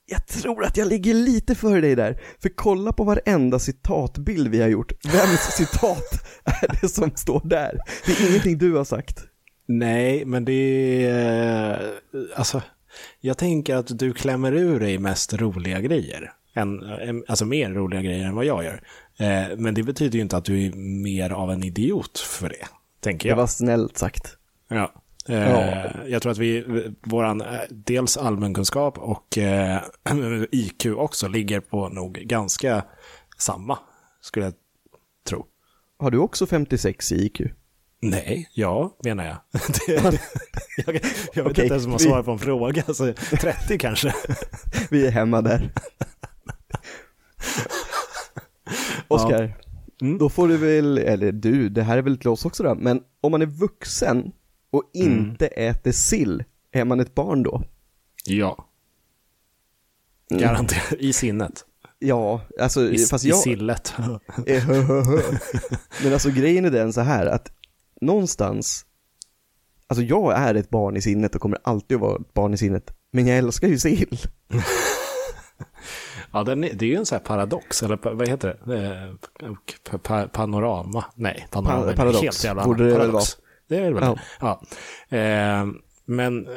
jag 0.05 0.27
tror 0.27 0.63
att 0.63 0.77
jag 0.77 0.87
ligger 0.87 1.13
lite 1.13 1.55
före 1.55 1.81
dig 1.81 1.95
där. 1.95 2.21
För 2.41 2.49
kolla 2.49 2.93
på 2.93 3.03
varenda 3.03 3.59
citatbild 3.59 4.47
vi 4.47 4.61
har 4.61 4.67
gjort. 4.67 5.05
Vems 5.05 5.41
citat 5.57 6.25
är 6.43 6.81
det 6.81 6.89
som 6.89 7.11
står 7.15 7.41
där? 7.43 7.79
Det 8.05 8.11
är 8.11 8.29
ingenting 8.29 8.57
du 8.57 8.73
har 8.73 8.83
sagt. 8.83 9.23
Nej, 9.65 10.25
men 10.25 10.45
det 10.45 11.05
är... 11.05 11.93
Alltså, 12.35 12.61
jag 13.19 13.37
tänker 13.37 13.75
att 13.75 13.99
du 13.99 14.13
klämmer 14.13 14.53
ur 14.53 14.79
dig 14.79 14.97
mest 14.97 15.33
roliga 15.33 15.81
grejer. 15.81 16.31
Än, 16.55 16.83
alltså 17.27 17.45
mer 17.45 17.69
roliga 17.69 18.01
grejer 18.01 18.25
än 18.25 18.35
vad 18.35 18.45
jag 18.45 18.63
gör. 18.63 18.81
Eh, 19.19 19.57
men 19.57 19.73
det 19.73 19.83
betyder 19.83 20.15
ju 20.15 20.21
inte 20.21 20.37
att 20.37 20.45
du 20.45 20.65
är 20.65 20.71
mer 21.01 21.29
av 21.29 21.51
en 21.51 21.63
idiot 21.63 22.19
för 22.19 22.49
det, 22.49 22.67
tänker 22.99 23.29
jag. 23.29 23.37
Det 23.37 23.41
var 23.41 23.47
snällt 23.47 23.97
sagt. 23.97 24.37
Ja. 24.67 24.93
Ja. 25.27 25.89
Jag 26.07 26.21
tror 26.21 26.31
att 26.31 26.37
vi, 26.37 26.65
våran, 27.03 27.43
dels 27.69 28.17
allmänkunskap 28.17 28.97
och 28.97 29.37
eh, 29.37 29.81
IQ 30.51 30.85
också 30.85 31.27
ligger 31.27 31.59
på 31.59 31.89
nog 31.89 32.13
ganska 32.13 32.83
samma, 33.37 33.79
skulle 34.21 34.45
jag 34.45 34.53
tro. 35.29 35.45
Har 35.99 36.11
du 36.11 36.17
också 36.17 36.45
56 36.45 37.11
i 37.11 37.25
IQ? 37.25 37.41
Nej, 38.01 38.49
ja, 38.53 38.97
menar 39.03 39.25
jag. 39.25 39.37
Det, 39.87 39.93
jag, 40.85 40.95
jag 41.33 41.43
vet 41.43 41.51
okay, 41.51 41.65
inte 41.65 41.73
ens 41.73 41.85
om 41.85 41.91
man 41.91 41.99
svarar 41.99 42.23
på 42.23 42.31
en 42.31 42.39
fråga, 42.39 42.83
alltså 42.87 43.13
30 43.13 43.77
kanske. 43.77 44.13
vi 44.89 45.07
är 45.07 45.11
hemma 45.11 45.41
där. 45.41 45.71
Oskar, 49.07 49.41
ja. 49.97 50.05
mm. 50.05 50.17
då 50.17 50.29
får 50.29 50.47
du 50.47 50.57
väl, 50.57 50.97
eller 50.97 51.31
du, 51.31 51.69
det 51.69 51.83
här 51.83 51.97
är 51.97 52.01
väl 52.01 52.17
till 52.17 52.29
oss 52.29 52.45
också 52.45 52.63
då, 52.63 52.75
men 52.75 53.01
om 53.21 53.31
man 53.31 53.41
är 53.41 53.45
vuxen 53.45 54.31
och 54.71 54.89
inte 54.93 55.47
mm. 55.47 55.71
äter 55.71 55.91
sill, 55.91 56.43
är 56.71 56.85
man 56.85 56.99
ett 56.99 57.15
barn 57.15 57.43
då? 57.43 57.63
Ja. 58.25 58.69
Mm. 60.31 60.43
Garanterat, 60.43 60.93
i 60.99 61.13
sinnet. 61.13 61.65
Ja, 61.99 62.41
alltså 62.59 62.91
I, 62.91 62.97
fast 62.97 63.25
jag... 63.25 63.37
I 63.37 63.41
sillet. 63.41 63.93
Men 66.03 66.13
alltså 66.13 66.29
grejen 66.29 66.65
är 66.65 66.71
den 66.71 66.93
så 66.93 67.01
här 67.01 67.25
att 67.25 67.51
någonstans, 68.01 68.85
alltså 69.87 70.03
jag 70.03 70.37
är 70.37 70.55
ett 70.55 70.69
barn 70.69 70.97
i 70.97 71.01
sinnet 71.01 71.35
och 71.35 71.41
kommer 71.41 71.59
alltid 71.63 71.95
att 71.95 72.01
vara 72.01 72.15
ett 72.15 72.33
barn 72.33 72.53
i 72.53 72.57
sinnet, 72.57 72.91
men 73.11 73.27
jag 73.27 73.37
älskar 73.37 73.67
ju 73.67 73.79
sill. 73.79 74.19
ja, 76.31 76.43
den 76.43 76.63
är, 76.63 76.73
det 76.73 76.85
är 76.85 76.89
ju 76.89 76.95
en 76.95 77.05
sån 77.05 77.15
här 77.15 77.25
paradox, 77.25 77.83
eller 77.83 78.13
vad 78.13 78.27
heter 78.27 78.59
det? 78.65 79.17
Pa, 79.97 80.27
panorama? 80.27 81.05
Nej, 81.15 81.47
panorama. 81.51 81.85
Pa, 81.85 81.93
paradox, 81.93 82.21
helt 82.21 82.43
jävla 82.43 82.65
borde 82.65 82.89
det 82.89 82.97
väl 82.97 83.11
vara. 83.11 83.23
Det 83.69 83.77
är 83.77 83.81
det 83.81 83.93
väl. 83.93 84.03
Ja. 84.03 84.17
ja. 85.09 85.17
Eh, 85.17 85.67
men 86.05 86.47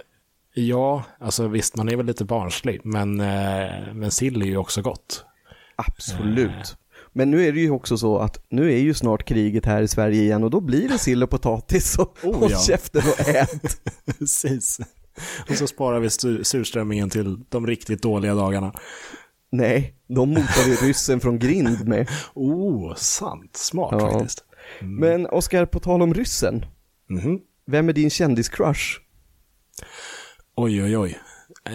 ja, 0.55 1.05
alltså 1.20 1.48
visst, 1.48 1.77
man 1.77 1.88
är 1.88 1.96
väl 1.96 2.07
lite 2.07 2.25
barnslig, 2.25 2.81
men, 2.85 3.20
eh, 3.20 3.94
men 3.94 4.11
sill 4.11 4.42
är 4.42 4.46
ju 4.46 4.57
också 4.57 4.83
gott. 4.83 5.25
Absolut. 5.77 6.51
Eh. 6.51 6.77
Men 7.12 7.31
nu 7.31 7.46
är 7.46 7.53
det 7.53 7.61
ju 7.61 7.70
också 7.70 7.96
så 7.96 8.18
att 8.18 8.44
nu 8.48 8.72
är 8.72 8.79
ju 8.79 8.94
snart 8.94 9.25
kriget 9.25 9.66
här 9.66 9.83
i 9.83 9.88
Sverige 9.88 10.22
igen 10.22 10.44
och 10.44 10.51
då 10.51 10.61
blir 10.61 10.88
det 10.88 10.98
sill 10.98 11.22
och 11.22 11.31
potatis 11.31 11.98
och 11.98 12.18
oh, 12.22 12.38
håll 12.38 12.51
ja. 12.51 12.59
käften 12.59 13.03
och 13.09 13.29
ät. 13.29 13.81
Precis. 14.18 14.81
Och 15.51 15.57
så 15.57 15.66
sparar 15.66 16.01
vi 16.01 16.11
surströmmingen 16.44 17.11
till 17.11 17.44
de 17.48 17.66
riktigt 17.66 18.03
dåliga 18.03 18.35
dagarna. 18.35 18.72
Nej, 19.51 19.94
de 20.09 20.29
motar 20.29 20.66
vi 20.66 20.88
ryssen 20.88 21.20
från 21.20 21.38
grind 21.38 21.88
med. 21.88 22.09
Oh, 22.35 22.94
sant. 22.94 23.57
Smart 23.57 23.94
ja. 24.01 24.11
faktiskt. 24.11 24.44
Mm. 24.81 24.94
Men 24.94 25.27
Oskar, 25.27 25.66
på 25.66 25.81
tal 25.81 26.03
om 26.03 26.14
ryssen. 26.14 26.64
Mm. 27.18 27.40
Vem 27.66 27.88
är 27.88 27.92
din 27.92 28.11
kändiscrush? 28.11 28.98
Oj, 30.55 30.83
oj, 30.83 30.98
oj. 30.98 31.18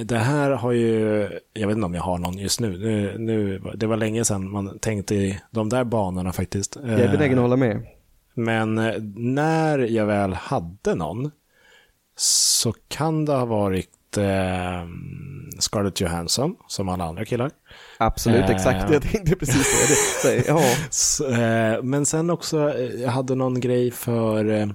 Det 0.06 0.18
här 0.18 0.52
har 0.52 0.72
ju, 0.72 1.30
jag 1.54 1.68
vet 1.68 1.76
inte 1.76 1.86
om 1.86 1.94
jag 1.94 2.02
har 2.02 2.18
någon 2.18 2.38
just 2.38 2.60
nu. 2.60 2.78
nu, 2.78 3.18
nu 3.18 3.62
det 3.76 3.88
var 3.88 3.98
länge 3.98 4.26
sedan 4.26 4.52
man 4.52 4.80
tänkte 4.80 5.16
i 5.16 5.40
de 5.52 5.70
där 5.70 5.84
banorna 5.84 6.34
faktiskt. 6.34 6.78
Jag 6.82 7.00
är 7.00 7.12
benägen 7.12 7.38
att 7.38 7.42
hålla 7.42 7.56
med. 7.56 7.88
Men 8.34 8.78
eh, 8.78 8.94
när 9.16 9.80
jag 9.80 10.06
väl 10.06 10.34
hade 10.34 10.96
någon 10.96 11.32
så 12.16 12.74
kan 12.88 13.26
det 13.26 13.34
ha 13.34 13.46
varit 13.46 14.18
eh, 14.18 14.88
Scarlett 15.60 16.02
Johansson, 16.02 16.56
som 16.68 16.90
alla 16.90 17.04
andra 17.04 17.26
killar. 17.26 17.52
Absolut, 17.98 18.50
eh, 18.50 18.50
exakt. 18.50 18.92
Jag 18.94 19.02
tänkte 19.02 19.36
precis 19.36 20.22
det. 20.24 20.48
ja. 20.48 20.62
Eh, 21.32 21.84
men 21.84 22.06
sen 22.06 22.30
också, 22.30 22.74
eh, 22.74 23.02
jag 23.02 23.10
hade 23.10 23.36
någon 23.36 23.60
grej 23.60 23.92
för 23.92 24.50
eh, 24.50 24.68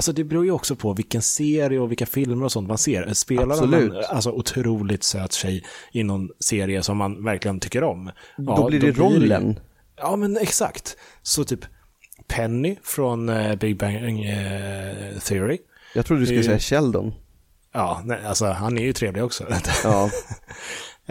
Alltså 0.00 0.12
det 0.12 0.24
beror 0.24 0.44
ju 0.44 0.50
också 0.50 0.76
på 0.76 0.92
vilken 0.92 1.22
serie 1.22 1.80
och 1.80 1.90
vilka 1.90 2.06
filmer 2.06 2.44
och 2.44 2.52
sånt 2.52 2.68
man 2.68 2.78
ser. 2.78 3.14
Spelar 3.14 3.50
Absolut. 3.50 3.92
man 3.92 4.04
alltså 4.08 4.30
otroligt 4.30 5.04
söt 5.04 5.32
tjej 5.32 5.64
i 5.92 6.02
någon 6.02 6.28
serie 6.38 6.82
som 6.82 6.96
man 6.96 7.24
verkligen 7.24 7.60
tycker 7.60 7.84
om. 7.84 8.10
Ja, 8.36 8.56
då 8.56 8.66
blir 8.66 8.80
det 8.80 8.92
då 8.92 9.02
rollen. 9.02 9.54
det, 9.54 9.60
ja 9.96 10.16
men 10.16 10.36
exakt. 10.36 10.96
Så 11.22 11.44
typ 11.44 11.60
Penny 12.28 12.76
från 12.82 13.28
uh, 13.28 13.56
Big 13.56 13.76
Bang 13.76 13.94
uh, 13.94 15.18
Theory. 15.18 15.58
Jag 15.94 16.06
trodde 16.06 16.22
du 16.22 16.26
skulle 16.26 16.42
säga 16.44 16.58
Sheldon. 16.58 17.14
Ja, 17.72 18.02
nej, 18.04 18.18
alltså 18.26 18.46
han 18.46 18.78
är 18.78 18.82
ju 18.82 18.92
trevlig 18.92 19.24
också. 19.24 19.44
Ja. 19.84 20.10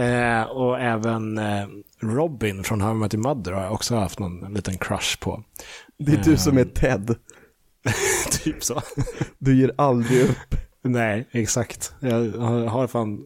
eh, 0.04 0.42
och 0.42 0.80
även 0.80 1.38
eh, 1.38 1.68
Robin 2.02 2.64
från 2.64 2.82
How 2.82 2.92
I 2.92 2.96
Met 2.96 3.14
Mother 3.14 3.52
har 3.52 3.64
jag 3.64 3.74
också 3.74 3.96
haft 3.96 4.20
någon 4.20 4.54
liten 4.54 4.78
crush 4.78 5.20
på. 5.20 5.44
Det 5.98 6.12
är 6.12 6.24
du 6.24 6.38
som 6.38 6.58
är 6.58 6.66
Ted. 6.66 7.16
typ 8.44 8.64
så. 8.64 8.82
Du 9.38 9.56
ger 9.56 9.72
aldrig 9.78 10.22
upp. 10.22 10.56
Nej, 10.82 11.28
exakt. 11.32 11.94
Jag 12.00 12.32
har 12.68 12.88
fan 12.88 13.26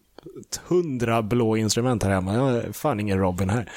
hundra 0.67 1.21
blå 1.21 1.57
instrument 1.57 2.03
här 2.03 2.11
hemma. 2.11 2.33
Jag 2.33 2.41
har 2.41 2.73
fan 2.73 2.99
ingen 2.99 3.19
Robin 3.19 3.49
här. 3.49 3.69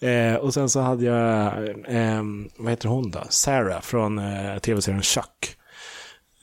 eh, 0.34 0.34
och 0.34 0.54
sen 0.54 0.68
så 0.68 0.80
hade 0.80 1.04
jag, 1.04 1.46
eh, 1.88 2.22
vad 2.56 2.70
heter 2.70 2.88
hon 2.88 3.10
då? 3.10 3.20
Sarah 3.28 3.80
från 3.80 4.18
eh, 4.18 4.58
tv-serien 4.58 5.02
Chuck. 5.02 5.54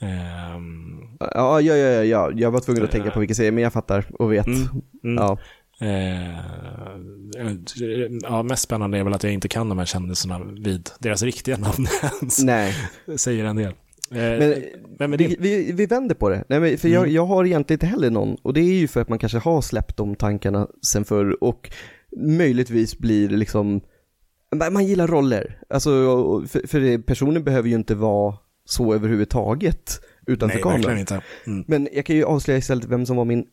Um, 0.00 1.16
ja, 1.20 1.60
ja, 1.60 1.76
ja, 1.76 2.04
ja, 2.04 2.30
jag 2.34 2.50
var 2.50 2.60
tvungen 2.60 2.84
att 2.84 2.90
tänka 2.90 3.10
på 3.10 3.20
vilken 3.20 3.36
serie, 3.36 3.50
men 3.50 3.62
jag 3.62 3.72
fattar 3.72 4.04
och 4.18 4.32
vet. 4.32 4.46
Mm, 4.46 4.68
mm. 5.04 5.24
Ja. 5.24 5.38
Eh, 5.80 6.40
ja, 8.22 8.42
mest 8.42 8.62
spännande 8.62 8.98
är 8.98 9.04
väl 9.04 9.12
att 9.12 9.22
jag 9.22 9.32
inte 9.32 9.48
kan 9.48 9.68
de 9.68 9.78
här 9.78 9.84
kändisarna 9.84 10.44
vid 10.44 10.90
deras 10.98 11.22
riktiga 11.22 11.56
namn 11.56 11.86
ens. 12.20 12.42
Nej. 12.42 12.74
Säger 13.16 13.44
en 13.44 13.56
del. 13.56 13.72
Eh, 14.10 14.38
men, 14.38 14.54
vem 14.98 15.12
är 15.12 15.18
vi, 15.18 15.36
vi, 15.38 15.72
vi, 15.72 15.86
vänder 15.86 16.14
på 16.14 16.28
det. 16.28 16.44
Nej, 16.48 16.60
men 16.60 16.78
för 16.78 16.88
mm. 16.88 17.00
jag, 17.00 17.08
jag 17.08 17.26
har 17.26 17.44
egentligen 17.44 17.76
inte 17.76 17.86
heller 17.86 18.10
någon. 18.10 18.36
Och 18.42 18.54
det 18.54 18.60
är 18.60 18.74
ju 18.74 18.88
för 18.88 19.00
att 19.00 19.08
man 19.08 19.18
kanske 19.18 19.38
har 19.38 19.60
släppt 19.60 19.96
de 19.96 20.14
tankarna 20.14 20.68
sen 20.92 21.04
förr. 21.04 21.44
Och 21.44 21.70
möjligtvis 22.16 22.98
blir 22.98 23.28
liksom, 23.28 23.80
man 24.70 24.86
gillar 24.86 25.06
roller. 25.06 25.58
Alltså, 25.70 25.90
för, 26.48 26.66
för 26.66 26.98
personen 26.98 27.44
behöver 27.44 27.68
ju 27.68 27.74
inte 27.74 27.94
vara 27.94 28.34
så 28.64 28.94
överhuvudtaget 28.94 30.00
utanför 30.26 30.58
kameran. 30.58 30.98
Inte. 30.98 31.20
Mm. 31.46 31.64
Men 31.68 31.88
jag 31.92 32.06
kan 32.06 32.16
ju 32.16 32.24
avslöja 32.24 32.58
istället 32.58 32.84
vem 32.84 33.06
som 33.06 33.16
var 33.16 33.24
min 33.24 33.46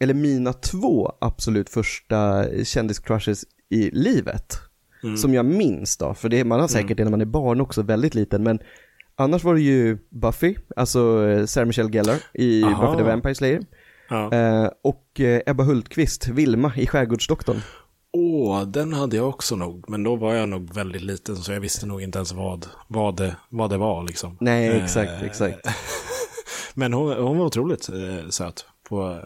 eller 0.00 0.14
mina 0.14 0.52
två 0.52 1.12
absolut 1.20 1.70
första 1.70 2.44
kändiscrushes 2.64 3.44
i 3.68 3.90
livet. 3.90 4.58
Mm. 5.02 5.16
Som 5.16 5.34
jag 5.34 5.44
minns 5.44 5.96
då, 5.96 6.14
för 6.14 6.28
det, 6.28 6.44
man 6.44 6.60
har 6.60 6.68
säkert 6.68 6.84
mm. 6.90 6.96
det 6.96 7.04
när 7.04 7.10
man 7.10 7.20
är 7.20 7.24
barn 7.24 7.60
också, 7.60 7.82
väldigt 7.82 8.14
liten, 8.14 8.42
men 8.42 8.58
annars 9.16 9.44
var 9.44 9.54
det 9.54 9.60
ju 9.60 9.98
Buffy, 10.10 10.54
alltså 10.76 11.28
eh, 11.28 11.46
Sarah 11.46 11.66
Michelle 11.66 11.90
Gellar 11.90 12.16
i 12.34 12.64
Aha. 12.64 12.86
Buffy 12.86 12.98
the 12.98 13.10
Vampire 13.10 13.34
Slayer. 13.34 13.62
Ja. 14.08 14.32
Eh, 14.32 14.70
och 14.82 15.20
eh, 15.20 15.40
Ebba 15.46 15.64
Hultqvist, 15.64 16.28
Vilma 16.28 16.72
i 16.76 16.86
Skärgårdsdoktorn. 16.86 17.60
Åh, 18.12 18.62
oh, 18.62 18.66
den 18.66 18.92
hade 18.92 19.16
jag 19.16 19.28
också 19.28 19.56
nog, 19.56 19.90
men 19.90 20.02
då 20.02 20.16
var 20.16 20.34
jag 20.34 20.48
nog 20.48 20.74
väldigt 20.74 21.02
liten 21.02 21.36
så 21.36 21.52
jag 21.52 21.60
visste 21.60 21.86
nog 21.86 22.02
inte 22.02 22.18
ens 22.18 22.32
vad, 22.32 22.66
vad, 22.88 23.16
det, 23.16 23.36
vad 23.48 23.70
det 23.70 23.76
var 23.76 24.02
liksom. 24.02 24.36
Nej, 24.40 24.68
exakt, 24.68 25.10
eh, 25.10 25.22
exakt. 25.22 25.58
men 26.74 26.92
hon, 26.92 27.16
hon 27.16 27.38
var 27.38 27.46
otroligt 27.46 27.88
eh, 27.88 28.28
söt 28.28 28.64
på, 28.88 29.10
eh, 29.10 29.18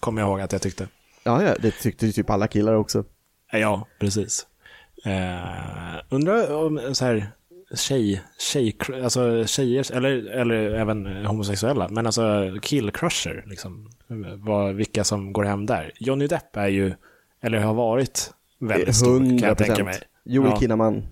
kommer 0.00 0.22
jag 0.22 0.28
ihåg 0.28 0.40
att 0.40 0.52
jag 0.52 0.62
tyckte. 0.62 0.88
Ja, 1.22 1.42
ja, 1.42 1.54
det 1.62 1.70
tyckte 1.70 2.06
ju 2.06 2.12
typ 2.12 2.30
alla 2.30 2.48
killar 2.48 2.74
också. 2.74 3.04
Ja, 3.52 3.86
precis. 3.98 4.46
Eh, 5.04 6.00
undrar 6.08 6.54
om 6.54 6.94
så 6.94 7.04
här 7.04 7.30
tjej, 7.74 8.22
tjej, 8.38 8.76
alltså 9.02 9.46
tjejer, 9.46 9.92
eller, 9.92 10.26
eller 10.30 10.74
även 10.74 11.26
homosexuella, 11.26 11.88
men 11.88 12.06
alltså 12.06 12.56
killcrusher, 12.62 13.44
liksom. 13.46 13.90
Vad, 14.36 14.74
vilka 14.74 15.04
som 15.04 15.32
går 15.32 15.44
hem 15.44 15.66
där. 15.66 15.92
Johnny 16.00 16.26
Depp 16.26 16.56
är 16.56 16.68
ju, 16.68 16.94
eller 17.40 17.58
har 17.58 17.74
varit 17.74 18.34
väldigt 18.58 18.96
stor, 18.96 19.20
100%. 19.20 19.38
kan 19.38 19.48
jag 19.48 19.58
tänka 19.58 19.84
mig. 19.84 19.98
Joel 20.24 20.50
ja. 20.50 20.60
Kinnaman. 20.60 21.06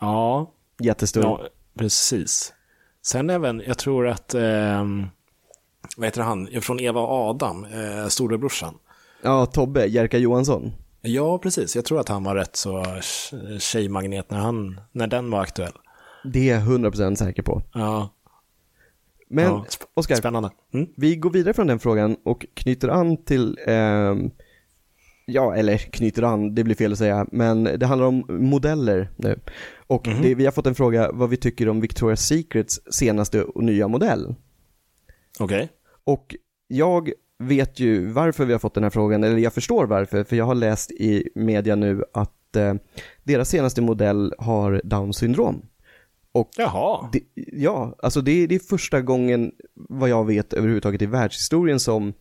Ja. 0.00 0.52
Jättestor. 0.78 1.22
Ja, 1.22 1.48
precis. 1.78 2.52
Sen 3.02 3.30
även, 3.30 3.62
jag 3.66 3.78
tror 3.78 4.08
att, 4.08 4.34
eh, 4.34 4.86
vad 6.00 6.06
heter 6.06 6.22
han, 6.22 6.48
från 6.60 6.80
Eva 6.80 7.00
och 7.00 7.08
Adam, 7.30 7.64
eh, 7.64 8.06
storebrorsan. 8.08 8.74
Ja, 9.22 9.46
Tobbe, 9.46 9.86
Jerka 9.86 10.18
Johansson. 10.18 10.72
Ja, 11.02 11.38
precis. 11.38 11.76
Jag 11.76 11.84
tror 11.84 12.00
att 12.00 12.08
han 12.08 12.24
var 12.24 12.34
rätt 12.34 12.56
så 12.56 12.84
tjejmagnet 13.58 14.30
när, 14.30 14.38
han, 14.38 14.80
när 14.92 15.06
den 15.06 15.30
var 15.30 15.40
aktuell. 15.40 15.72
Det 16.24 16.50
är 16.50 16.54
jag 16.54 16.62
100% 16.68 17.14
säker 17.14 17.42
på. 17.42 17.62
Ja. 17.74 18.08
Men 19.28 19.44
Ja, 19.44 19.64
Oskar, 19.94 20.14
Spännande. 20.16 20.50
Mm. 20.74 20.86
vi 20.96 21.16
går 21.16 21.30
vidare 21.30 21.54
från 21.54 21.66
den 21.66 21.78
frågan 21.78 22.16
och 22.24 22.46
knyter 22.54 22.88
an 22.88 23.24
till, 23.24 23.58
ehm, 23.66 24.30
ja 25.26 25.54
eller 25.54 25.78
knyter 25.78 26.22
an, 26.22 26.54
det 26.54 26.64
blir 26.64 26.74
fel 26.74 26.92
att 26.92 26.98
säga, 26.98 27.26
men 27.32 27.64
det 27.64 27.86
handlar 27.86 28.06
om 28.08 28.24
modeller 28.28 29.10
nu. 29.16 29.40
Och 29.86 30.06
Mhm. 30.08 30.22
det, 30.22 30.34
vi 30.34 30.44
har 30.44 30.52
fått 30.52 30.66
en 30.66 30.74
fråga 30.74 31.10
vad 31.12 31.30
vi 31.30 31.36
tycker 31.36 31.68
om 31.68 31.82
Victoria's 31.84 32.16
Secrets 32.16 32.80
senaste 32.94 33.42
och 33.42 33.64
nya 33.64 33.88
modell. 33.88 34.34
Okej. 35.38 35.68
Och 36.04 36.36
jag 36.68 37.12
vet 37.38 37.80
ju 37.80 38.06
varför 38.06 38.44
vi 38.44 38.52
har 38.52 38.58
fått 38.58 38.74
den 38.74 38.82
här 38.82 38.90
frågan, 38.90 39.24
eller 39.24 39.38
jag 39.38 39.52
förstår 39.54 39.86
varför, 39.86 40.24
för 40.24 40.36
jag 40.36 40.44
har 40.44 40.54
läst 40.54 40.90
i 40.90 41.28
media 41.34 41.76
nu 41.76 42.04
att 42.12 42.56
eh, 42.56 42.74
deras 43.24 43.48
senaste 43.48 43.82
modell 43.82 44.34
har 44.38 44.80
Down 44.84 45.12
syndrom. 45.14 45.62
Jaha. 46.56 47.08
Det, 47.12 47.20
ja, 47.52 47.94
alltså 48.02 48.20
det, 48.20 48.46
det 48.46 48.54
är 48.54 48.58
första 48.58 49.00
gången 49.00 49.52
vad 49.74 50.08
jag 50.08 50.26
vet 50.26 50.52
överhuvudtaget 50.52 51.02
i 51.02 51.06
världshistorien 51.06 51.80
som 51.80 52.12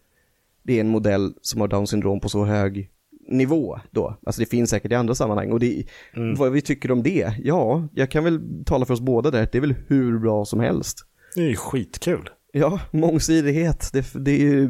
det 0.63 0.77
är 0.77 0.81
en 0.81 0.89
modell 0.89 1.33
som 1.41 1.61
har 1.61 1.67
Down 1.67 1.87
syndrom 1.87 2.19
på 2.19 2.29
så 2.29 2.45
hög 2.45 2.89
nivå 3.27 3.79
då. 3.91 4.17
Alltså 4.25 4.41
det 4.41 4.45
finns 4.45 4.69
säkert 4.69 4.91
i 4.91 4.95
andra 4.95 5.15
sammanhang 5.15 5.51
och 5.51 5.59
det, 5.59 5.83
Mm. 6.13 6.35
vad 6.35 6.51
vi 6.51 6.61
tycker 6.61 6.91
om 6.91 7.03
det, 7.03 7.33
ja, 7.43 7.87
jag 7.93 8.11
kan 8.11 8.23
väl 8.23 8.41
tala 8.65 8.85
för 8.85 8.93
oss 8.93 9.01
båda 9.01 9.31
där, 9.31 9.47
det 9.51 9.57
är 9.57 9.61
väl 9.61 9.75
hur 9.87 10.19
bra 10.19 10.45
som 10.45 10.59
helst. 10.59 11.05
Det 11.35 11.41
är 11.41 11.47
ju 11.49 11.55
skitkul. 11.55 12.29
Ja, 12.51 12.79
mångsidighet, 12.91 13.89
det, 13.93 14.05
det 14.13 14.31
är 14.31 14.37
ju 14.39 14.61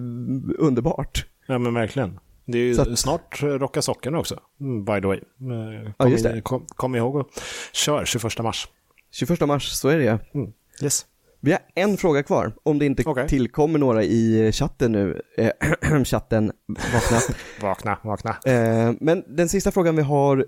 underbart. 0.57 1.25
Ja 1.47 1.57
men 1.57 1.73
verkligen. 1.73 2.19
Det 2.45 2.57
är 2.57 2.63
ju 2.63 2.81
att- 2.81 2.99
snart 2.99 3.43
Rocka 3.43 3.81
Sockorna 3.81 4.19
också, 4.19 4.39
mm, 4.61 4.85
by 4.85 5.01
the 5.01 5.07
way. 5.07 5.17
Eh, 5.17 5.83
Ja, 5.85 5.93
Kom, 5.97 6.11
just 6.11 6.23
det. 6.23 6.41
kom, 6.41 6.65
kom 6.67 6.95
ihåg 6.95 7.15
och 7.15 7.29
kör 7.73 8.05
21 8.05 8.39
mars. 8.43 8.67
21 9.11 9.41
mars, 9.47 9.69
så 9.71 9.87
är 9.89 9.97
det 9.97 10.19
Mm. 10.33 10.51
Yes. 10.83 11.05
Vi 11.41 11.51
har 11.51 11.59
en 11.75 11.97
fråga 11.97 12.23
kvar, 12.23 12.53
om 12.63 12.79
det 12.79 12.85
inte 12.85 13.03
Okej. 13.05 13.27
tillkommer 13.27 13.79
några 13.79 14.03
i 14.03 14.51
chatten 14.51 14.91
nu. 14.91 15.21
Eh, 15.37 16.03
chatten, 16.05 16.51
vakna. 16.67 17.19
Vakna, 17.61 17.97
vakna. 18.03 18.37
Eh, 18.45 18.93
men 18.99 19.23
den 19.27 19.49
sista 19.49 19.71
frågan 19.71 19.95
vi 19.95 20.01
har 20.01 20.45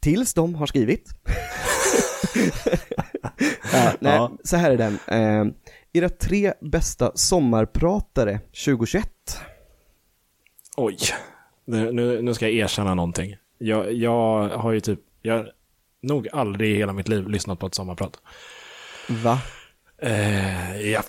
tills 0.00 0.34
de 0.34 0.54
har 0.54 0.66
skrivit. 0.66 1.10
ja, 3.72 3.92
nej, 4.00 4.14
Ja. 4.14 4.32
Så 4.44 4.56
här 4.56 4.70
är 4.70 4.76
den. 4.76 4.98
Eh, 5.06 5.52
era 5.92 6.08
tre 6.08 6.52
bästa 6.60 7.12
sommarpratare 7.14 8.38
2021. 8.38 9.08
Oj. 10.76 10.96
Nu, 11.64 11.92
nu, 11.92 12.22
nu 12.22 12.34
ska 12.34 12.48
jag 12.48 12.54
erkänna 12.54 12.94
någonting. 12.94 13.36
Jag, 13.58 13.92
jag 13.92 14.48
har 14.48 14.72
ju 14.72 14.80
typ, 14.80 15.00
jag 15.22 15.34
har 15.34 15.52
nog 16.02 16.28
aldrig 16.32 16.70
i 16.70 16.76
hela 16.76 16.92
mitt 16.92 17.08
liv 17.08 17.28
lyssnat 17.28 17.58
på 17.58 17.66
ett 17.66 17.74
sommarprat. 17.74 18.20
Va? 19.08 19.38
Eh, 20.02 20.90
japp. 20.90 21.06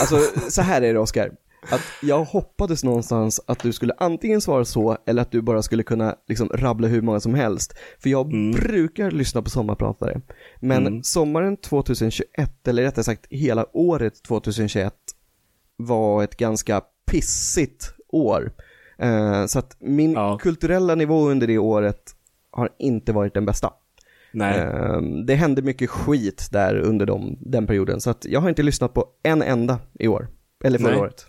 Alltså 0.00 0.20
så 0.50 0.62
här 0.62 0.82
är 0.82 0.92
det 0.92 0.98
Oskar. 0.98 1.30
Att 1.70 1.80
jag 2.02 2.24
hoppades 2.24 2.84
någonstans 2.84 3.40
att 3.46 3.58
du 3.58 3.72
skulle 3.72 3.94
antingen 3.98 4.40
svara 4.40 4.64
så 4.64 4.98
eller 5.06 5.22
att 5.22 5.30
du 5.30 5.42
bara 5.42 5.62
skulle 5.62 5.82
kunna 5.82 6.16
liksom 6.28 6.48
rabbla 6.48 6.88
hur 6.88 7.02
många 7.02 7.20
som 7.20 7.34
helst. 7.34 7.74
För 7.98 8.10
jag 8.10 8.26
Mm. 8.32 8.50
brukar 8.50 9.10
lyssna 9.10 9.42
på 9.42 9.50
sommarpratare. 9.50 10.20
Men 10.60 10.86
Mm. 10.86 11.02
sommaren 11.02 11.56
2021, 11.56 12.68
eller 12.68 12.82
rättare 12.82 13.04
sagt 13.04 13.26
hela 13.30 13.66
året 13.76 14.22
2021 14.22 14.94
var 15.76 16.22
ett 16.24 16.36
ganska 16.36 16.80
pissigt 17.10 17.94
år. 18.08 18.52
Eh, 18.98 19.46
så 19.46 19.58
att 19.58 19.76
min 19.80 20.12
Ja. 20.12 20.38
kulturella 20.42 20.94
nivå 20.94 21.28
under 21.28 21.46
det 21.46 21.58
året 21.58 22.02
har 22.50 22.68
inte 22.78 23.12
varit 23.12 23.34
den 23.34 23.46
bästa. 23.46 23.70
Nej. 24.32 24.58
Eh, 24.60 25.00
det 25.26 25.34
hände 25.34 25.62
mycket 25.62 25.90
skit 25.90 26.48
där 26.52 26.74
under 26.78 27.06
de, 27.06 27.36
den 27.40 27.66
perioden, 27.66 28.00
så 28.00 28.10
att 28.10 28.24
jag 28.24 28.40
har 28.40 28.48
inte 28.48 28.62
lyssnat 28.62 28.94
på 28.94 29.06
en 29.22 29.42
enda 29.42 29.78
i 29.98 30.08
år. 30.08 30.28
Eller 30.64 30.78
förra 30.78 30.90
Nej. 30.90 31.00
året. 31.00 31.26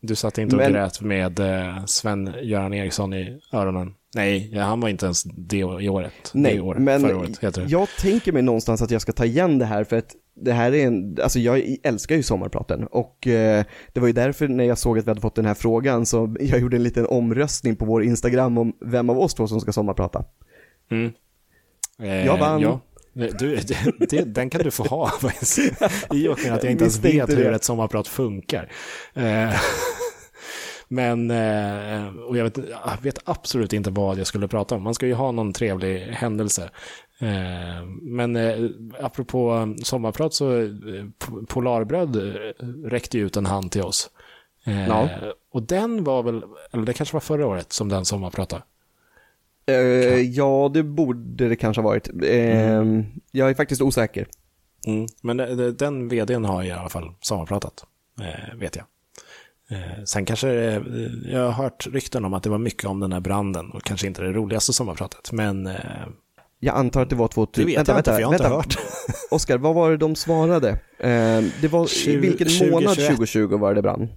Du 0.00 0.14
satt 0.14 0.38
inte 0.38 0.56
och 0.56 0.62
Men- 0.62 0.72
grät 0.72 1.00
med 1.00 1.38
eh, 1.40 1.84
Sven-Göran 1.86 2.74
Eriksson 2.74 3.14
i 3.14 3.40
öronen. 3.52 3.94
Nej, 4.14 4.58
han 4.58 4.80
var 4.80 4.88
inte 4.88 5.06
ens 5.06 5.22
det 5.22 5.58
i 5.58 5.88
året. 5.88 6.12
Nej, 6.34 6.54
det 6.54 6.60
året, 6.60 6.82
men 6.82 7.04
året 7.16 7.38
heter 7.38 7.62
det. 7.62 7.68
jag 7.68 7.88
tänker 8.00 8.32
mig 8.32 8.42
någonstans 8.42 8.82
att 8.82 8.90
jag 8.90 9.02
ska 9.02 9.12
ta 9.12 9.24
igen 9.24 9.58
det 9.58 9.64
här 9.64 9.84
för 9.84 9.96
att 9.98 10.14
det 10.34 10.52
här 10.52 10.74
är 10.74 10.86
en, 10.86 11.16
alltså 11.22 11.38
jag 11.38 11.76
älskar 11.82 12.16
ju 12.16 12.22
sommarpraten 12.22 12.86
och 12.86 13.26
eh, 13.26 13.64
det 13.92 14.00
var 14.00 14.06
ju 14.06 14.12
därför 14.12 14.48
när 14.48 14.64
jag 14.64 14.78
såg 14.78 14.98
att 14.98 15.06
vi 15.06 15.10
hade 15.10 15.20
fått 15.20 15.34
den 15.34 15.44
här 15.46 15.54
frågan 15.54 16.06
så 16.06 16.36
jag 16.40 16.60
gjorde 16.60 16.76
en 16.76 16.82
liten 16.82 17.06
omröstning 17.06 17.76
på 17.76 17.84
vår 17.84 18.04
Instagram 18.04 18.58
om 18.58 18.72
vem 18.80 19.10
av 19.10 19.18
oss 19.18 19.34
två 19.34 19.46
som 19.46 19.60
ska 19.60 19.72
sommarprata. 19.72 20.24
Mm. 20.90 21.12
Eh, 22.02 22.26
Jag 22.26 22.38
vann. 22.38 22.60
Ja. 22.60 22.80
Du, 23.38 23.56
det, 23.98 24.24
den 24.24 24.50
kan 24.50 24.62
du 24.62 24.70
få 24.70 24.82
ha. 24.82 25.12
I 26.12 26.28
och 26.28 26.38
med 26.44 26.52
att 26.52 26.62
jag 26.62 26.72
inte 26.72 26.84
ens 26.84 26.98
vet 26.98 27.14
inte 27.14 27.34
hur 27.34 27.52
ett 27.52 27.64
sommarprat 27.64 28.08
funkar. 28.08 28.72
Eh, 29.14 29.50
Men, 30.88 31.30
eh, 31.30 32.08
och 32.08 32.36
jag 32.36 32.44
vet, 32.44 32.56
jag 32.56 33.02
vet 33.02 33.18
absolut 33.24 33.72
inte 33.72 33.90
vad 33.90 34.18
jag 34.18 34.26
skulle 34.26 34.48
prata 34.48 34.74
om. 34.74 34.82
Man 34.82 34.94
ska 34.94 35.06
ju 35.06 35.14
ha 35.14 35.32
någon 35.32 35.52
trevlig 35.52 36.00
händelse. 36.00 36.70
Eh, 37.20 37.86
Men 38.02 38.36
apropå 39.00 39.74
sommarprat 39.82 40.34
så, 40.34 40.68
Polarbröd 41.48 42.16
räckte 42.84 43.18
ju 43.18 43.26
ut 43.26 43.36
en 43.36 43.46
hand 43.46 43.72
till 43.72 43.82
oss. 43.82 44.10
Ja. 44.88 45.08
Och 45.52 45.62
den 45.62 46.04
var 46.04 46.22
väl, 46.22 46.42
eller 46.72 46.84
det 46.84 46.92
kanske 46.92 47.16
var 47.16 47.20
förra 47.20 47.46
året 47.46 47.72
som 47.72 47.88
den 47.88 48.04
sommarpratade. 48.04 48.62
Eh, 49.66 50.20
ja, 50.20 50.70
det 50.74 50.82
borde 50.82 51.48
det 51.48 51.56
kanske 51.56 51.82
ha 51.82 51.88
varit. 51.88 52.08
Eh, 52.24 52.84
Jag 53.32 53.50
är 53.50 53.54
faktiskt 53.54 53.82
osäker. 53.82 54.26
Mm. 54.86 55.06
Men 55.22 55.36
det- 55.36 55.72
den 55.72 56.08
vdn 56.08 56.44
har 56.44 56.62
i 56.62 56.70
alla 56.70 56.88
fall 56.88 57.10
sommarpratat, 57.20 57.84
eh, 58.20 58.58
vet 58.58 58.76
jag. 58.76 58.84
Eh, 59.78 60.04
sen 60.04 60.24
kanske, 60.24 60.48
eh, 60.50 60.80
jag 61.32 61.44
har 61.44 61.52
hört 61.62 61.86
rykten 61.92 62.24
om 62.24 62.34
att 62.34 62.42
det 62.42 62.50
var 62.50 62.58
mycket 62.58 62.84
om 62.84 63.00
den 63.00 63.12
här 63.12 63.20
branden 63.20 63.70
och 63.70 63.82
kanske 63.82 64.06
inte 64.06 64.22
det 64.22 64.32
roligaste 64.32 64.72
sommarpratet, 64.72 65.32
men 65.32 65.66
eh, 65.66 65.74
Jag 66.60 66.76
antar 66.76 67.02
att 67.02 67.10
det 67.10 67.16
var 67.16 67.28
2000. 67.28 67.66
det 67.66 67.76
vet 67.78 67.88
jag 67.88 67.98
inte 67.98 68.12
för 68.12 68.20
jag 68.20 68.28
har 68.28 68.34
inte 68.34 68.48
hört. 68.48 68.78
Oskar, 69.30 69.58
vad 69.58 69.74
var 69.74 69.90
det 69.90 69.96
de 69.96 70.16
svarade? 70.16 70.70
Eh, 70.98 71.44
det 71.60 71.68
var, 71.70 71.84
i 71.84 71.86
20- 71.86 72.20
vilken 72.20 72.48
månad 72.70 72.82
2021? 72.94 73.06
2020 73.16 73.56
var 73.56 73.74
det 73.74 73.82
brann? 73.82 74.08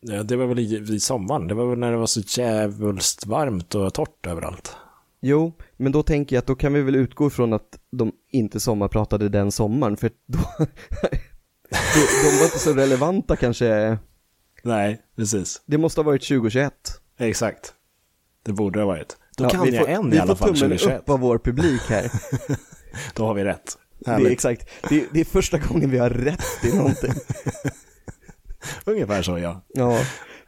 Ja, 0.00 0.22
det 0.22 0.36
var 0.36 0.46
väl 0.46 0.58
i, 0.58 0.94
i 0.94 1.00
sommaren, 1.00 1.46
det 1.48 1.54
var 1.54 1.66
väl 1.66 1.78
när 1.78 1.90
det 1.90 1.96
var 1.96 2.06
så 2.06 2.20
jävulst 2.40 3.26
varmt 3.26 3.74
och 3.74 3.94
torrt 3.94 4.26
överallt. 4.26 4.76
Jo, 5.20 5.52
men 5.76 5.92
då 5.92 6.02
tänker 6.02 6.36
jag 6.36 6.40
att 6.40 6.46
då 6.46 6.54
kan 6.54 6.72
vi 6.72 6.82
väl 6.82 6.96
utgå 6.96 7.26
ifrån 7.26 7.52
att 7.52 7.78
de 7.92 8.12
inte 8.30 8.60
sommarpratade 8.60 9.28
den 9.28 9.52
sommaren, 9.52 9.96
för 9.96 10.10
då, 10.26 10.38
de, 10.58 10.66
de 12.24 12.36
var 12.38 12.44
inte 12.44 12.58
så 12.58 12.72
relevanta 12.72 13.36
kanske. 13.36 13.98
Nej, 14.62 15.02
precis. 15.16 15.62
Det 15.66 15.78
måste 15.78 16.00
ha 16.00 16.06
varit 16.06 16.28
2021. 16.28 16.72
Exakt. 17.18 17.74
Det 18.42 18.52
borde 18.52 18.78
ha 18.78 18.86
varit. 18.86 19.16
Då 19.36 19.44
Ja, 19.44 19.48
kan 19.48 19.62
vi 19.64 19.70
jag 19.76 19.84
får, 19.86 19.92
en 19.92 20.12
i 20.12 20.18
alla 20.18 20.36
får 20.36 20.46
fall 20.46 20.54
tummen 20.56 20.78
2021. 20.78 21.00
upp 21.00 21.08
av 21.10 21.20
vår 21.20 21.38
publik 21.38 21.82
här. 21.88 22.12
Då 23.14 23.26
har 23.26 23.34
vi 23.34 23.44
rätt. 23.44 23.78
Det 23.98 24.10
är 24.10 24.30
exakt, 24.30 24.68
det, 24.88 25.04
det 25.12 25.20
är 25.20 25.24
första 25.24 25.58
gången 25.58 25.90
vi 25.90 25.98
har 25.98 26.10
rätt 26.10 26.64
i 26.64 26.76
någonting. 26.76 27.12
Ungefär 28.84 29.22
så 29.22 29.38
ja. 29.38 29.62
Ja, 29.74 29.98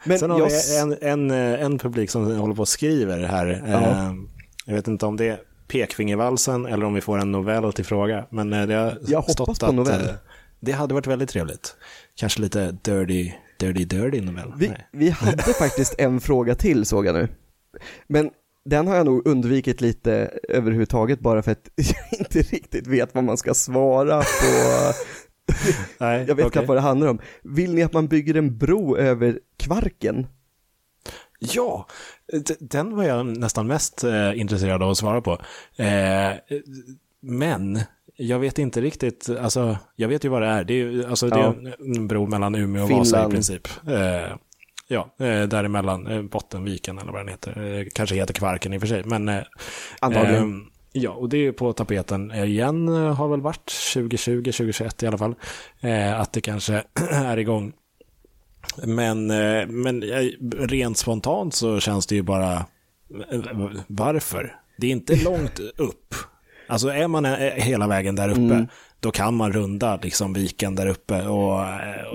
men 0.05 0.19
Sen 0.19 0.31
har 0.31 0.39
jag, 0.39 0.47
vi 0.49 0.79
en, 0.79 0.97
en, 1.01 1.31
eh, 1.31 1.63
en 1.65 1.79
publik 1.79 2.11
som 2.11 2.37
håller 2.37 2.55
på 2.55 2.61
och 2.63 2.69
skriver 2.69 3.23
här. 3.25 3.65
Ja. 3.67 3.81
Eh, 3.81 4.13
Jag 4.67 4.75
vet 4.75 4.89
inte 4.89 5.07
om 5.07 5.17
det 5.17 5.25
är 5.29 5.41
pekfingervalsen 5.69 6.67
eller 6.67 6.85
om 6.87 6.95
vi 6.95 7.01
får 7.01 7.19
en 7.19 7.33
novell 7.33 7.73
till 7.73 7.85
fråga. 7.85 8.27
Men 8.31 8.53
eh, 8.53 8.67
det 8.67 8.75
har 8.75 8.99
Jag 9.07 9.21
hoppas 9.23 9.59
på 9.59 9.73
novell. 9.73 10.09
det 10.61 10.73
hade 10.73 10.95
varit 10.95 11.07
väldigt 11.07 11.31
trevligt. 11.31 11.75
Kanske 12.17 12.41
lite 12.41 12.71
dirty, 12.83 13.33
dirty, 13.59 13.85
dirty 13.85 14.21
novell. 14.21 14.53
vi, 14.57 14.73
vi 14.93 15.11
hade 15.11 15.43
faktiskt 15.59 15.95
en 15.99 16.21
fråga 16.21 16.55
till 16.55 16.85
såg 16.87 17.07
jag 17.07 17.15
nu. 17.15 17.29
Men 18.09 18.31
den 18.65 18.87
har 18.87 18.97
jag 18.97 19.07
nog 19.07 19.27
undvikit 19.29 19.81
lite 19.81 20.31
överhuvudtaget 20.49 21.21
bara 21.21 21.43
för 21.43 21.51
att 21.53 21.69
jag 21.77 22.21
inte 22.21 22.39
riktigt 22.43 22.87
vet 22.87 23.15
vad 23.15 23.25
man 23.25 23.37
ska 23.37 23.55
svara 23.55 24.19
på. 24.21 24.93
Nej, 25.99 26.19
Jag 26.29 26.35
vet 26.35 26.47
okej. 26.47 26.51
knappt 26.53 26.69
vad 26.69 26.77
det 26.77 26.81
handlar 26.81 27.07
om. 27.07 27.19
Vill 27.43 27.75
ni 27.75 27.83
att 27.83 27.93
man 27.93 28.09
bygger 28.09 28.35
en 28.35 28.59
bro 28.59 28.97
över 28.97 29.39
Kvarken? 29.57 30.27
Ja, 31.39 31.87
den 32.61 32.97
var 32.97 33.05
jag 33.05 33.27
nästan 33.27 33.67
mest 33.67 34.05
eh, 34.05 34.41
intresserad 34.41 34.83
av 34.83 34.91
att 34.91 34.99
svara 34.99 35.21
på. 35.21 35.33
Eh, 35.77 36.31
men 37.21 37.81
jag 38.17 38.39
vet 38.39 38.59
inte 38.59 38.81
riktigt, 38.81 39.29
alltså 39.41 39.79
jag 39.97 40.09
vet 40.09 40.25
ju 40.25 40.29
vad 40.29 40.43
det 40.43 40.49
är. 40.49 40.65
Det 40.65 40.75
är, 40.75 40.77
ju- 40.77 41.05
alltså, 41.07 41.29
det 41.29 41.39
Ja. 41.39 41.55
är 41.55 41.97
en 41.97 42.09
bro 42.09 42.27
mellan 42.27 42.55
Umeå 42.55 42.83
och 42.85 42.91
Vasa 42.91 43.01
i 43.03 43.05
Finland. 43.11 43.33
princip. 43.33 43.69
Eh, 43.89 44.37
ja, 44.89 45.15
eh, 45.19 45.43
däremellan, 45.43 46.07
eh, 46.07 46.23
Bottenviken 46.23 46.99
eller 46.99 47.13
vad 47.13 47.21
den 47.21 47.29
heter. 47.29 47.79
Eh, 47.79 47.87
kanske 47.95 48.15
heter 48.15 48.35
Kvarken 48.35 48.73
i 48.73 48.77
och 48.77 48.81
för 48.81 48.89
sig, 48.89 49.03
men 49.05 49.29
eh, 49.29 49.43
Antagligen. 50.01 50.67
Ja, 50.93 51.11
och 51.11 51.29
det 51.29 51.47
är 51.47 51.53
på 51.53 51.73
tapeten 51.73 52.31
igen, 52.33 52.89
eh, 52.89 53.15
har 53.15 53.29
väl 53.29 53.41
varit 53.41 53.73
2020, 53.95 54.43
2021 54.45 55.03
i 55.03 55.07
alla 55.07 55.19
fall. 55.19 55.35
Eh, 55.81 56.21
att 56.21 56.33
det 56.33 56.41
kanske 56.41 56.83
är 57.11 57.37
igång. 57.37 57.73
Men, 58.85 59.31
eh, 59.31 59.67
men 59.67 60.03
eh, 60.03 60.27
rent 60.59 60.99
spontant 60.99 61.55
så 61.55 61.81
känns 61.81 62.07
det 62.07 62.15
ju 62.15 62.23
bara, 62.23 62.67
varför? 63.87 64.55
Det 64.79 64.87
är 64.87 64.91
inte 64.91 65.17
långt 65.25 65.59
upp. 65.77 66.15
Alltså 66.69 66.89
är 66.89 67.09
man 67.09 67.25
hela 67.55 67.87
vägen 67.87 68.17
där 68.17 68.29
uppe, 68.29 68.41
Mm. 68.41 68.67
då 69.01 69.11
kan 69.11 69.35
man 69.35 69.53
runda 69.53 69.99
liksom 70.03 70.33
viken 70.33 70.75
där 70.75 70.87
uppe 70.87 71.23
och, 71.27 71.65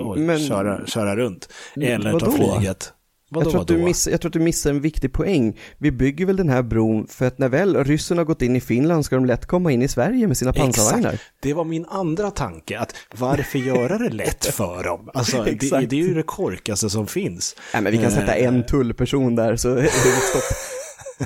och 0.06 0.18
Men- 0.18 0.38
köra, 0.48 0.86
köra 0.86 1.16
runt. 1.16 1.48
Eller 1.80 2.18
ta 2.18 2.30
flyget. 2.30 2.92
Vadå, 3.30 3.46
jag, 3.46 3.50
tror 3.50 3.60
att 3.60 3.68
du 3.68 3.78
miss, 3.78 4.08
jag 4.08 4.20
tror 4.20 4.28
att 4.28 4.32
du 4.32 4.38
missar 4.38 4.70
en 4.70 4.80
viktig 4.80 5.12
poäng. 5.12 5.58
Vi 5.78 5.90
bygger 5.92 6.26
väl 6.26 6.36
den 6.36 6.48
här 6.48 6.62
bron 6.62 7.06
för 7.06 7.26
att 7.26 7.38
när 7.38 7.48
väl 7.48 7.84
ryssen 7.84 8.18
har 8.18 8.24
gått 8.24 8.42
in 8.42 8.56
i 8.56 8.60
Finland 8.60 9.04
ska 9.04 9.16
de 9.16 9.26
lätt 9.26 9.46
komma 9.46 9.72
in 9.72 9.82
i 9.82 9.88
Sverige 9.88 10.26
med 10.26 10.36
sina 10.36 10.52
pansarvagnar. 10.52 11.12
Exakt. 11.12 11.32
Det 11.40 11.54
var 11.54 11.64
min 11.64 11.86
andra 11.86 12.30
tanke, 12.30 12.78
att 12.78 12.94
varför 13.16 13.58
göra 13.58 13.98
det 13.98 14.10
lätt 14.10 14.46
för 14.46 14.84
dem? 14.84 15.10
Alltså, 15.14 15.44
det, 15.44 15.86
det 15.86 15.96
är 15.96 16.02
ju 16.02 16.14
det 16.14 16.22
korkaste 16.22 16.90
som 16.90 17.06
finns. 17.06 17.56
Nej 17.72 17.82
men 17.82 17.92
vi 17.92 17.98
kan 17.98 18.10
sätta 18.10 18.34
en 18.34 18.66
tullperson 18.66 19.34
där 19.34 19.56
så 19.56 19.68
är 19.70 19.82
det 19.82 19.90
stopp. 19.90 20.42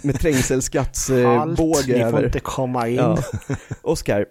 Med 0.02 0.20
trängselskattsbåge 0.20 1.92
ni 1.92 2.00
får 2.00 2.06
över. 2.08 2.24
inte 2.26 2.40
komma 2.40 2.88
in. 2.88 2.96
Ja. 2.96 3.18
Oskar, 3.82 4.26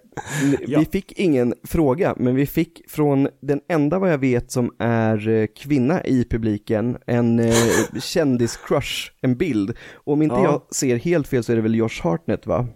Ja. 0.66 0.78
vi 0.78 0.84
fick 0.84 1.12
ingen 1.12 1.54
fråga, 1.64 2.14
men 2.18 2.34
vi 2.34 2.46
fick 2.46 2.90
från 2.90 3.28
den 3.42 3.60
enda 3.68 3.98
vad 3.98 4.12
jag 4.12 4.18
vet 4.18 4.50
som 4.50 4.74
är 4.78 5.28
eh, 5.28 5.46
kvinna 5.56 6.04
i 6.04 6.24
publiken, 6.30 6.98
en 7.06 7.38
eh, 7.38 7.54
kändiscrush, 8.00 9.10
en 9.20 9.36
bild. 9.36 9.76
Och 9.94 10.12
om 10.12 10.22
inte 10.22 10.34
Ja. 10.34 10.44
jag 10.44 10.74
ser 10.74 10.96
helt 10.96 11.28
fel 11.28 11.44
så 11.44 11.52
är 11.52 11.56
det 11.56 11.62
väl 11.62 11.74
Josh 11.74 12.02
Hartnett 12.02 12.46
va? 12.46 12.66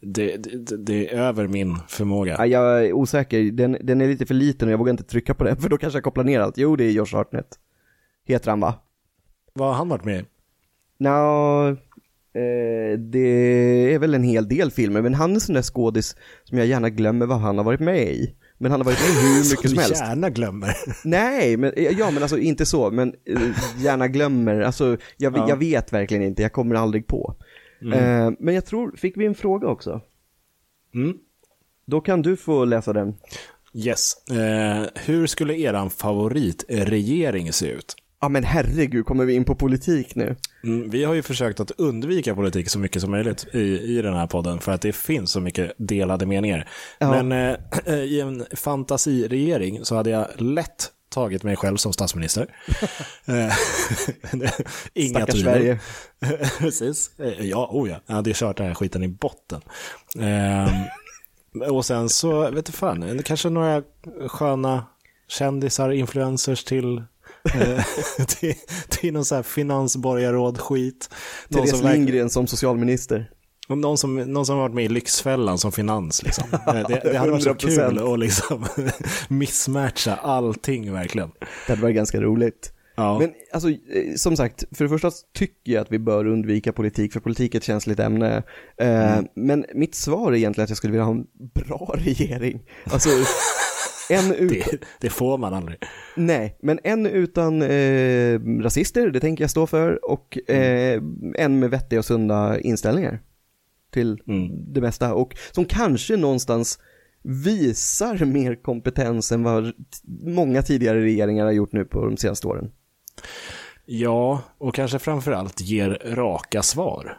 Det, 0.00 0.36
det, 0.36 0.76
det 0.76 1.08
är 1.14 1.18
över 1.18 1.48
min 1.48 1.76
förmåga. 1.88 2.36
Ja, 2.38 2.46
jag 2.46 2.86
är 2.86 2.92
osäker, 2.92 3.42
den, 3.42 3.76
den 3.80 4.00
är 4.00 4.08
lite 4.08 4.26
för 4.26 4.34
liten 4.34 4.68
och 4.68 4.72
jag 4.72 4.78
vågar 4.78 4.90
inte 4.90 5.04
trycka 5.04 5.34
på 5.34 5.44
den 5.44 5.56
för 5.56 5.68
då 5.68 5.78
kanske 5.78 5.96
jag 5.96 6.04
kopplar 6.04 6.24
ner 6.24 6.40
allt. 6.40 6.58
Jo, 6.58 6.76
det 6.76 6.84
är 6.84 6.90
Josh 6.90 7.12
Hartnett. 7.16 7.46
Heter 8.26 8.50
han 8.50 8.60
va? 8.60 8.74
Vad 9.54 9.68
har 9.68 9.74
han 9.74 9.88
varit 9.88 10.04
med 10.04 10.20
i? 10.20 10.24
Nå, 10.98 11.76
eh, 12.34 12.98
det 12.98 13.94
är 13.94 13.98
väl 13.98 14.14
en 14.14 14.22
hel 14.22 14.48
del 14.48 14.70
filmer, 14.70 15.02
men 15.02 15.14
han 15.14 15.30
är 15.30 15.34
en 15.34 15.40
sån 15.40 15.54
där 15.54 15.62
skådis 15.62 16.16
som 16.44 16.58
jag 16.58 16.66
gärna 16.66 16.90
glömmer 16.90 17.26
vad 17.26 17.40
han 17.40 17.58
har 17.58 17.64
varit 17.64 17.80
med 17.80 18.02
i. 18.12 18.34
Men 18.58 18.70
han 18.70 18.80
har 18.80 18.84
varit 18.84 18.98
med 19.00 19.22
hur 19.22 19.50
mycket 19.50 19.70
som 19.70 19.78
helst. 19.78 20.00
gärna 20.00 20.30
glömmer. 20.30 20.76
Nej, 21.08 21.56
men, 21.56 21.72
ja 21.76 22.10
men 22.10 22.22
alltså 22.22 22.38
inte 22.38 22.66
så, 22.66 22.90
men 22.90 23.14
eh, 23.24 23.40
gärna 23.84 24.08
glömmer, 24.08 24.60
alltså 24.60 24.96
jag, 25.16 25.36
Ja. 25.36 25.46
jag 25.48 25.56
vet 25.56 25.92
verkligen 25.92 26.22
inte, 26.22 26.42
jag 26.42 26.52
kommer 26.52 26.74
aldrig 26.74 27.06
på. 27.06 27.34
Eh, 27.94 28.30
men 28.38 28.54
jag 28.54 28.66
tror, 28.66 28.96
fick 28.96 29.16
vi 29.16 29.26
en 29.26 29.34
fråga 29.34 29.68
också? 29.68 30.00
Mm. 30.94 31.16
Då 31.86 32.00
kan 32.00 32.22
du 32.22 32.36
få 32.36 32.64
läsa 32.64 32.92
den. 32.92 33.14
Yes. 33.74 34.14
Eh, 34.30 34.86
hur 35.04 35.26
skulle 35.26 35.54
eran 35.54 35.90
favoritregering 35.90 37.52
se 37.52 37.66
ut? 37.70 37.94
Ja 38.22 38.28
men 38.28 38.44
herregud, 38.44 39.06
kommer 39.06 39.24
vi 39.24 39.34
in 39.34 39.44
på 39.44 39.54
politik 39.54 40.14
nu? 40.14 40.36
Mm, 40.64 40.90
vi 40.90 41.04
har 41.04 41.14
ju 41.14 41.22
försökt 41.22 41.60
att 41.60 41.70
undvika 41.70 42.34
politik 42.34 42.68
så 42.68 42.78
mycket 42.78 43.02
som 43.02 43.10
möjligt 43.10 43.46
i, 43.52 43.58
i 43.98 44.02
den 44.02 44.14
här 44.14 44.26
podden 44.26 44.60
för 44.60 44.72
att 44.72 44.80
det 44.80 44.92
finns 44.92 45.30
så 45.30 45.40
mycket 45.40 45.72
delade 45.76 46.26
meningar. 46.26 46.68
Ja. 46.98 47.22
Men 47.22 47.32
eh, 47.32 47.58
i 47.94 48.20
en 48.20 48.46
fantasiregering 48.56 49.84
så 49.84 49.96
hade 49.96 50.10
jag 50.10 50.26
lätt 50.38 50.90
tagit 51.08 51.42
mig 51.42 51.56
själv 51.56 51.76
som 51.76 51.92
statsminister. 51.92 52.46
Eh, 53.26 53.52
Inga 54.94 55.18
Stackars 55.18 55.34
tvivel. 55.34 55.54
Sverige. 55.54 55.80
Precis. 56.58 57.10
Eh, 57.18 57.46
Ja, 57.46 57.68
oh 57.72 57.90
ja. 57.90 58.00
Jag 58.06 58.14
hade 58.14 58.30
ju 58.30 58.34
kört 58.36 58.56
den 58.56 58.66
här 58.66 58.74
skiten 58.74 59.02
i 59.02 59.08
botten. 59.08 59.60
Ehm, 60.20 60.70
och 61.70 61.84
sen 61.86 62.08
så, 62.08 62.50
vet 62.50 62.66
du 62.66 62.72
fan, 62.72 63.22
kanske 63.24 63.48
några 63.48 63.82
sköna 64.28 64.86
kändisar, 65.28 65.90
influencers 65.90 66.64
till, 66.64 66.96
eh, 66.96 67.02
till, 68.26 68.54
till 68.88 69.12
någon 69.12 69.24
sån 69.24 69.36
här 69.36 69.42
finansborgarråd-skit. 69.42 71.10
Therese 71.52 71.70
som, 71.78 71.90
Lindgren 71.90 72.30
som 72.30 72.46
socialminister. 72.46 73.30
någon, 73.68 73.98
som, 73.98 74.16
någon 74.16 74.46
som 74.46 74.58
varit 74.58 74.74
med 74.74 74.84
i 74.84 74.88
Lyxfällan 74.88 75.58
som 75.58 75.72
finans. 75.72 76.22
Liksom. 76.22 76.44
Eh, 76.66 76.88
Det, 76.88 77.00
det 77.12 77.18
hade 77.18 77.30
varit 77.30 77.42
så 77.42 77.50
100%. 77.52 77.88
kul 77.88 78.12
att 78.12 78.18
liksom 78.18 78.66
missmatcha 79.28 80.14
allting 80.14 80.92
verkligen. 80.92 81.30
Det 81.66 81.72
hade 81.72 81.82
varit 81.82 81.96
ganska 81.96 82.20
roligt. 82.20 82.72
Ja. 82.96 83.18
Men 83.18 83.32
alltså, 83.52 83.70
eh, 83.70 83.76
som 84.16 84.36
sagt, 84.36 84.64
för 84.76 84.84
det 84.84 84.88
första 84.90 85.10
tycker 85.34 85.72
jag 85.72 85.80
att 85.82 85.92
vi 85.92 85.98
bör 85.98 86.26
undvika 86.26 86.72
politik, 86.72 87.12
för 87.12 87.20
politik 87.20 87.54
är 87.54 87.58
ett 87.58 87.64
känsligt 87.64 88.00
ämne. 88.00 88.42
Eh, 88.78 89.12
Mm. 89.12 89.26
Men 89.36 89.64
mitt 89.74 89.94
svar 89.94 90.32
är 90.32 90.36
egentligen 90.36 90.64
att 90.64 90.70
jag 90.70 90.76
skulle 90.76 90.90
vilja 90.90 91.04
ha 91.04 91.12
en 91.12 91.24
bra 91.54 91.94
regering. 91.98 92.62
Alltså, 92.84 93.08
en 94.12 94.34
ut... 94.34 94.50
det, 94.50 94.78
det 95.00 95.10
får 95.10 95.38
man 95.38 95.54
aldrig. 95.54 95.78
Nej, 96.16 96.56
men 96.62 96.78
en 96.84 97.06
utan 97.06 97.62
eh, 97.62 98.40
rasister, 98.62 99.10
det 99.10 99.20
tänker 99.20 99.44
jag 99.44 99.50
stå 99.50 99.66
för, 99.66 100.10
och 100.10 100.50
eh, 100.50 101.02
en 101.34 101.58
med 101.58 101.70
vettiga 101.70 101.98
och 101.98 102.04
sunda 102.04 102.60
inställningar 102.60 103.20
till 103.90 104.22
Mm. 104.26 104.72
det 104.72 104.80
mesta, 104.80 105.14
och 105.14 105.36
som 105.52 105.64
kanske 105.64 106.16
någonstans 106.16 106.78
visar 107.22 108.24
mer 108.24 108.54
kompetens 108.54 109.32
än 109.32 109.42
vad 109.42 109.72
många 110.24 110.62
tidigare 110.62 111.02
regeringar 111.02 111.44
har 111.44 111.52
gjort 111.52 111.72
nu 111.72 111.84
på 111.84 112.04
de 112.04 112.16
senaste 112.16 112.46
åren. 112.46 112.70
Ja, 113.84 114.42
och 114.58 114.74
kanske 114.74 114.98
framförallt 114.98 115.60
ger 115.60 116.02
raka 116.04 116.62
svar. 116.62 117.18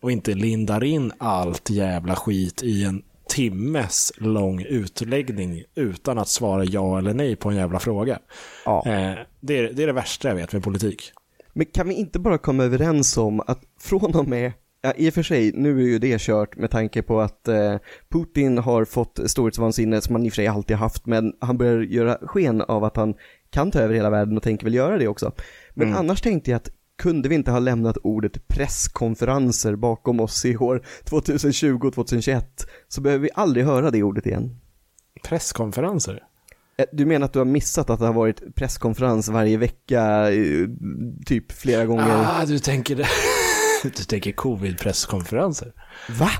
Och 0.00 0.10
inte 0.10 0.34
lindar 0.34 0.84
in 0.84 1.12
allt 1.18 1.70
jävla 1.70 2.16
skit 2.16 2.62
i 2.62 2.84
en 2.84 3.02
timmes 3.28 4.12
lång 4.16 4.62
utläggning 4.62 5.62
utan 5.74 6.18
att 6.18 6.28
svara 6.28 6.64
ja 6.64 6.98
eller 6.98 7.14
nej 7.14 7.36
på 7.36 7.48
en 7.48 7.56
jävla 7.56 7.78
fråga. 7.78 8.18
Ja. 8.64 8.82
Eh, 8.86 9.18
det, 9.40 9.58
är, 9.58 9.72
det 9.72 9.82
är 9.82 9.86
det 9.86 9.92
värsta 9.92 10.28
jag 10.28 10.34
vet 10.34 10.52
med 10.52 10.62
politik. 10.62 11.12
Men 11.52 11.66
kan 11.66 11.88
vi 11.88 11.94
inte 11.94 12.18
bara 12.18 12.38
komma 12.38 12.64
överens 12.64 13.16
om 13.16 13.40
att 13.40 13.60
från 13.80 14.14
och 14.14 14.28
med, 14.28 14.52
ja, 14.82 14.92
i 14.96 15.10
och 15.10 15.14
för 15.14 15.22
sig, 15.22 15.52
nu 15.54 15.80
är 15.80 15.86
ju 15.86 15.98
det 15.98 16.20
kört 16.20 16.56
med 16.56 16.70
tanke 16.70 17.02
på 17.02 17.20
att 17.20 17.48
eh, 17.48 17.76
Putin 18.08 18.58
har 18.58 18.84
fått 18.84 19.20
storhetsvansinne 19.26 20.00
som 20.00 20.14
han 20.14 20.26
i 20.26 20.28
och 20.28 20.32
för 20.32 20.36
sig 20.36 20.46
alltid 20.46 20.76
haft, 20.76 21.06
men 21.06 21.32
han 21.40 21.58
börjar 21.58 21.80
göra 21.80 22.18
sken 22.22 22.60
av 22.60 22.84
att 22.84 22.96
han 22.96 23.14
kan 23.50 23.70
ta 23.70 23.78
över 23.78 23.94
hela 23.94 24.10
världen 24.10 24.36
och 24.36 24.42
tänker 24.42 24.64
väl 24.64 24.74
göra 24.74 24.98
det 24.98 25.08
också. 25.08 25.32
Men 25.74 25.94
annars 25.94 26.20
tänkte 26.20 26.50
jag 26.50 26.56
att 26.56 26.70
kunde 26.98 27.28
vi 27.28 27.34
inte 27.34 27.50
ha 27.50 27.58
lämnat 27.58 27.96
ordet 28.02 28.48
presskonferenser 28.48 29.76
bakom 29.76 30.20
oss 30.20 30.44
i 30.44 30.56
år 30.56 30.82
2020 31.04 31.80
och 31.86 31.94
2021 31.94 32.66
så 32.88 33.00
behöver 33.00 33.22
vi 33.22 33.30
aldrig 33.34 33.64
höra 33.66 33.90
det 33.90 34.02
ordet 34.02 34.26
igen. 34.26 34.60
Presskonferenser? 35.24 36.22
Eh, 36.78 36.84
Du 36.92 37.06
menar 37.06 37.24
att 37.24 37.32
du 37.32 37.38
har 37.38 37.46
missat 37.46 37.90
att 37.90 38.00
det 38.00 38.06
har 38.06 38.12
varit 38.12 38.54
presskonferens 38.54 39.28
varje 39.28 39.56
vecka, 39.56 40.32
eh, 40.32 40.68
typ 41.26 41.52
flera 41.52 41.84
gånger? 41.86 42.24
Ah, 42.26 42.44
du 42.46 42.58
tänker 42.58 42.96
det. 42.96 43.06
Du 43.82 43.90
tänker 43.90 44.32
covid-presskonferenser? 44.32 45.72
Va? 46.08 46.30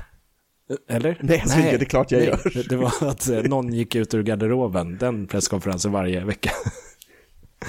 Eller? 0.89 1.17
Nej, 1.21 1.41
jag 1.45 1.51
tänker 1.51 1.77
det 1.77 1.83
är 1.83 1.89
klart 1.89 2.11
jag 2.11 2.19
nej, 2.19 2.27
gör. 2.27 2.69
Det 2.69 2.75
var 2.75 2.91
att 3.01 3.29
eh, 3.29 3.41
någon 3.43 3.73
gick 3.73 3.95
ut 3.95 4.13
ur 4.13 4.23
garderoben, 4.23 4.97
den 4.97 5.27
presskonferensen 5.27 5.91
varje 5.91 6.25
vecka. 6.25 6.51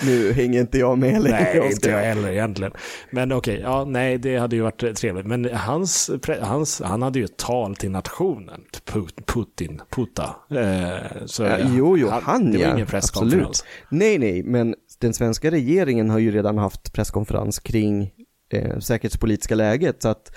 Nu 0.07 0.32
hänger 0.32 0.61
inte 0.61 0.78
jag 0.78 0.99
med 0.99 1.22
längre. 1.22 1.39
Nej, 1.41 1.61
Oskar. 1.61 1.70
inte 1.70 1.91
jag 1.91 1.99
heller 1.99 2.28
egentligen. 2.30 2.72
Men 3.11 3.32
okej, 3.32 3.61
ja, 3.62 3.84
nej, 3.84 4.18
det 4.18 4.36
hade 4.36 4.57
ju 4.57 4.62
varit 4.62 4.97
trevligt. 4.97 5.26
Men 5.26 5.45
hans, 5.55 6.11
hans, 6.41 6.80
han 6.84 7.03
hade 7.03 7.18
ju 7.18 7.24
ett 7.24 7.36
tal 7.36 7.76
till 7.76 7.91
nationen, 7.91 8.61
Put- 8.86 9.24
Putin, 9.26 9.80
Puta. 9.91 10.36
Eh, 10.51 11.26
så, 11.26 11.43
Ja, 11.43 11.57
jo, 11.76 11.99
jo, 11.99 12.09
han, 12.09 12.53
Det 12.53 12.59
var 12.59 12.64
ja. 12.64 12.74
ingen 12.74 12.86
presskonferens. 12.86 13.47
Absolut. 13.47 13.64
Nej, 13.91 14.18
nej, 14.18 14.43
men 14.43 14.74
den 15.01 15.14
svenska 15.14 15.51
regeringen 15.51 16.11
har 16.11 16.18
ju 16.18 16.30
redan 16.30 16.59
haft 16.59 16.93
presskonferens 16.93 17.59
kring 17.59 18.11
eh, 18.53 18.78
säkerhetspolitiska 18.78 19.55
läget. 19.55 20.03
Så 20.03 20.09
att, 20.09 20.32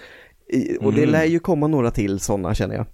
och 0.79 0.93
det 0.93 1.01
Mm. 1.01 1.09
lär 1.11 1.25
ju 1.25 1.39
komma 1.39 1.67
några 1.67 1.91
till 1.91 2.19
sådana 2.19 2.53
känner 2.55 2.75
jag. 2.75 2.85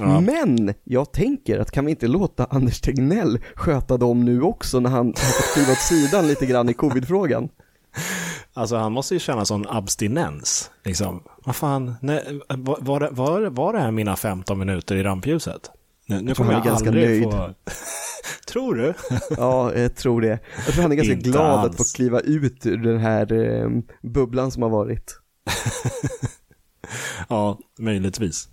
Ja. 0.00 0.20
Men 0.20 0.74
jag 0.84 1.12
tänker 1.12 1.58
att 1.58 1.70
kan 1.70 1.84
vi 1.84 1.90
inte 1.90 2.06
låta 2.06 2.44
Anders 2.44 2.80
Tegnell 2.80 3.38
sköta 3.54 3.96
dem 3.96 4.24
nu 4.24 4.42
också 4.42 4.80
när 4.80 4.90
han 4.90 5.06
har 5.06 5.12
fått 5.12 5.54
kliva 5.54 5.72
åt 5.72 5.78
sidan 5.78 6.28
lite 6.28 6.46
grann 6.46 6.68
i 6.68 6.74
covidfrågan? 6.74 7.48
Alltså 8.56 8.76
han 8.76 8.92
måste 8.92 9.14
ju 9.14 9.20
känna 9.20 9.44
sån 9.44 9.66
abstinens. 9.68 10.70
Liksom. 10.84 11.22
Vad 11.44 11.56
fan, 11.56 11.94
nej, 12.02 12.40
var, 12.48 12.78
var, 12.80 13.00
det- 13.00 13.08
var, 13.10 13.40
var 13.42 13.72
det 13.72 13.78
här 13.80 13.90
mina 13.90 14.16
15 14.16 14.58
minuter 14.58 14.96
i 14.96 15.02
rampljuset? 15.02 15.70
Nu, 16.06 16.20
nu 16.20 16.34
kommer 16.34 16.52
jag 16.52 16.64
ganska 16.64 16.88
aldrig 16.88 17.08
nöjd. 17.08 17.22
få... 17.22 17.54
tror 18.52 18.74
du? 18.74 18.94
Ja, 19.36 19.74
jag 19.74 19.94
tror 19.96 20.20
det. 20.20 20.38
Jag 20.66 20.74
tror 20.74 20.82
han 20.82 20.92
är 20.92 20.96
ganska 20.96 21.12
Inte 21.14 21.28
glad 21.30 21.64
att 21.70 21.76
få 21.76 21.84
kliva 21.96 22.20
ut 22.20 22.66
ur 22.66 22.76
den 22.76 22.98
här 22.98 23.32
eh, 23.32 23.68
bubblan 24.02 24.50
som 24.50 24.62
har 24.62 24.70
varit. 24.70 25.20
ja, 27.28 27.58
möjligtvis. 27.78 28.48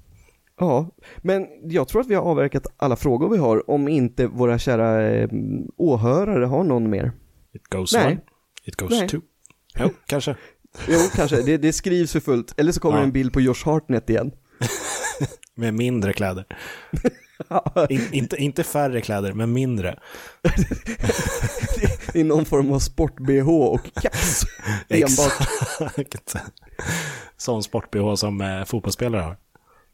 Ja, 0.62 0.90
men 1.18 1.48
jag 1.64 1.88
tror 1.88 2.02
att 2.02 2.08
vi 2.08 2.16
har 2.16 2.24
avverkat 2.24 2.68
alla 2.78 2.96
frågor 2.96 3.30
vi 3.30 3.38
har 3.38 3.70
om 3.70 3.88
inte 3.88 4.28
våra 4.28 4.60
kära 4.60 5.10
eh, 5.12 5.30
åhörare 5.78 6.46
har 6.46 6.64
någon 6.64 6.90
mer. 6.90 7.12
It 7.54 7.68
goes 7.68 7.94
Nej. 7.94 8.06
one, 8.06 8.18
it 8.66 8.76
goes 8.76 8.92
Nej. 8.92 9.10
two. 9.10 9.20
Jo, 9.80 9.90
kanske. 10.06 10.36
Jo, 10.88 11.00
kanske. 11.16 11.42
Det, 11.42 11.58
det 11.58 11.74
skrivs 11.74 12.12
för 12.12 12.20
fullt. 12.20 12.60
Eller 12.60 12.72
så 12.72 12.80
kommer 12.80 12.98
Ja. 12.98 13.04
en 13.04 13.12
bild 13.12 13.34
på 13.34 13.42
Josh 13.42 13.66
Hartnett 13.66 14.10
igen. 14.10 14.32
Med 15.56 15.74
mindre 15.74 16.14
kläder. 16.14 16.46
In, 17.90 18.02
inte, 18.12 18.36
inte 18.38 18.64
färre 18.64 19.02
kläder, 19.02 19.34
men 19.34 19.54
mindre. 19.54 20.00
I 22.14 22.24
någon 22.24 22.46
form 22.46 22.72
av 22.74 22.80
sport-bh 22.80 23.50
och 23.50 23.94
caps. 24.02 24.44
Enbart. 24.90 25.48
Exakt. 25.98 26.36
Sån 27.38 27.64
sport-bh 27.64 28.16
som 28.16 28.42
eh, 28.42 28.64
fotbollsspelare 28.64 29.22
har. 29.22 29.38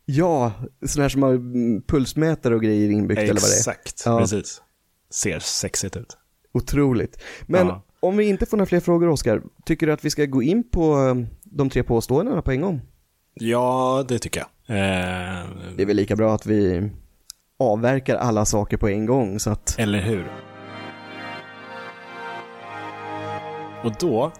Ja, 0.09 0.51
sådana 0.85 1.03
här 1.03 1.09
som 1.09 1.23
har 1.23 1.33
mm, 1.33 1.81
pulsmätare 1.81 2.55
och 2.55 2.61
grejer 2.61 2.89
inbyggt 2.89 3.19
eller 3.21 3.33
vad 3.33 3.41
det 3.41 3.55
är. 3.55 3.57
Exakt, 3.57 4.03
Ja. 4.05 4.19
precis. 4.19 4.61
Ser 5.09 5.39
sexigt 5.39 5.95
ut. 5.97 6.17
Otroligt. 6.53 7.21
Men 7.47 7.67
Ja. 7.67 7.83
om 7.99 8.17
vi 8.17 8.25
inte 8.29 8.45
får 8.45 8.57
några 8.57 8.65
fler 8.65 8.79
frågor, 8.79 9.07
Oskar, 9.09 9.41
tycker 9.65 9.87
du 9.87 9.93
att 9.93 10.05
vi 10.05 10.09
ska 10.09 10.25
gå 10.25 10.43
in 10.43 10.69
på 10.69 11.07
eh, 11.07 11.15
de 11.43 11.69
tre 11.69 11.83
påståendena 11.83 12.41
på 12.41 12.51
en 12.51 12.61
gång? 12.61 12.81
Ja, 13.33 14.05
det 14.07 14.19
tycker 14.19 14.39
jag. 14.39 14.77
Eh, 14.77 15.45
Det 15.75 15.81
är 15.81 15.85
väl 15.85 15.95
lika 15.95 16.15
bra 16.15 16.35
att 16.35 16.45
vi 16.45 16.89
avverkar 17.59 18.15
alla 18.15 18.45
saker 18.45 18.77
på 18.77 18.89
en 18.89 19.05
gång 19.05 19.39
så 19.39 19.49
att, 19.49 19.75
Eller 19.79 19.99
hur? 20.01 20.31
Och 23.83 23.93
då 23.99 24.31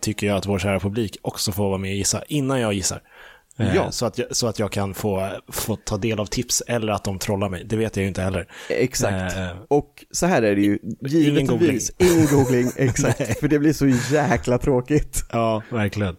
tycker 0.00 0.26
jag 0.26 0.36
att 0.36 0.46
vår 0.46 0.58
kära 0.58 0.80
publik 0.80 1.16
också 1.22 1.52
får 1.52 1.68
vara 1.68 1.78
med 1.78 1.90
och 1.90 1.96
gissa 1.96 2.22
innan 2.28 2.60
jag 2.60 2.72
gissar. 2.72 3.02
Eh, 3.60 3.74
Ja. 3.76 3.90
Så, 3.92 4.06
att 4.06 4.18
jag, 4.18 4.36
så 4.36 4.46
att 4.46 4.58
jag 4.58 4.72
kan 4.72 4.94
få, 4.94 5.30
få 5.48 5.76
ta 5.76 5.96
del 5.96 6.20
av 6.20 6.26
tips 6.26 6.62
eller 6.66 6.92
att 6.92 7.04
de 7.04 7.18
trollar 7.18 7.48
mig. 7.48 7.64
Det 7.64 7.76
vet 7.76 7.96
jag 7.96 8.02
ju 8.02 8.08
inte 8.08 8.22
heller. 8.22 8.46
exakt. 8.68 9.36
Eh, 9.36 9.48
Och 9.68 10.04
så 10.10 10.26
här 10.26 10.42
är 10.42 10.54
det 10.56 10.62
ju, 10.62 10.78
givetvis, 11.00 11.90
ingen 11.98 12.26
googling, 12.26 12.70
exakt, 12.76 13.40
för 13.40 13.48
det 13.48 13.58
blir 13.58 13.72
så 13.72 13.86
jäkla 14.14 14.58
tråkigt. 14.58 15.24
Ja, 15.32 15.62
verkligen. 15.70 16.16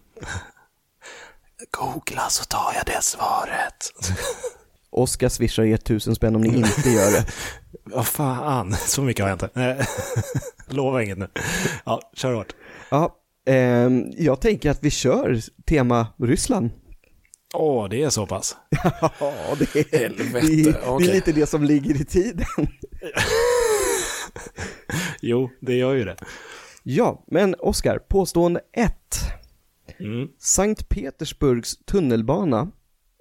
Googla 1.70 2.28
så 2.28 2.44
tar 2.44 2.72
jag 2.76 2.86
det 2.86 3.02
svaret. 3.02 3.92
Oskar 4.90 5.28
swishar 5.28 5.62
er 5.64 5.76
tusen 5.76 6.14
spänn 6.14 6.36
om 6.36 6.42
ni 6.42 6.56
inte 6.56 6.90
gör 6.90 7.10
det. 7.12 7.24
Vad 7.84 8.06
fan, 8.06 8.74
så 8.74 9.02
mycket 9.02 9.24
har 9.24 9.30
jag 9.30 9.34
inte. 9.42 9.60
Eh, 9.60 9.86
Lova 10.76 11.02
inget 11.02 11.18
nu. 11.18 11.28
Ja, 11.84 12.00
kör 12.14 12.32
hårt. 12.34 12.52
Ja, 12.90 13.16
ehm, 13.46 14.04
jag 14.18 14.40
tänker 14.40 14.70
att 14.70 14.78
vi 14.84 14.90
kör 14.90 15.40
tema 15.66 16.06
Ryssland. 16.22 16.70
Åh, 17.54 17.88
det 17.88 18.02
är 18.02 18.10
så 18.10 18.26
pass. 18.26 18.56
Ja, 19.00 19.56
det 19.58 19.76
är, 19.76 19.98
Helvete, 19.98 20.46
det, 20.46 20.70
är, 20.70 20.98
det 20.98 21.10
är 21.10 21.14
lite 21.14 21.32
det 21.32 21.46
som 21.46 21.64
ligger 21.64 22.00
i 22.00 22.04
tiden. 22.04 22.46
Jo, 25.22 25.50
det 25.60 25.74
gör 25.74 25.94
ju 25.94 26.04
det. 26.04 26.16
Ja, 26.82 27.24
men 27.26 27.54
Oskar, 27.58 27.98
påstående 27.98 28.60
1. 28.72 28.92
Mm. 29.98 30.28
Sankt 30.38 30.88
Petersburgs 30.88 31.76
tunnelbana 31.84 32.70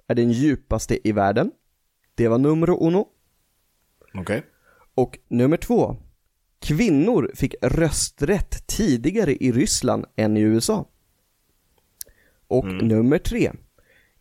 är 0.08 0.16
den 0.16 0.32
djupaste 0.32 1.08
i 1.08 1.12
världen. 1.12 1.52
Det 2.16 2.28
var 2.28 2.38
nummer 2.38 2.70
uno. 2.70 3.08
Okej. 4.14 4.44
Och 4.96 5.20
nummer 5.28 5.58
två. 5.58 5.96
Kvinnor 6.60 7.32
fick 7.36 7.56
rösträtt 7.62 8.68
tidigare 8.68 9.36
i 9.36 9.52
Ryssland 9.52 10.06
än 10.16 10.38
i 10.38 10.42
USA. 10.42 10.90
Och 12.48 12.66
nummer 12.66 13.18
tre. 13.18 13.52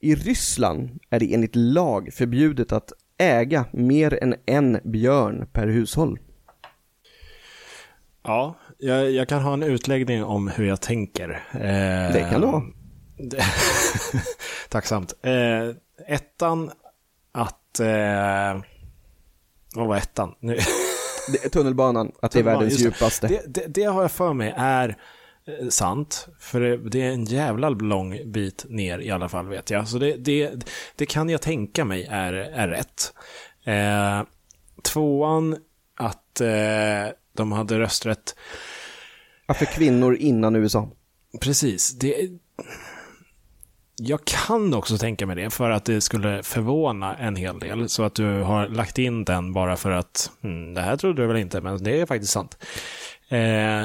I 0.01 0.15
Ryssland 0.15 0.99
är 1.11 1.21
det 1.21 1.35
enligt 1.35 1.57
lag 1.57 2.09
förbjudet 2.13 2.73
att 2.73 2.93
äga 3.19 3.65
mer 3.73 4.19
än 4.23 4.35
en 4.47 4.79
björn 4.85 5.47
per 5.53 5.67
hushåll. 5.67 6.19
Ja, 8.23 8.55
jag, 8.79 9.11
jag 9.11 9.29
kan 9.29 9.43
ha 9.43 9.53
en 9.53 9.63
utläggning 9.63 10.25
om 10.25 10.49
hur 10.49 10.67
jag 10.67 10.81
tänker. 10.81 11.31
Eh, 11.53 12.13
Det 12.13 12.27
kan 12.31 12.41
du 12.41 12.47
ha. 12.47 12.63
Tacksamt. 14.69 15.15
Eh, 15.23 15.69
ettan, 16.15 16.71
att... 17.33 17.81
Eh, 17.81 18.63
vad 19.75 19.87
var 19.89 19.97
ettan? 19.97 20.35
Nu, 20.41 20.59
Tunnelbanan, 21.53 22.13
att 22.23 22.33
det 22.33 22.39
är 22.39 22.43
världens 22.43 22.79
djupaste. 22.81 23.27
Det, 23.27 23.43
det, 23.47 23.67
det 23.67 23.85
har 23.85 24.03
jag 24.03 24.13
för 24.13 24.33
mig 24.33 24.55
är 24.57 24.97
sant. 25.69 26.29
För 26.41 26.61
det, 26.91 27.03
är 27.03 27.11
en 27.11 27.25
jävla 27.25 27.69
lång 27.69 28.19
bit 28.27 28.67
ner 28.69 28.99
i 28.99 29.11
alla 29.11 29.29
fall 29.29 29.49
vet 29.49 29.71
jag. 29.71 29.89
Så 29.89 29.99
det, 29.99 30.17
det, 30.17 30.53
det 30.97 31.07
kan 31.07 31.29
jag 31.29 31.43
tänka 31.43 31.85
mig 31.85 32.07
är, 32.11 32.33
är 32.33 32.69
rätt. 32.69 33.13
Eh, 33.65 34.23
tvåan, 34.83 35.57
att 35.97 36.41
eh, 36.41 37.13
de 37.33 37.53
hade 37.53 37.79
rösträtt 37.79 38.35
Ja, 39.51 39.55
för 39.55 39.65
kvinnor 39.65 40.17
innan 40.17 40.57
USA. 40.57 40.89
Precis. 41.41 41.99
Det... 41.99 42.31
Jag 43.97 44.25
kan 44.25 44.75
också 44.75 44.99
tänka 44.99 45.27
mig 45.27 45.37
det 45.37 45.51
för 45.51 45.71
att 45.71 45.85
det 45.85 46.01
skulle 46.01 46.43
förvåna 46.43 47.17
en 47.17 47.37
hel 47.37 47.59
del. 47.59 47.89
Så 47.89 48.03
att 48.03 48.15
du 48.15 48.43
har 48.43 48.69
lagt 48.69 48.99
in 48.99 49.25
den 49.25 49.53
bara 49.53 49.77
för 49.77 49.91
att, 49.91 50.31
hmm, 50.43 50.75
det 50.75 50.81
här 50.81 50.97
trodde 50.97 51.23
du 51.23 51.29
väl 51.29 51.37
inte, 51.37 51.61
men 51.61 51.85
det 51.85 52.01
är 52.01 52.07
faktiskt 52.07 52.33
sant. 52.33 52.59
Eh, 53.29 53.85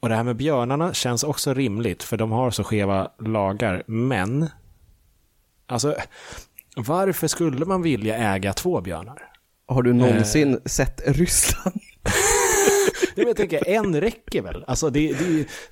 och 0.00 0.08
det 0.08 0.14
här 0.14 0.24
med 0.24 0.36
björnarna 0.36 0.94
känns 0.94 1.24
också 1.24 1.54
rimligt, 1.54 2.02
för 2.02 2.16
de 2.16 2.30
har 2.30 2.50
så 2.50 2.64
skeva 2.64 3.10
lagar. 3.18 3.82
Men, 3.86 4.48
alltså, 5.66 5.94
varför 6.76 7.26
skulle 7.26 7.66
man 7.66 7.82
vilja 7.82 8.16
äga 8.16 8.52
två 8.52 8.80
björnar? 8.80 9.22
Har 9.66 9.82
du 9.82 9.92
någonsin 9.92 10.60
sett 10.64 11.02
Ryssland? 11.06 11.80
Jag, 13.14 13.36
tänker, 13.36 13.68
en 13.68 14.00
räcker 14.00 14.42
väl? 14.42 14.64
Alltså 14.66 14.90
det, 14.90 15.16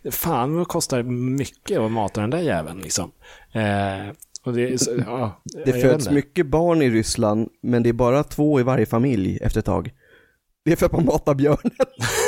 det, 0.03 0.11
fan 0.11 0.57
vad 0.57 0.69
kostar 0.69 1.03
mycket 1.03 1.79
att 1.79 1.93
mata 1.93 2.21
den 2.21 2.31
där 2.31 2.39
jäveln 2.39 2.81
liksom. 2.81 3.13
Eh, 3.53 4.15
och 4.45 4.53
det, 4.53 4.81
så, 4.81 4.91
ja, 5.07 5.43
Det 5.65 5.73
föds 5.73 6.11
mycket 6.11 6.47
barn 6.47 6.83
i 6.83 6.91
Ryssland, 6.91 7.49
men 7.63 7.83
det 7.83 7.89
är 7.89 7.93
bara 7.93 8.25
två 8.25 8.61
i 8.61 8.63
varje 8.63 8.87
familj 8.87 9.39
efter 9.43 9.59
ett 9.59 9.67
tag. 9.67 9.91
Det 10.65 10.73
är 10.73 10.77
för 10.77 10.87
att 10.87 10.93
man 10.93 11.05
matar 11.05 11.35
björnen. 11.35 11.73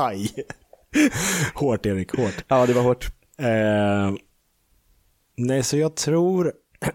Aj. 0.00 0.30
hårt 1.54 1.86
Erik, 1.86 2.16
hårt. 2.16 2.44
Ja, 2.48 2.66
det 2.66 2.72
var 2.72 2.82
hårt. 2.82 3.06
Eh, 3.38 4.14
nej, 5.36 5.62
så 5.62 5.76
jag 5.76 5.96
tror, 5.96 6.52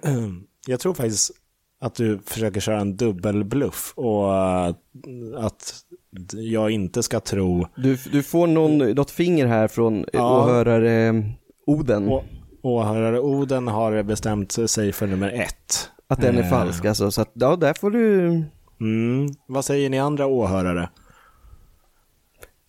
jag 0.68 0.80
tror 0.80 0.93
faktiskt 0.93 1.32
att 1.82 1.95
du 1.95 2.20
försöker 2.26 2.60
köra 2.62 2.80
en 2.80 2.95
dubbelbluff 2.97 3.93
och 3.95 4.34
eh, 4.34 4.76
att 5.38 5.76
jag 6.34 6.72
inte 6.72 7.03
ska 7.03 7.20
tro 7.20 7.68
Du, 7.76 7.97
du 8.12 8.24
får 8.24 8.47
någon, 8.47 8.78
något 8.78 9.12
finger 9.12 9.45
här 9.47 9.68
från 9.68 10.06
Ja. 10.14 10.41
åhörare 10.41 11.24
Oden, 11.68 12.10
och 12.10 12.24
åhörare 12.62 13.20
Oden 13.20 13.68
har 13.68 14.03
bestämt 14.03 14.51
sig 14.51 14.91
för 14.91 15.08
nummer 15.08 15.32
ett. 15.32 15.89
att 16.08 16.22
den 16.22 16.38
är 16.38 16.43
eh. 16.43 16.49
falsk 16.49 16.86
alltså. 16.86 17.12
Så 17.12 17.22
att, 17.22 17.32
ja, 17.34 17.56
där 17.56 17.74
får 17.74 17.91
du 17.91 18.43
Mm. 18.82 19.28
Vad 19.47 19.66
säger 19.66 19.89
ni 19.89 19.99
andra 19.99 20.26
åhörare? 20.26 20.89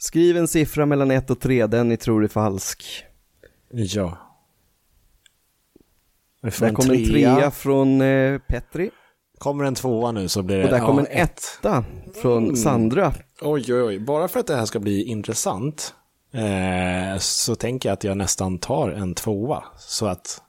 Skriv 0.07 0.36
en 0.36 0.48
siffra 0.48 0.86
mellan 0.86 1.11
1 1.11 1.30
och 1.30 1.40
3, 1.40 1.66
den 1.66 1.88
ni 1.88 1.96
tror 1.96 2.24
är 2.24 2.28
falsk. 2.28 2.84
Ja. 3.70 4.18
Vi 6.42 6.50
får 6.50 6.61
Där 6.61 6.68
en 6.68 6.74
kommer 6.74 6.94
en 6.94 7.07
trea. 7.07 7.50
från 7.50 8.00
eh, 8.00 8.38
Petri. 8.38 8.90
Kommer 9.38 9.64
en 9.64 9.74
tvåa 9.74 10.12
nu 10.12 10.28
så 10.28 10.42
blir 10.42 10.57
det... 10.57 10.64
Och 10.64 10.70
där 10.70 10.78
ja, 10.78 10.86
kommer 10.86 11.00
en 11.00 11.07
ett. 11.22 11.40
etta 11.59 11.84
från 12.22 12.44
Mm. 12.44 12.57
Sandra. 12.57 13.14
Oj, 13.42 13.74
oj, 13.74 13.82
oj. 13.82 13.98
Bara 13.98 14.28
för 14.28 14.40
att 14.40 14.46
det 14.46 14.57
här 14.57 14.66
ska 14.66 14.78
bli 14.78 15.04
intressant 15.04 15.94
eh, 16.32 17.18
så 17.18 17.54
tänker 17.54 17.88
jag 17.88 17.94
att 17.94 18.04
jag 18.04 18.16
nästan 18.16 18.59
tar 18.59 18.90
en 18.90 19.14
tvåa. 19.14 19.64
Så 19.78 20.07
att 20.07 20.42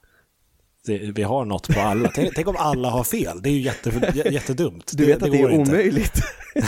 det, 0.86 0.98
vi 0.98 1.22
har 1.22 1.44
något 1.44 1.68
på 1.74 1.80
alla. 1.80 2.10
tänk, 2.14 2.34
tänk 2.34 2.48
om 2.48 2.56
alla 2.58 2.90
har 2.90 3.04
fel. 3.04 3.42
Det 3.42 3.48
är 3.48 3.52
ju 3.52 3.60
jätte, 3.60 4.12
jättedumt. 4.30 4.90
Du 4.94 5.06
vet 5.06 5.22
att 5.22 5.32
det 5.32 5.38
går 5.38 5.50
är 5.50 5.58
omöjligt. 5.58 6.20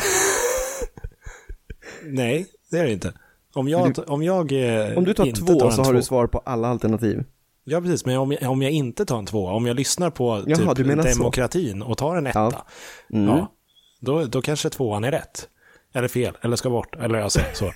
Nej, 2.04 2.46
det 2.70 2.78
är 2.78 2.84
det 2.84 2.92
inte. 2.92 3.12
Om 3.54 3.68
jag, 3.68 3.98
om 4.06 4.22
jag 4.22 4.52
eh, 4.52 4.98
Om 4.98 5.04
du 5.04 5.14
tar 5.14 5.26
inte 5.26 5.40
två 5.40 5.64
en 5.66 5.72
så 5.72 5.82
har 5.82 5.92
du 5.92 5.98
två- 6.00 6.04
svar 6.06 6.26
på 6.26 6.38
alla 6.44 6.68
alternativ. 6.68 7.24
Ja, 7.64 7.80
precis. 7.80 8.06
Men 8.06 8.16
om 8.18 8.32
jag, 8.32 8.50
om 8.50 8.62
jag 8.62 8.72
inte 8.72 9.06
tar 9.06 9.18
en 9.18 9.26
tvåa, 9.26 9.52
om 9.52 9.66
jag 9.66 9.76
lyssnar 9.76 10.10
på 10.10 10.42
Jaha, 10.46 10.56
typ 10.58 10.76
du 10.76 10.84
menar 10.84 11.02
så. 11.04 11.18
demokratin 11.18 11.82
och 11.82 11.98
tar 11.98 12.16
en 12.16 12.26
etta, 12.26 12.38
Ja. 12.38 12.66
Mm. 13.12 13.28
ja, 13.28 13.52
då, 14.00 14.24
då 14.24 14.42
kanske 14.42 14.70
tvåan 14.70 15.04
är 15.04 15.10
rätt. 15.10 15.48
Eller 15.94 16.08
fel, 16.08 16.36
eller 16.42 16.56
ska 16.56 16.70
bort, 16.70 16.96
eller 16.96 17.18
alltså 17.20 17.40
så. 17.54 17.64
Eh, 17.66 17.72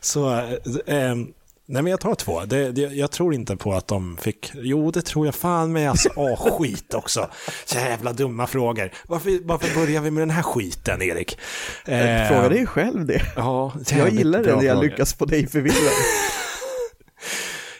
så, 0.00 0.40
ehm, 0.86 1.26
nej 1.66 1.82
men 1.82 1.90
jag 1.90 2.00
tar 2.00 2.14
två. 2.14 2.40
Det, 2.44 2.72
det, 2.72 2.80
jag 2.80 3.10
tror 3.10 3.34
inte 3.34 3.56
på 3.56 3.72
att 3.74 3.88
de 3.88 4.16
fick, 4.16 4.50
jo 4.54 4.90
det 4.90 5.02
tror 5.02 5.26
jag 5.26 5.34
fan 5.34 5.72
med 5.72 5.90
alltså. 5.90 6.08
Åh, 6.16 6.36
skit 6.58 6.94
också. 6.94 7.30
Jävla 7.74 8.12
dumma 8.12 8.46
frågor. 8.46 8.90
Varför, 9.08 9.38
varför 9.44 9.74
börjar 9.80 10.00
vi 10.00 10.10
med 10.10 10.22
den 10.22 10.30
här 10.30 10.42
skiten, 10.42 11.02
Erik? 11.02 11.38
Eh, 11.86 12.28
Fråga 12.28 12.48
dig 12.48 12.66
själv 12.66 13.06
det. 13.06 13.22
Ja, 13.36 13.72
Jag 13.74 13.98
jävligt 13.98 14.14
gillar 14.18 14.42
det 14.42 14.56
när 14.56 14.62
jag 14.62 14.76
fråga. 14.76 14.88
lyckas 14.90 15.14
få 15.14 15.24
dig 15.24 15.46
förvirrad. 15.46 15.92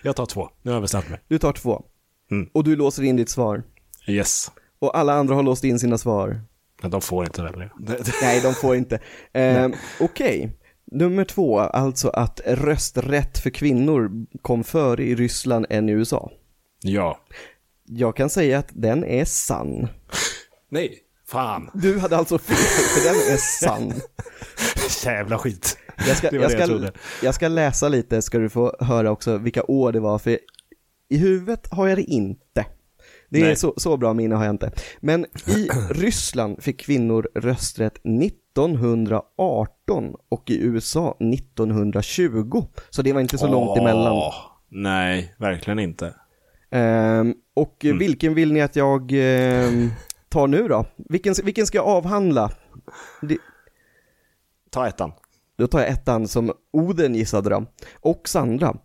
Jag 0.03 0.16
tar 0.16 0.26
två, 0.26 0.49
nu 0.62 0.70
har 0.70 0.76
jag 0.76 0.82
bestämt 0.82 1.09
mig. 1.09 1.20
Du 1.28 1.39
tar 1.39 1.53
två. 1.53 1.82
Mm. 2.30 2.49
Och 2.55 2.64
du 2.64 2.76
låser 2.76 3.03
in 3.03 3.16
ditt 3.16 3.28
svar. 3.30 3.62
Yes. 4.09 4.51
Och 4.78 4.99
alla 4.99 5.12
andra 5.14 5.35
har 5.35 5.43
låst 5.43 5.64
in 5.64 5.78
sina 5.78 5.99
svar. 5.99 6.41
Men 6.82 6.91
de 6.91 7.01
får 7.01 7.24
inte 7.24 7.43
välja. 7.43 7.70
Nej, 8.22 8.41
de 8.41 8.55
får 8.55 8.76
inte. 8.76 8.99
Eh, 9.32 9.68
Okej. 10.01 10.51
Nummer 10.95 11.24
två, 11.24 11.59
alltså 11.59 12.09
att 12.09 12.40
rösträtt 12.47 13.38
för 13.38 13.51
kvinnor 13.51 14.26
kom 14.42 14.64
före 14.64 15.05
i 15.05 15.14
Ryssland 15.14 15.66
än 15.70 15.88
i 15.88 15.92
USA. 15.92 16.30
Ja. 16.82 17.18
Jag 17.84 18.16
kan 18.16 18.30
säga 18.30 18.59
att 18.59 18.68
den 18.72 19.05
är 19.05 19.24
sann. 19.24 19.88
Nej, 20.68 20.99
fan. 21.26 21.70
Du 21.74 21.99
hade 21.99 22.16
alltså 22.16 22.38
fel, 22.38 22.57
för 22.57 23.09
den 23.09 23.34
är 23.34 23.36
sann. 23.36 23.92
Jävla 25.05 25.38
skit. 25.38 25.78
Jag 26.09 26.16
ska, 26.16 26.26
jag, 26.34 26.42
jag 26.42 26.51
ska, 26.51 26.66
trodde. 26.66 26.92
jag 27.22 27.34
ska 27.34 27.49
läsa 27.49 27.88
lite, 27.88 28.22
ska 28.22 28.38
du 28.38 28.49
få 28.49 28.76
höra 28.80 29.11
också 29.11 29.38
vilka 29.38 29.64
år 29.64 29.92
det 29.92 30.01
var, 30.01 30.18
för 30.18 30.38
i 31.09 31.16
huvudet 31.16 31.68
har 31.70 31.88
jag 31.88 31.99
det 31.99 32.03
inte. 32.03 32.66
Det 33.28 33.51
är 33.51 33.55
så, 33.55 33.74
så 33.76 33.97
bra 33.97 34.14
minne 34.14 34.34
har 34.34 34.45
jag 34.45 34.55
inte. 34.55 34.72
Men 35.01 35.26
i 35.47 35.68
Ryssland 35.90 36.62
fick 36.62 36.80
kvinnor 36.80 37.28
rösträtt 37.34 37.99
1918 38.63 40.15
och 40.29 40.51
i 40.51 40.61
USA 40.65 41.17
1920. 41.21 42.65
Så 42.91 43.03
det 43.03 43.13
var 43.13 43.21
inte 43.21 43.39
så 43.39 43.47
långt 43.47 43.79
emellan. 43.79 44.33
Nej, 44.69 45.35
verkligen 45.39 45.79
inte. 45.79 46.15
Ehm, 46.71 47.35
och 47.55 47.85
Mm. 47.85 47.99
vilken 47.99 48.35
vill 48.35 48.53
ni 48.53 48.61
att 48.61 48.77
jag 48.77 49.13
ehm, 49.15 49.91
tar 50.29 50.47
nu 50.47 50.69
då? 50.69 50.85
Vilken, 50.97 51.35
vilken 51.45 51.67
ska 51.67 51.79
jag 51.79 51.87
avhandla? 51.87 52.51
Det, 53.23 53.39
Ta 54.71 54.87
ettan. 54.87 55.13
Då 55.59 55.67
tar 55.67 55.79
jag 55.81 55.89
ettan 55.89 56.29
som 56.29 56.53
Oden 56.73 57.15
gissade 57.15 57.51
då, 57.51 57.65
och 58.01 58.29
Sandra. 58.29 58.77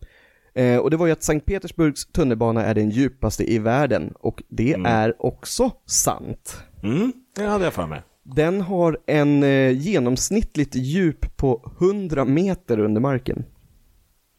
Eh, 0.53 0.77
och 0.77 0.91
det 0.91 0.97
var 0.97 1.05
ju 1.05 1.11
att 1.11 1.23
Sankt 1.23 1.45
Petersburgs 1.45 2.05
tunnelbana 2.05 2.65
är 2.65 2.73
den 2.75 2.89
djupaste 2.89 3.51
i 3.53 3.59
världen, 3.59 4.13
och 4.19 4.43
det 4.49 4.73
är 4.85 5.25
också 5.25 5.71
sant. 5.85 6.63
Mm, 6.83 7.13
det 7.35 7.43
hade 7.43 7.63
jag 7.63 7.73
för 7.73 7.87
mig. 7.87 8.01
Den 8.35 8.61
har 8.61 8.97
en 9.07 9.43
eh, 9.43 9.71
genomsnittligt 9.71 10.75
djup 10.75 11.37
på 11.37 11.71
100 11.81 12.25
meter 12.25 12.79
under 12.79 13.01
marken. 13.01 13.45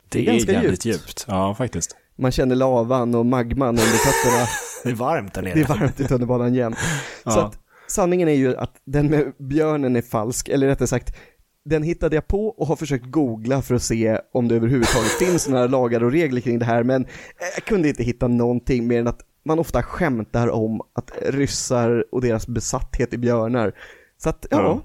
Det, 0.09 0.19
är 0.21 0.25
ganska 0.33 0.53
jävligt 0.53 0.85
djupt. 0.85 0.99
djupt. 1.09 1.25
Ja, 1.29 1.55
faktiskt. 1.55 1.97
Man 2.19 2.33
känner 2.33 2.55
lavan 2.57 3.15
och 3.15 3.27
magman 3.27 3.69
under 3.69 3.83
fötterna. 3.83 4.47
Det 4.85 4.91
är 4.91 4.95
varmt 4.95 5.35
där 5.35 5.43
nere. 5.43 5.55
Det 5.55 5.61
är 5.61 5.67
varmt 5.67 6.01
i 6.01 6.05
tunnelbanan 6.05 6.55
jämt. 6.55 6.79
Så 7.25 7.31
Ja. 7.31 7.47
att 7.47 7.59
sanningen 7.89 8.29
är 8.29 8.33
ju 8.35 8.57
att 8.57 8.75
den 8.87 9.07
med 9.07 9.33
björnen 9.39 9.97
är 9.97 10.03
falsk, 10.03 10.49
eller 10.49 10.67
rättare 10.67 10.89
sagt, 10.89 11.17
den 11.65 11.83
hittade 11.83 12.17
jag 12.17 12.27
på 12.29 12.47
och 12.47 12.67
har 12.67 12.77
försökt 12.77 13.05
googla 13.11 13.63
för 13.63 13.75
att 13.75 13.83
se 13.83 14.19
om 14.33 14.49
det 14.49 14.55
överhuvudtaget 14.55 15.11
finns 15.19 15.49
några 15.49 15.67
lagar 15.67 16.05
och 16.05 16.13
regler 16.13 16.41
kring 16.41 16.59
det 16.59 16.65
här, 16.65 16.83
men 16.83 17.07
jag 17.55 17.65
kunde 17.65 17.89
inte 17.89 18.03
hitta 18.03 18.29
någonting 18.29 18.87
mer 18.87 19.01
än 19.01 19.07
att 19.09 19.21
man 19.51 19.59
ofta 19.59 19.83
skämtar 19.83 20.49
om 20.49 20.81
att 20.93 21.11
ryssar 21.23 22.05
och 22.13 22.21
deras 22.21 22.47
besatthet 22.47 23.13
i 23.15 23.19
björnar. 23.19 23.73
Så 24.19 24.29
att, 24.29 24.47
ja, 24.51 24.61
Ja. 24.61 24.81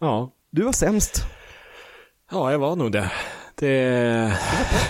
Ja. 0.00 0.32
du 0.50 0.62
var 0.62 0.72
sämst. 0.72 1.24
ja, 2.30 2.52
jag 2.52 2.58
var 2.58 2.76
nog 2.76 2.92
det. 2.92 3.10
Det... 3.54 3.66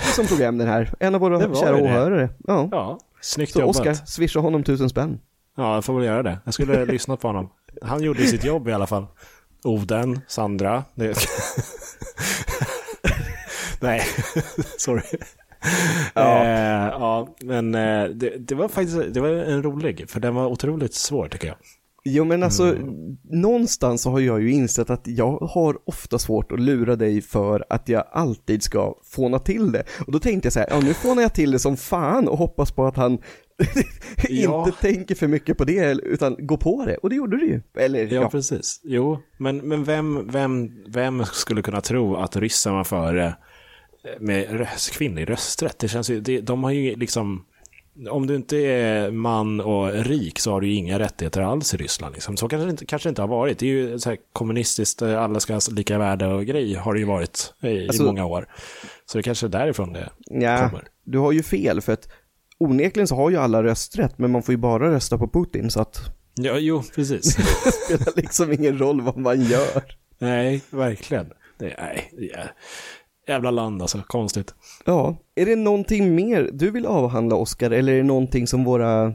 Det 0.07 0.13
som 0.15 0.27
tog 0.27 0.39
hem 0.41 0.59
den 0.59 0.69
här. 0.69 0.95
En 1.01 1.15
av 1.15 1.21
våra 1.21 1.47
var 1.49 1.61
kära 1.61 1.77
åhörare. 1.77 2.29
Ja. 2.47 2.69
Ja, 2.73 2.99
snyggt 3.21 3.53
Så 3.53 3.61
jobbat. 3.61 3.77
Oskar, 3.77 3.95
swisha 3.95 4.41
honom 4.41 4.63
tusen 4.65 4.89
spänn. 4.91 5.21
Ja, 5.57 5.75
jag 5.75 5.85
får 5.85 5.95
väl 5.95 6.05
göra 6.05 6.23
det. 6.23 6.39
Jag 6.45 6.55
skulle 6.55 6.85
lyssna 6.93 7.17
på 7.17 7.29
honom. 7.29 7.51
Han 7.83 8.03
gjorde 8.03 8.27
sitt 8.27 8.45
jobb 8.45 8.69
i 8.69 8.73
alla 8.73 8.87
fall. 8.87 9.07
Oden, 9.65 10.21
Sandra. 10.29 10.85
Det... 10.95 11.17
Nej, 13.81 14.03
sorry. 14.79 15.03
Ja. 16.15 16.45
Eh, 16.45 16.87
ja, 17.01 17.29
men 17.43 17.75
eh, 17.75 18.05
det, 18.05 18.49
det 18.49 18.55
var 18.55 18.69
faktiskt 18.69 19.15
det 19.15 19.21
var 19.21 19.29
en 19.29 19.63
rolig, 19.63 20.11
för 20.11 20.21
den 20.21 20.35
var 20.35 20.47
otroligt 20.47 20.95
svår 20.95 21.29
tycker 21.29 21.47
jag. 21.49 21.57
Jo 22.05 22.25
men 22.25 22.43
alltså, 22.43 22.65
Mm. 22.65 23.17
någonstans 23.31 24.03
så 24.03 24.11
har 24.11 24.21
jag 24.21 24.43
ju 24.43 24.51
insett 24.53 24.91
att 24.91 25.03
jag 25.07 25.39
har 25.39 25.79
ofta 25.85 26.19
svårt 26.19 26.53
att 26.53 26.61
lura 26.61 26.97
dig 26.97 27.23
för 27.23 27.65
att 27.71 27.89
jag 27.89 28.05
alltid 28.13 28.63
ska 28.63 28.95
fåna 29.05 29.39
till 29.39 29.73
det. 29.73 29.83
Och 30.07 30.13
då 30.13 30.19
tänkte 30.19 30.47
jag 30.47 30.53
så 30.53 30.59
här, 30.61 30.69
ja 30.71 30.81
nu 30.81 30.95
fånar 30.95 31.23
jag 31.23 31.35
till 31.35 31.51
det 31.51 31.59
som 31.59 31.77
fan 31.77 32.29
och 32.29 32.39
hoppas 32.39 32.73
på 32.73 32.87
att 32.87 32.97
han 32.97 33.19
Ja. 34.29 34.67
inte 34.67 34.81
tänker 34.81 35.15
för 35.15 35.27
mycket 35.27 35.59
på 35.59 35.65
det 35.65 35.93
utan 36.03 36.37
går 36.47 36.57
på 36.57 36.85
det. 36.87 36.97
Och 36.97 37.11
det 37.11 37.17
gjorde 37.17 37.37
du 37.37 37.47
ju. 37.47 37.61
Eller 37.79 38.07
Ja, 38.07 38.21
ja, 38.23 38.29
precis. 38.31 38.81
Jo, 38.85 39.19
men, 39.39 39.57
men 39.57 39.85
vem, 39.85 40.29
vem, 40.31 40.71
vem 40.89 41.25
skulle 41.25 41.63
kunna 41.63 41.81
tro 41.81 42.17
att 42.17 42.37
ryssen 42.37 42.75
var 42.75 42.85
före 42.85 43.35
med 44.21 44.51
röst, 44.59 44.91
kvinnlig 44.91 45.31
rösträtt? 45.31 45.79
Det 45.79 45.89
känns 45.89 46.11
ju, 46.11 46.21
det, 46.21 46.41
de 46.41 46.65
har 46.65 46.71
ju 46.71 46.97
liksom, 46.97 47.45
om 48.11 48.27
du 48.27 48.35
inte 48.37 48.57
är 48.57 49.11
man 49.11 49.61
och 49.61 49.93
rik 49.93 50.39
så 50.39 50.51
har 50.53 50.61
du 50.61 50.67
ju 50.69 50.75
inga 50.75 50.99
rättigheter 50.99 51.41
alls 51.41 51.75
i 51.75 51.77
Ryssland. 51.77 52.15
Liksom. 52.15 52.37
Så 52.37 52.49
kanske 52.49 52.65
det 52.67 52.71
inte, 52.71 52.87
kanske 52.87 53.09
inte 53.09 53.23
har 53.23 53.29
varit. 53.29 53.59
Det 53.59 53.67
är 53.67 53.71
ju 53.71 53.99
så 53.99 54.09
här 54.11 54.19
kommunistiskt, 54.33 55.03
eh, 55.03 55.23
alla 55.23 55.41
ska 55.41 55.53
ha 55.55 55.61
lika 55.71 55.99
värde 55.99 56.27
och 56.27 56.47
grej 56.47 56.75
har 56.75 56.95
det 56.95 57.01
ju 57.01 57.07
varit 57.07 57.55
i, 57.63 57.87
Alltså- 57.89 58.03
i 58.03 58.07
många 58.07 58.25
år. 58.27 58.49
Så 59.07 59.19
det 59.19 59.23
kanske 59.23 59.47
är 59.47 59.51
därifrån 59.51 59.93
det 59.93 60.09
ja, 60.31 60.69
kommer. 60.69 60.85
du 61.05 61.19
har 61.19 61.33
ju 61.33 61.43
fel 61.43 61.81
för 61.81 61.93
att 61.93 62.09
onekligen 62.59 63.07
så 63.09 63.15
har 63.17 63.31
ju 63.31 63.37
alla 63.37 63.63
rösträtt 63.63 64.19
men 64.19 64.31
man 64.31 64.43
får 64.43 64.53
ju 64.53 64.57
bara 64.59 64.93
rösta 64.95 65.19
på 65.19 65.29
Putin 65.29 65.71
så 65.71 65.81
att 65.81 66.01
Ja, 66.35 66.57
jo, 66.59 66.83
precis. 66.95 67.37
det 67.65 67.73
spelar 67.73 68.13
liksom 68.17 68.53
ingen 68.53 68.79
roll 68.79 69.01
vad 69.01 69.17
man 69.17 69.41
gör. 69.43 69.83
nej, 70.19 70.61
verkligen. 70.71 71.27
Det, 71.59 71.75
nej, 71.79 72.11
det 72.19 72.51
jävla 73.31 73.51
land 73.51 73.83
alltså, 73.83 74.03
konstigt. 74.07 74.55
Ja, 74.85 75.17
är 75.35 75.47
det 75.47 75.57
någonting 75.57 76.15
mer 76.15 76.51
du 76.53 76.71
vill 76.71 76.87
avhandla 76.87 77.37
Oskar 77.37 77.71
eller 77.71 77.93
är 77.93 77.97
det 77.97 78.03
någonting 78.03 78.47
som 78.47 78.65
våra 78.65 79.13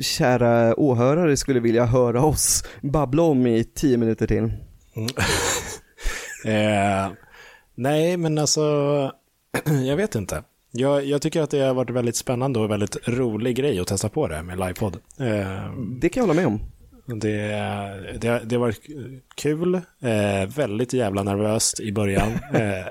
kära 0.00 0.80
åhörare 0.80 1.36
skulle 1.36 1.60
vilja 1.60 1.84
höra 1.84 2.24
oss 2.24 2.64
babbla 2.82 3.22
om 3.22 3.46
i 3.46 3.64
tio 3.64 3.96
minuter 3.96 4.26
till? 4.26 4.52
Eh, 6.44 7.12
nej, 7.74 8.16
men 8.16 8.38
alltså, 8.38 8.62
jag 9.86 9.96
vet 9.96 10.14
inte. 10.14 10.42
Jag, 10.70 11.04
jag 11.04 11.22
tycker 11.22 11.42
att 11.42 11.50
det 11.50 11.60
har 11.60 11.74
varit 11.74 11.90
väldigt 11.90 12.16
spännande 12.16 12.58
och 12.60 12.70
väldigt 12.70 13.08
rolig 13.08 13.56
grej 13.56 13.80
att 13.80 13.86
testa 13.86 14.08
på 14.08 14.28
det 14.28 14.42
med 14.42 14.58
livepodd. 14.58 14.96
Eh, 15.20 15.72
Det 16.00 16.08
kan 16.08 16.20
jag 16.20 16.26
hålla 16.28 16.40
med 16.40 16.46
om. 16.46 16.60
Det, 17.08 18.18
det, 18.20 18.42
det 18.44 18.58
varit 18.58 18.80
kul, 19.34 19.74
eh, 19.74 20.48
väldigt 20.56 20.92
jävla 20.92 21.22
nervöst 21.22 21.80
i 21.80 21.92
början. 21.92 22.32
Eh, 22.52 22.86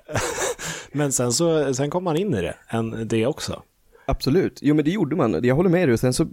men 0.92 1.12
sen, 1.12 1.34
så, 1.34 1.74
sen 1.74 1.90
kom 1.90 2.04
man 2.04 2.18
in 2.18 2.34
i 2.34 2.42
det, 2.42 2.56
en, 2.68 3.08
det 3.08 3.26
också. 3.26 3.64
Absolut, 4.06 4.60
jo 4.62 4.76
men 4.76 4.86
det 4.86 4.92
gjorde 4.92 5.16
man, 5.16 5.44
jag 5.44 5.56
håller 5.56 5.70
med 5.70 5.90
dig 5.90 5.98
sen 5.98 6.14
så 6.14 6.28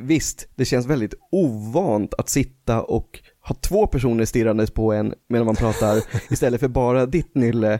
Visst, 0.00 0.48
det 0.54 0.64
känns 0.64 0.86
väldigt 0.86 1.14
ovant 1.30 2.14
att 2.14 2.28
sitta 2.28 2.82
och 2.82 3.20
ha 3.44 3.54
två 3.54 3.86
personer 3.86 4.24
stirrandes 4.24 4.70
på 4.70 4.92
en 4.92 5.14
medan 5.28 5.46
man 5.46 5.56
pratar 5.56 6.02
istället 6.32 6.60
för 6.60 6.68
bara 6.68 7.06
ditt 7.06 7.34
nylle. 7.34 7.78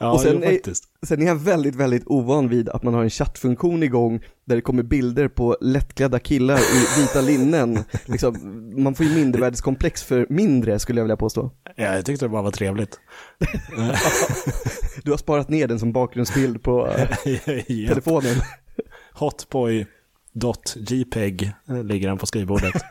Ja, 0.00 0.12
Och 0.12 0.20
sen 0.20 0.44
är-. 0.44 0.60
Sen 1.06 1.22
är 1.22 1.26
jag 1.26 1.34
väldigt, 1.34 1.74
väldigt 1.74 2.02
ovan 2.06 2.48
vid 2.48 2.68
att 2.68 2.82
man 2.82 2.94
har 2.94 3.02
en 3.02 3.10
chattfunktion 3.10 3.82
igång 3.82 4.20
där 4.44 4.56
det 4.56 4.62
kommer 4.62 4.82
bilder 4.82 5.28
på 5.28 5.56
lättklädda 5.60 6.18
killar 6.18 6.58
i 6.58 6.86
vita 7.00 7.20
linnen. 7.20 7.78
Liksom, 8.04 8.36
man 8.82 8.94
får 8.94 9.06
ju 9.06 9.14
mindervärdeskomplex 9.14 10.02
för 10.02 10.26
mindre 10.30 10.78
skulle 10.78 11.00
jag 11.00 11.04
vilja 11.04 11.16
påstå. 11.16 11.50
Ja, 11.76 11.94
jag 11.94 12.06
tyckte 12.06 12.24
det 12.24 12.28
bara 12.28 12.42
var 12.42 12.50
trevligt. 12.50 13.00
Du 15.04 15.10
har 15.10 15.18
sparat 15.18 15.48
ner 15.48 15.68
den 15.68 15.78
som 15.78 15.92
bakgrundsbild 15.92 16.62
på 16.62 16.88
eh, 16.88 17.08
telefonen. 17.66 18.36
Hotboy.jpeg 19.12 21.52
eh, 21.68 21.84
ligger 21.84 22.08
den 22.08 22.18
på 22.18 22.26
skrivbordet. 22.26 22.82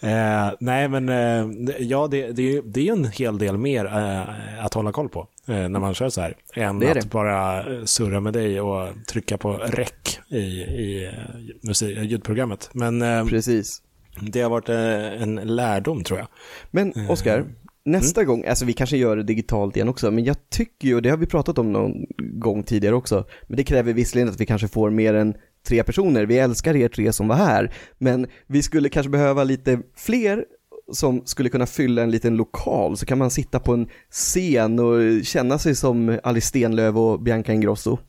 Eh, 0.00 0.10
eh, 0.46 0.52
nej, 0.60 0.88
men 0.88 1.08
eh, 1.08 1.46
ja, 1.78 2.08
det, 2.10 2.32
det, 2.32 2.56
är 2.56 2.62
det 2.64 2.88
är 2.88 2.92
en 2.92 3.04
hel 3.04 3.38
del 3.38 3.56
mer 3.58 3.84
eh, 3.86 4.64
att 4.64 4.74
hålla 4.74 4.92
koll 4.92 5.08
på 5.08 5.28
eh, 5.48 5.68
när 5.68 5.80
man 5.80 5.94
kör 5.94 6.08
så 6.08 6.20
här. 6.20 6.36
Än 6.54 6.78
Det 6.78 6.88
att 6.90 6.94
det. 7.00 7.10
bara 7.10 7.58
eh, 7.72 7.84
surra 7.84 8.20
med 8.20 8.32
dig 8.32 8.60
och 8.60 8.88
trycka 9.06 9.38
på 9.38 9.52
rec 9.52 10.20
i, 10.28 10.36
i 10.36 11.04
eh, 11.04 11.34
musik, 11.60 11.98
ljudprogrammet. 11.98 12.70
Men 12.72 13.02
eh, 13.02 13.26
Precis. 13.26 13.82
det 14.20 14.40
har 14.40 14.50
varit 14.50 14.68
eh, 14.68 15.22
en 15.22 15.34
lärdom 15.34 16.04
tror 16.04 16.18
jag. 16.18 16.28
Men 16.70 17.10
Oskar, 17.10 17.44
nästa 17.84 18.20
Mm. 18.20 18.28
gång, 18.28 18.46
alltså 18.46 18.64
vi 18.64 18.72
kanske 18.72 18.96
gör 18.96 19.16
det 19.16 19.22
digitalt 19.22 19.76
igen 19.76 19.88
också, 19.88 20.10
men 20.10 20.24
jag 20.24 20.36
tycker 20.50 20.88
ju, 20.88 20.94
och 20.94 21.02
det 21.02 21.10
har 21.10 21.16
vi 21.16 21.26
pratat 21.26 21.58
om 21.58 21.72
någon 21.72 21.92
gång 22.18 22.62
tidigare 22.62 22.94
också, 22.94 23.24
men 23.46 23.56
det 23.56 23.64
kräver 23.64 23.92
visserligen 23.92 24.28
att 24.28 24.40
vi 24.40 24.46
kanske 24.46 24.68
får 24.68 24.90
mer 24.90 25.14
än 25.14 25.34
tre 25.68 25.82
personer, 25.82 26.26
vi 26.26 26.38
älskar 26.38 26.76
er 26.76 26.88
tre 26.88 27.12
som 27.12 27.28
var 27.28 27.36
här, 27.36 27.72
men 27.98 28.26
vi 28.46 28.62
skulle 28.62 28.88
kanske 28.88 29.10
behöva 29.10 29.44
lite 29.44 29.78
fler 29.96 30.44
som 30.92 31.22
skulle 31.24 31.48
kunna 31.48 31.66
fylla 31.66 32.02
en 32.02 32.10
liten 32.10 32.36
lokal, 32.36 32.96
så 32.96 33.06
kan 33.06 33.18
man 33.18 33.30
sitta 33.30 33.60
på 33.60 33.72
en 33.72 33.88
scen 34.10 34.78
och 34.78 35.24
känna 35.24 35.58
sig 35.58 35.74
som 35.74 36.18
Alice 36.22 36.46
Stenlöf 36.46 36.96
och 36.96 37.22
Bianca 37.22 37.52
Ingrosso. 37.52 37.98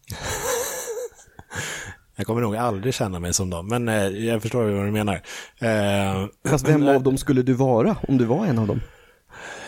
Jag 2.16 2.26
kommer 2.26 2.42
nog 2.42 2.56
aldrig 2.56 2.94
känna 2.94 3.20
mig 3.20 3.34
som 3.34 3.50
dem, 3.50 3.68
men 3.68 3.88
eh, 3.90 4.08
jag 4.08 4.42
förstår 4.42 4.64
vad 4.64 4.86
du 4.86 4.92
menar. 4.92 5.22
Eh, 5.60 6.26
Fast 6.50 6.70
vem 6.70 6.88
av 6.88 7.04
dem 7.04 7.18
skulle 7.18 7.42
du 7.42 7.54
vara 7.54 7.96
om 8.08 8.18
du 8.18 8.26
var 8.26 8.46
en 8.46 8.60
av 8.60 8.68
dem? 8.68 8.80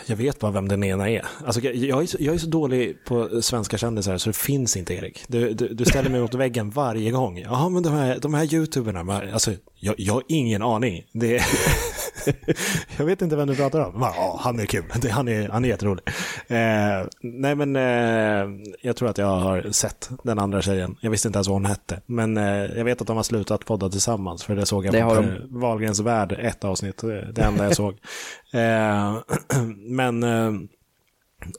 Jag 0.05 0.15
vet 0.15 0.39
bara 0.39 0.51
vem 0.51 0.67
den 0.67 0.83
ena 0.83 1.09
är. 1.09 1.25
Alltså, 1.45 1.61
jag, 1.61 1.75
jag, 1.75 2.03
är 2.03 2.07
så, 2.07 2.17
jag 2.19 2.35
är 2.35 2.39
så 2.39 2.47
dålig 2.47 3.05
på 3.05 3.41
svenska 3.41 3.77
kändisar 3.77 4.17
så 4.17 4.29
det 4.29 4.37
finns 4.37 4.77
inte 4.77 4.93
Erik. 4.93 5.23
Du, 5.27 5.53
du, 5.53 5.67
du 5.67 5.85
ställer 5.85 6.09
mig 6.09 6.21
mot 6.21 6.33
väggen 6.33 6.69
varje 6.69 7.11
gång. 7.11 7.39
Ja, 7.39 7.69
men 7.69 7.83
de 7.83 7.93
här, 7.93 8.19
de 8.21 8.33
här 8.33 8.53
youtuberna, 8.53 9.21
alltså, 9.33 9.51
jag, 9.79 9.95
jag 9.97 10.13
har 10.13 10.23
ingen 10.27 10.61
aning. 10.61 11.03
Det, 11.13 11.43
jag 12.97 13.05
vet 13.05 13.21
inte 13.21 13.35
vem 13.35 13.47
du 13.47 13.55
pratar 13.55 13.79
om. 13.85 13.93
Ja, 14.01 14.39
han 14.41 14.59
är 14.59 14.65
kul. 14.65 14.83
Han, 15.11 15.27
är, 15.27 15.49
han 15.49 15.65
är 15.65 15.69
jätterolig. 15.69 16.03
Eh, 16.47 17.07
nej, 17.21 17.55
men 17.55 17.75
eh, 17.75 18.71
jag 18.81 18.95
tror 18.95 19.09
att 19.09 19.17
jag 19.17 19.27
har 19.37 19.71
sett 19.71 20.09
den 20.23 20.39
andra 20.39 20.61
tjejen. 20.61 20.95
Jag 21.01 21.11
visste 21.11 21.27
inte 21.27 21.37
ens 21.37 21.47
vad 21.47 21.55
hon 21.55 21.65
hette. 21.65 22.01
Men 22.05 22.37
eh, 22.37 22.45
jag 22.77 22.85
vet 22.85 23.01
att 23.01 23.07
de 23.07 23.15
har 23.15 23.23
slutat 23.23 23.65
podda 23.65 23.89
tillsammans. 23.89 24.43
För 24.43 24.55
det 24.55 24.65
såg 24.65 24.85
jag 24.85 24.93
Det 24.93 25.01
på 25.01 25.15
eh, 25.15 25.27
Wahlgrens 25.49 25.99
värld, 25.99 26.35
ett 26.39 26.63
avsnitt. 26.63 26.97
Det 27.33 27.41
enda 27.41 27.63
jag 27.63 27.75
såg. 27.75 27.97
Eh, 28.53 29.17
men 29.77 30.23
eh, 30.23 30.51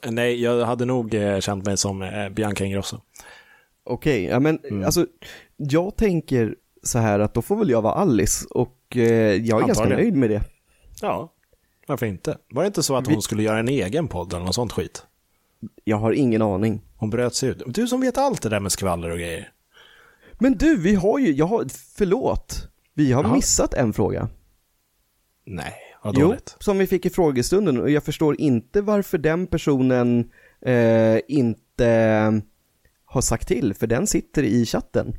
nej, 0.09 0.43
jag 0.43 0.65
hade 0.65 0.85
nog 0.85 1.13
eh, 1.13 1.39
känt 1.39 1.65
mig 1.65 1.77
som 1.77 2.09
Bianca 2.31 2.65
Ingrosso. 2.65 2.97
Okej, 3.83 4.23
ja 4.25 4.39
men 4.39 4.59
Mm. 4.69 4.83
alltså 4.85 5.05
jag 5.57 5.95
tänker 5.95 6.55
så 6.83 6.99
här 6.99 7.19
att 7.19 7.33
då 7.33 7.41
får 7.41 7.55
väl 7.55 7.69
jag 7.69 7.81
vara 7.81 7.93
Alice 7.93 8.45
och 8.49 8.77
eh, 8.95 9.01
jag 9.01 9.61
är 9.61 9.67
ganska 9.67 9.83
Antagligen. 9.83 9.99
nöjd 10.03 10.15
med 10.15 10.29
det. 10.29 10.41
Ja, 11.01 11.33
varför 11.87 12.05
inte? 12.05 12.37
Var 12.49 12.63
det 12.63 12.67
inte 12.67 12.83
så 12.83 12.95
att 12.95 13.07
hon 13.07 13.21
skulle 13.21 13.43
göra 13.43 13.59
en 13.59 13.67
egen 13.69 14.07
podd 14.07 14.33
eller 14.33 14.45
något 14.45 14.55
sånt 14.55 14.71
skit? 14.71 15.05
Jag 15.83 15.97
har 15.97 16.11
ingen 16.11 16.41
aning. 16.41 16.81
Hon 16.97 17.09
bröt 17.09 17.35
sig 17.35 17.49
ut. 17.49 17.61
Du 17.67 17.87
som 17.87 18.01
vet 18.01 18.17
allt 18.17 18.41
det 18.41 18.49
där 18.49 18.59
med 18.59 18.71
skvaller 18.71 19.09
och 19.09 19.17
grejer. 19.17 19.51
Men 20.39 20.57
du, 20.57 20.77
vi 20.77 20.95
har 20.95 21.19
ju, 21.19 21.31
jag 21.31 21.45
har, 21.45 21.65
förlåt. 21.95 22.69
Vi 22.93 23.11
har 23.11 23.23
Jaha. 23.23 23.33
missat 23.33 23.73
en 23.73 23.93
fråga. 23.93 24.29
Nej, 25.45 25.73
vad 26.03 26.17
Jo, 26.17 26.27
dåligt. 26.27 26.55
som 26.59 26.77
vi 26.77 26.87
fick 26.87 27.05
i 27.05 27.09
frågestunden 27.09 27.81
och 27.81 27.89
jag 27.89 28.03
förstår 28.03 28.41
inte 28.41 28.81
varför 28.81 29.17
den 29.17 29.47
personen 29.47 30.31
eh, 30.61 31.19
inte 31.27 32.41
har 33.05 33.21
sagt 33.21 33.47
till, 33.47 33.73
för 33.73 33.87
den 33.87 34.07
sitter 34.07 34.43
i 34.43 34.65
chatten. 34.65 35.13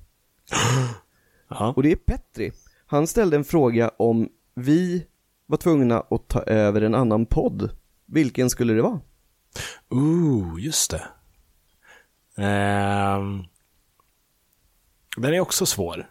Och 1.75 1.83
det 1.83 1.93
är 1.93 1.97
Petri. 1.97 2.53
Han 2.87 3.07
ställde 3.07 3.37
en 3.37 3.45
fråga 3.45 3.91
om 3.97 4.29
vi 4.55 5.07
var 5.49 5.57
tvungna 5.57 6.01
att 6.11 6.29
ta 6.29 6.43
över 6.43 6.81
en 6.81 6.95
annan 6.95 7.27
podd. 7.27 7.71
Vilken 8.07 8.51
skulle 8.51 8.73
det 8.73 8.83
vara? 8.83 9.01
Ooh, 9.91 10.61
just 10.61 10.91
det. 10.91 11.03
Ehm, 12.43 13.45
den 15.17 15.35
är 15.35 15.41
också 15.41 15.67
svår. 15.67 16.11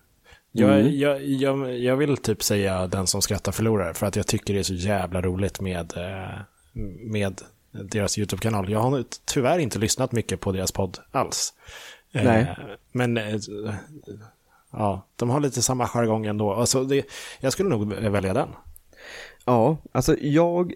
Jag, 0.52 0.80
Mm. 0.80 1.00
jag, 1.00 1.24
jag, 1.26 1.78
jag 1.80 1.98
vill 1.98 2.18
typ 2.18 2.44
säga 2.44 2.88
den 2.88 3.08
som 3.08 3.22
skrattar 3.22 3.52
förlorar 3.52 3.94
för 3.94 4.06
att 4.06 4.16
jag 4.16 4.28
tycker 4.28 4.54
det 4.54 4.60
är 4.60 4.64
så 4.64 4.74
jävla 4.74 5.22
roligt 5.22 5.62
med, 5.62 5.94
eh, 5.98 6.40
med 7.12 7.42
deras 7.72 8.18
YouTube-kanal. 8.18 8.70
Jag 8.72 8.80
har 8.80 9.04
tyvärr 9.26 9.60
inte 9.60 9.80
lyssnat 9.80 10.12
mycket 10.12 10.40
på 10.40 10.52
deras 10.52 10.72
podd 10.72 10.98
alls. 11.12 11.54
Eh, 12.12 12.24
Nej. 12.24 12.56
Men 12.92 13.18
eh, 13.18 13.36
ja, 14.72 15.08
de 15.16 15.30
har 15.30 15.40
lite 15.40 15.62
samma 15.62 15.88
jargong 15.88 16.26
ändå. 16.26 16.54
Alltså 16.54 16.84
det, 16.84 17.06
jag 17.40 17.54
skulle 17.54 17.70
nog 17.70 17.94
välja 17.94 18.34
den. 18.34 18.50
Ja, 19.48 19.78
alltså 19.92 20.16
jag 20.22 20.74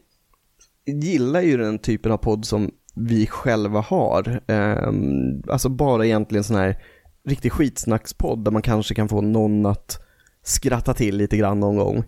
gillar 0.86 1.42
ju 1.42 1.58
den 1.58 1.80
typen 1.80 2.12
av 2.12 2.18
podd 2.18 2.46
som 2.46 2.72
vi 2.96 3.28
själva 3.28 3.80
har. 3.82 4.42
Ehm, 4.48 5.44
alltså 5.48 5.70
bara 5.70 6.06
egentligen 6.06 6.44
sån 6.44 6.58
här 6.58 6.84
riktig 7.28 7.52
skitsnackspodd 7.52 8.44
där 8.44 8.52
man 8.52 8.62
kanske 8.62 8.96
kan 8.96 9.10
få 9.10 9.22
någon 9.22 9.66
att 9.66 10.00
skratta 10.44 10.94
till 10.94 11.18
lite 11.18 11.38
grann 11.38 11.60
någon 11.60 11.78
gång. 11.78 12.04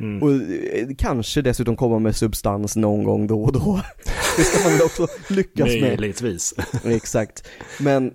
Mm. 0.00 0.22
Och 0.22 0.32
eh, 0.32 0.88
kanske 0.98 1.42
dessutom 1.42 1.76
komma 1.76 1.98
med 1.98 2.16
substans 2.16 2.76
någon 2.76 3.04
gång 3.04 3.26
då 3.26 3.42
och 3.42 3.52
då. 3.52 3.80
Det 4.36 4.42
ska 4.42 4.68
man 4.68 4.72
väl 4.72 4.86
också 4.86 5.06
lyckas 5.28 5.68
med. 5.68 5.82
Möjligtvis. 5.82 6.54
Exakt. 6.84 7.48
Men 7.80 8.12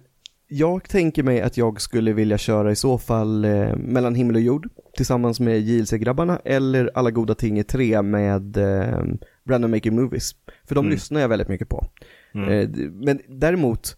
jag 0.52 0.90
tänker 0.90 1.24
mig 1.24 1.42
att 1.42 1.58
jag 1.58 1.82
skulle 1.82 2.14
vilja 2.14 2.38
köra 2.38 2.72
i 2.72 2.76
så 2.76 2.98
fall 2.98 3.46
eh, 3.46 3.76
Mellan 3.76 4.16
himmel 4.16 4.36
och 4.36 4.42
jord 4.42 4.70
tillsammans 4.98 5.40
med 5.40 5.60
JLC-grabbarna 5.62 6.40
eller 6.46 6.92
Alla 6.94 7.12
goda 7.12 7.36
ting 7.36 7.60
i 7.60 7.64
tre 7.64 8.02
med 8.02 8.58
eh, 8.58 9.04
Random 9.50 9.72
Making 9.72 9.96
Movies. 9.96 10.36
För 10.68 10.76
de 10.76 10.86
Mm. 10.86 10.92
lyssnar 10.94 11.22
jag 11.22 11.30
väldigt 11.30 11.48
mycket 11.48 11.70
på. 11.70 11.86
Mm. 12.34 12.50
Eh, 12.50 12.70
men 12.92 13.20
däremot, 13.28 13.98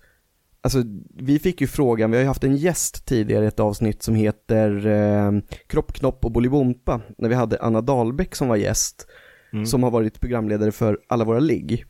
alltså 0.62 0.84
vi 1.18 1.40
fick 1.40 1.62
ju 1.62 1.68
frågan, 1.68 2.12
vi 2.12 2.18
har 2.18 2.22
ju 2.22 2.28
haft 2.28 2.44
en 2.44 2.56
gäst 2.56 3.06
tidigare 3.06 3.46
i 3.46 3.48
ett 3.48 3.60
avsnitt 3.60 4.04
som 4.04 4.16
heter 4.16 4.88
eh, 4.88 5.32
Kropp, 5.68 5.94
knopp 5.94 6.26
och 6.26 6.32
bolibompa 6.32 7.02
när 7.18 7.30
vi 7.30 7.36
hade 7.36 7.58
Anna 7.62 7.82
Dahlbäck 7.82 8.36
som 8.36 8.48
var 8.48 8.56
gäst. 8.56 9.08
Mm. 9.54 9.66
Som 9.66 9.84
har 9.84 9.92
varit 9.92 10.20
programledare 10.22 10.72
för 10.72 11.00
Alla 11.08 11.24
våra 11.26 11.40
ligg 11.40 11.86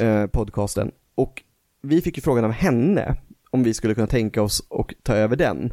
eh, 0.00 0.26
podcasten. 0.26 0.90
Och 1.14 1.42
vi 1.82 2.00
fick 2.00 2.16
ju 2.16 2.20
frågan 2.22 2.44
av 2.44 2.50
henne 2.50 3.16
om 3.50 3.62
vi 3.62 3.74
skulle 3.74 3.94
kunna 3.94 4.06
tänka 4.06 4.42
oss 4.42 4.66
och 4.68 4.94
ta 5.02 5.14
över 5.14 5.36
den. 5.36 5.72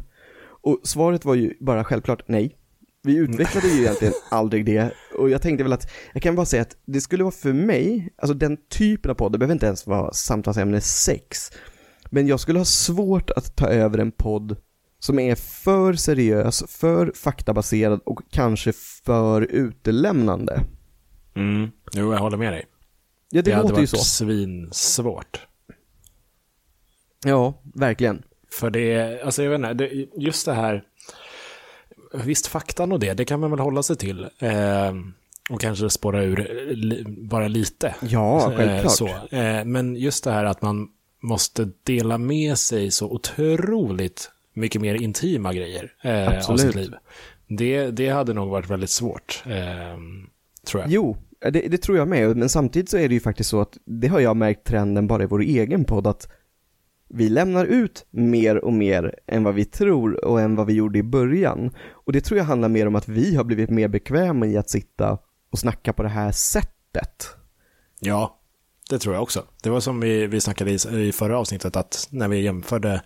Och 0.62 0.80
svaret 0.84 1.24
var 1.24 1.34
ju 1.34 1.54
bara 1.60 1.84
självklart 1.84 2.22
nej. 2.28 2.56
Vi 3.02 3.16
utvecklade 3.16 3.68
ju 3.68 3.80
egentligen 3.80 4.14
aldrig 4.30 4.64
det. 4.64 4.92
Och 5.18 5.30
jag 5.30 5.42
tänkte 5.42 5.62
väl 5.62 5.72
att, 5.72 5.90
jag 6.12 6.22
kan 6.22 6.36
bara 6.36 6.46
säga 6.46 6.62
att 6.62 6.76
det 6.84 7.00
skulle 7.00 7.24
vara 7.24 7.32
för 7.32 7.52
mig, 7.52 8.12
alltså 8.16 8.34
den 8.34 8.56
typen 8.68 9.10
av 9.10 9.14
podd, 9.14 9.32
det 9.32 9.38
behöver 9.38 9.54
inte 9.54 9.66
ens 9.66 9.86
vara 9.86 10.12
samtalsämne 10.12 10.80
sex. 10.80 11.50
Men 12.10 12.26
jag 12.26 12.40
skulle 12.40 12.58
ha 12.58 12.64
svårt 12.64 13.30
att 13.30 13.56
ta 13.56 13.66
över 13.68 13.98
en 13.98 14.12
podd 14.12 14.56
som 14.98 15.18
är 15.18 15.34
för 15.34 15.92
seriös, 15.94 16.64
för 16.68 17.12
faktabaserad 17.14 18.00
och 18.04 18.20
kanske 18.30 18.72
för 19.04 19.42
utelämnande. 19.42 20.64
Mm. 21.36 21.70
Jo, 21.92 22.12
jag 22.12 22.20
håller 22.20 22.36
med 22.36 22.52
dig. 22.52 22.64
Ja, 23.30 23.42
det, 23.42 23.52
hade 23.52 23.62
låter 23.62 23.80
ju 23.80 23.86
varit 23.86 23.90
så. 23.90 23.96
svinsvårt. 23.96 25.47
Ja, 27.26 27.54
verkligen. 27.74 28.22
För 28.52 28.70
det, 28.70 28.92
är- 28.92 29.24
alltså 29.24 29.42
jag 29.42 29.50
vet 29.50 29.58
inte, 29.58 29.74
det, 29.74 30.06
just 30.16 30.46
det 30.46 30.52
här, 30.52 30.82
visst 32.24 32.46
faktan 32.46 32.92
och 32.92 33.00
det, 33.00 33.14
det 33.14 33.24
kan 33.24 33.40
man 33.40 33.50
väl 33.50 33.60
hålla 33.60 33.82
sig 33.82 33.96
till. 33.96 34.22
Eh, 34.38 34.94
och 35.50 35.60
kanske 35.60 35.90
spåra 35.90 36.22
ur 36.22 36.66
li, 36.74 37.04
bara 37.08 37.48
lite. 37.48 37.94
Ja, 38.08 38.52
Eh, 38.52 38.56
självklart. 38.56 38.92
så. 38.92 39.08
Eh, 39.36 39.64
men 39.64 39.96
just 39.96 40.24
det 40.24 40.30
här 40.32 40.44
att 40.44 40.62
man 40.62 40.88
måste 41.22 41.68
dela 41.82 42.18
med 42.18 42.58
sig 42.58 42.90
så 42.90 43.10
otroligt 43.10 44.30
mycket 44.52 44.80
mer 44.82 44.94
intima 44.94 45.52
grejer 45.52 45.92
eh, 46.02 46.50
av 46.50 46.56
sitt 46.56 46.74
liv. 46.74 46.94
Det, 47.48 47.90
det 47.90 48.08
hade 48.08 48.32
nog 48.32 48.48
varit 48.48 48.70
väldigt 48.70 48.90
svårt, 48.90 49.42
eh, 49.46 49.98
tror 50.66 50.82
jag. 50.82 50.90
Jo, 50.90 51.16
det, 51.40 51.50
det 51.50 51.78
tror 51.78 51.98
jag 51.98 52.08
med, 52.08 52.36
men 52.36 52.48
samtidigt 52.48 52.90
så 52.90 52.96
är 52.98 53.08
det 53.08 53.14
ju 53.14 53.20
faktiskt 53.20 53.50
så 53.50 53.60
att 53.60 53.78
det 53.84 54.08
har 54.08 54.20
jag 54.20 54.36
märkt 54.36 54.64
trenden 54.66 55.06
bara 55.06 55.22
i 55.22 55.26
vår 55.26 55.40
egen 55.42 55.84
podd 55.84 56.06
att 56.06 56.28
vi 57.08 57.28
lämnar 57.28 57.64
ut 57.64 58.06
mer 58.10 58.64
och 58.64 58.72
mer 58.72 59.14
än 59.26 59.44
vad 59.44 59.54
vi 59.54 59.64
tror 59.64 60.24
och 60.24 60.40
än 60.40 60.56
vad 60.56 60.66
vi 60.66 60.72
gjorde 60.72 60.98
i 60.98 61.02
början. 61.02 61.70
Och 61.90 62.12
det 62.12 62.20
tror 62.20 62.38
jag 62.38 62.44
handlar 62.44 62.68
mer 62.68 62.86
om 62.86 62.96
att 62.96 63.08
vi 63.08 63.36
har 63.36 63.44
blivit 63.44 63.70
mer 63.70 63.88
bekväma 63.88 64.46
i 64.46 64.56
att 64.56 64.70
sitta 64.70 65.18
och 65.50 65.58
snacka 65.58 65.92
på 65.92 66.02
det 66.02 66.08
här 66.08 66.32
sättet. 66.32 67.28
Ja, 68.00 68.40
det 68.90 68.98
tror 68.98 69.14
jag 69.14 69.22
också. 69.22 69.44
Det 69.62 69.70
var 69.70 69.80
som 69.80 70.00
vi, 70.00 70.26
vi 70.26 70.40
snackade 70.40 70.70
i, 70.70 71.08
i 71.08 71.12
förra 71.12 71.38
avsnittet, 71.38 71.76
att 71.76 72.08
när 72.10 72.28
vi 72.28 72.40
jämförde 72.40 73.02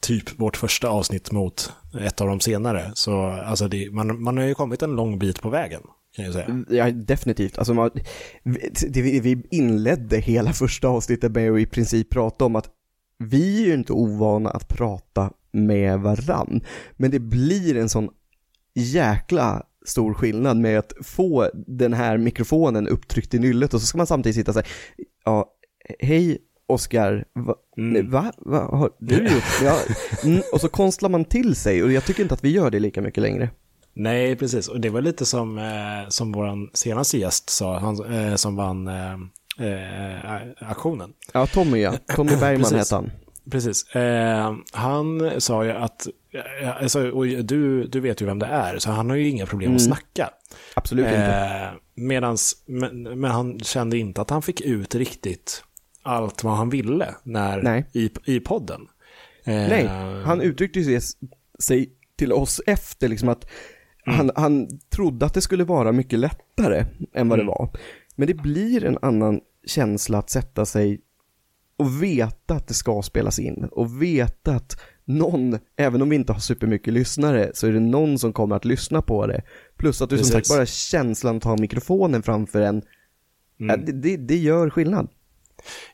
typ 0.00 0.40
vårt 0.40 0.56
första 0.56 0.88
avsnitt 0.88 1.32
mot 1.32 1.72
ett 2.00 2.20
av 2.20 2.26
de 2.26 2.40
senare, 2.40 2.92
så 2.94 3.26
alltså 3.26 3.68
det, 3.68 3.90
man, 3.92 4.22
man 4.22 4.36
har 4.36 4.44
ju 4.44 4.54
kommit 4.54 4.82
en 4.82 4.96
lång 4.96 5.18
bit 5.18 5.42
på 5.42 5.50
vägen, 5.50 5.82
kan 6.16 6.24
jag 6.24 6.34
säga. 6.34 6.64
Ja, 6.68 6.90
definitivt. 6.90 7.58
Alltså, 7.58 7.74
man, 7.74 7.90
vi, 8.42 8.70
det, 8.88 9.02
vi 9.02 9.20
vi 9.20 9.42
inledde 9.50 10.18
hela 10.18 10.52
första 10.52 10.88
avsnittet 10.88 11.32
med 11.32 11.52
att 11.52 11.60
i 11.60 11.66
princip 11.66 12.10
prata 12.10 12.44
om 12.44 12.56
att 12.56 12.68
vi 13.28 13.62
är 13.62 13.66
ju 13.66 13.74
inte 13.74 13.92
ovana 13.92 14.50
att 14.50 14.68
prata 14.68 15.30
med 15.52 16.00
varann. 16.00 16.60
Men 16.92 17.10
det 17.10 17.18
blir 17.20 17.76
en 17.76 17.88
sån 17.88 18.08
jäkla 18.74 19.62
stor 19.86 20.14
skillnad 20.14 20.56
med 20.56 20.78
att 20.78 20.92
få 21.02 21.50
den 21.66 21.92
här 21.92 22.18
mikrofonen 22.18 22.88
upptryckt 22.88 23.34
i 23.34 23.38
nyllet 23.38 23.74
och 23.74 23.80
så 23.80 23.86
ska 23.86 23.98
man 23.98 24.06
samtidigt 24.06 24.36
sitta 24.36 24.50
och 24.50 24.54
säga 24.54 24.66
ja, 25.24 25.46
hej 26.00 26.38
Oskar, 26.66 27.24
va, 27.34 27.54
Mm. 27.76 28.10
va, 28.10 28.32
va 28.36 28.58
har 28.58 28.90
du 28.98 29.14
gjort? 29.16 29.62
Ja, 29.62 29.78
mm, 30.24 30.42
och 30.52 30.60
så 30.60 30.68
konstlar 30.68 31.08
man 31.08 31.24
till 31.24 31.54
sig 31.56 31.82
och 31.82 31.92
jag 31.92 32.04
tycker 32.04 32.22
inte 32.22 32.34
att 32.34 32.44
vi 32.44 32.50
gör 32.50 32.70
det 32.70 32.80
lika 32.80 33.00
mycket 33.00 33.22
längre. 33.22 33.50
Nej, 33.94 34.36
precis. 34.36 34.68
Och 34.68 34.80
det 34.80 34.90
var 34.90 35.00
lite 35.00 35.26
som, 35.26 35.58
eh, 35.58 36.08
som 36.08 36.32
vår 36.32 36.76
senaste 36.76 37.18
gäst 37.18 37.50
sa, 37.50 37.78
han 37.78 38.14
eh, 38.14 38.34
som 38.34 38.56
vann 38.56 38.88
eh, 38.88 39.18
eh, 39.58 40.40
aktionen. 40.70 41.12
Ja, 41.32 41.46
Tommy 41.46 41.78
ja, 41.82 41.92
Tommy 42.16 42.36
Bergman 42.36 42.74
heter 42.74 42.96
han. 42.96 43.10
Precis. 43.50 43.94
Eh, 43.96 44.54
han 44.72 45.30
sa 45.40 45.64
ju 45.64 45.70
att, 45.72 46.06
eh, 46.62 46.82
alltså, 46.82 47.10
och 47.10 47.26
du, 47.26 47.84
du 47.86 48.00
vet 48.00 48.22
ju 48.22 48.26
vem 48.26 48.38
det 48.38 48.46
är, 48.46 48.78
så 48.78 48.90
han 48.90 49.10
har 49.10 49.16
ju 49.16 49.28
inga 49.28 49.46
problem 49.46 49.70
att 49.76 49.80
Mm. 49.82 49.92
snacka. 49.94 50.30
Absolut 50.74 51.06
inte. 51.06 51.16
Eh, 51.26 51.78
medans, 51.94 52.62
men, 52.66 53.02
men 53.02 53.30
han 53.30 53.58
kände 53.60 53.98
inte 53.98 54.20
att 54.20 54.30
han 54.30 54.42
fick 54.42 54.60
ut 54.60 54.94
riktigt 54.94 55.64
allt 56.02 56.44
vad 56.44 56.56
han 56.56 56.70
ville 56.70 57.14
när, 57.22 57.62
Nej. 57.62 57.84
I, 57.92 58.10
i 58.24 58.40
podden. 58.40 58.80
Eh, 59.44 59.54
Nej, 59.54 59.86
han 60.24 60.40
uttryckte 60.40 61.00
sig 61.58 61.90
till 62.16 62.32
oss 62.32 62.60
efter 62.66 63.08
liksom 63.08 63.28
att 63.28 63.46
Mm. 64.06 64.16
han, 64.18 64.30
han 64.36 64.68
trodde 64.90 65.26
att 65.26 65.34
det 65.34 65.40
skulle 65.40 65.64
vara 65.64 65.92
mycket 65.92 66.18
lättare 66.18 66.84
än 67.14 67.28
vad 67.28 67.38
Mm. 67.38 67.46
det 67.46 67.52
var. 67.52 67.68
Men 68.14 68.26
det 68.26 68.34
blir 68.34 68.84
en 68.84 68.98
annan 69.02 69.40
känsla 69.66 70.18
att 70.18 70.30
sätta 70.30 70.64
sig 70.66 71.00
och 71.76 72.02
veta 72.02 72.54
att 72.54 72.68
det 72.68 72.74
ska 72.74 73.02
spelas 73.02 73.38
in 73.38 73.68
och 73.72 74.02
veta 74.02 74.54
att 74.54 74.80
någon, 75.04 75.58
även 75.76 76.02
om 76.02 76.08
vi 76.08 76.16
inte 76.16 76.32
har 76.32 76.40
supermycket 76.40 76.92
lyssnare, 76.94 77.50
så 77.54 77.66
är 77.66 77.72
det 77.72 77.80
någon 77.80 78.18
som 78.18 78.32
kommer 78.32 78.56
att 78.56 78.64
lyssna 78.64 79.02
på 79.02 79.26
det. 79.26 79.42
Plus 79.76 80.02
att 80.02 80.10
du 80.10 80.18
som 80.18 80.22
Precis. 80.24 80.48
sagt, 80.48 80.58
bara 80.58 80.66
känslan 80.66 81.36
att 81.36 81.44
ha 81.44 81.56
mikrofonen 81.56 82.22
framför 82.22 82.60
en, 82.60 82.82
Mm. 83.60 83.80
ja, 83.80 83.86
det, 83.86 83.92
det, 83.92 84.16
det 84.16 84.36
gör 84.36 84.70
skillnad. 84.70 85.08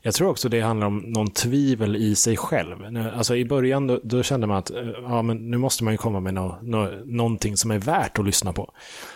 Jag 0.02 0.14
tror 0.14 0.28
också 0.30 0.48
det 0.48 0.60
handlar 0.60 0.86
om 0.86 0.98
någon 0.98 1.30
tvivel 1.30 1.96
i 1.96 2.14
sig 2.14 2.36
själv. 2.36 2.76
Alltså 3.16 3.36
i 3.36 3.44
början 3.44 3.86
då, 3.86 4.00
då 4.02 4.22
kände 4.22 4.46
man 4.46 4.56
att 4.56 4.70
eh, 4.70 4.88
ja, 5.02 5.22
men 5.22 5.50
nu 5.50 5.56
måste 5.58 5.84
man 5.84 5.94
ju 5.94 5.98
komma 5.98 6.20
med 6.20 6.34
nå, 6.34 6.58
nå, 6.62 6.90
någonting 7.04 7.56
som 7.56 7.70
är 7.70 7.78
värt 7.78 8.18
att 8.18 8.24
lyssna 8.24 8.52
på. 8.52 8.72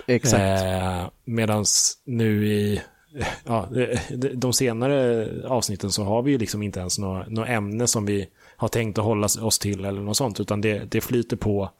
Exakt. 0.07 0.63
Eh, 0.63 1.05
Medan 1.25 1.65
nu 2.07 2.47
i 2.47 2.83
ja, 3.47 3.69
de- 4.35 4.53
senare 4.53 5.29
avsnitten 5.49 5.91
så 5.93 6.05
har 6.05 6.23
vi 6.23 6.31
ju 6.31 6.39
liksom 6.39 6.63
inte 6.63 6.81
ens 6.81 6.99
något 6.99 7.29
nå 7.31 7.45
ämne 7.45 7.87
som 7.87 8.07
vi 8.07 8.29
har 8.57 8.69
tänkt 8.69 8.99
att 8.99 9.05
hålla 9.05 9.29
oss 9.41 9.59
till 9.59 9.85
eller 9.85 10.01
något 10.01 10.17
sånt, 10.17 10.41
utan 10.41 10.61
det, 10.61 10.83
det 10.91 11.01
flyter 11.01 11.37
på 11.37 11.71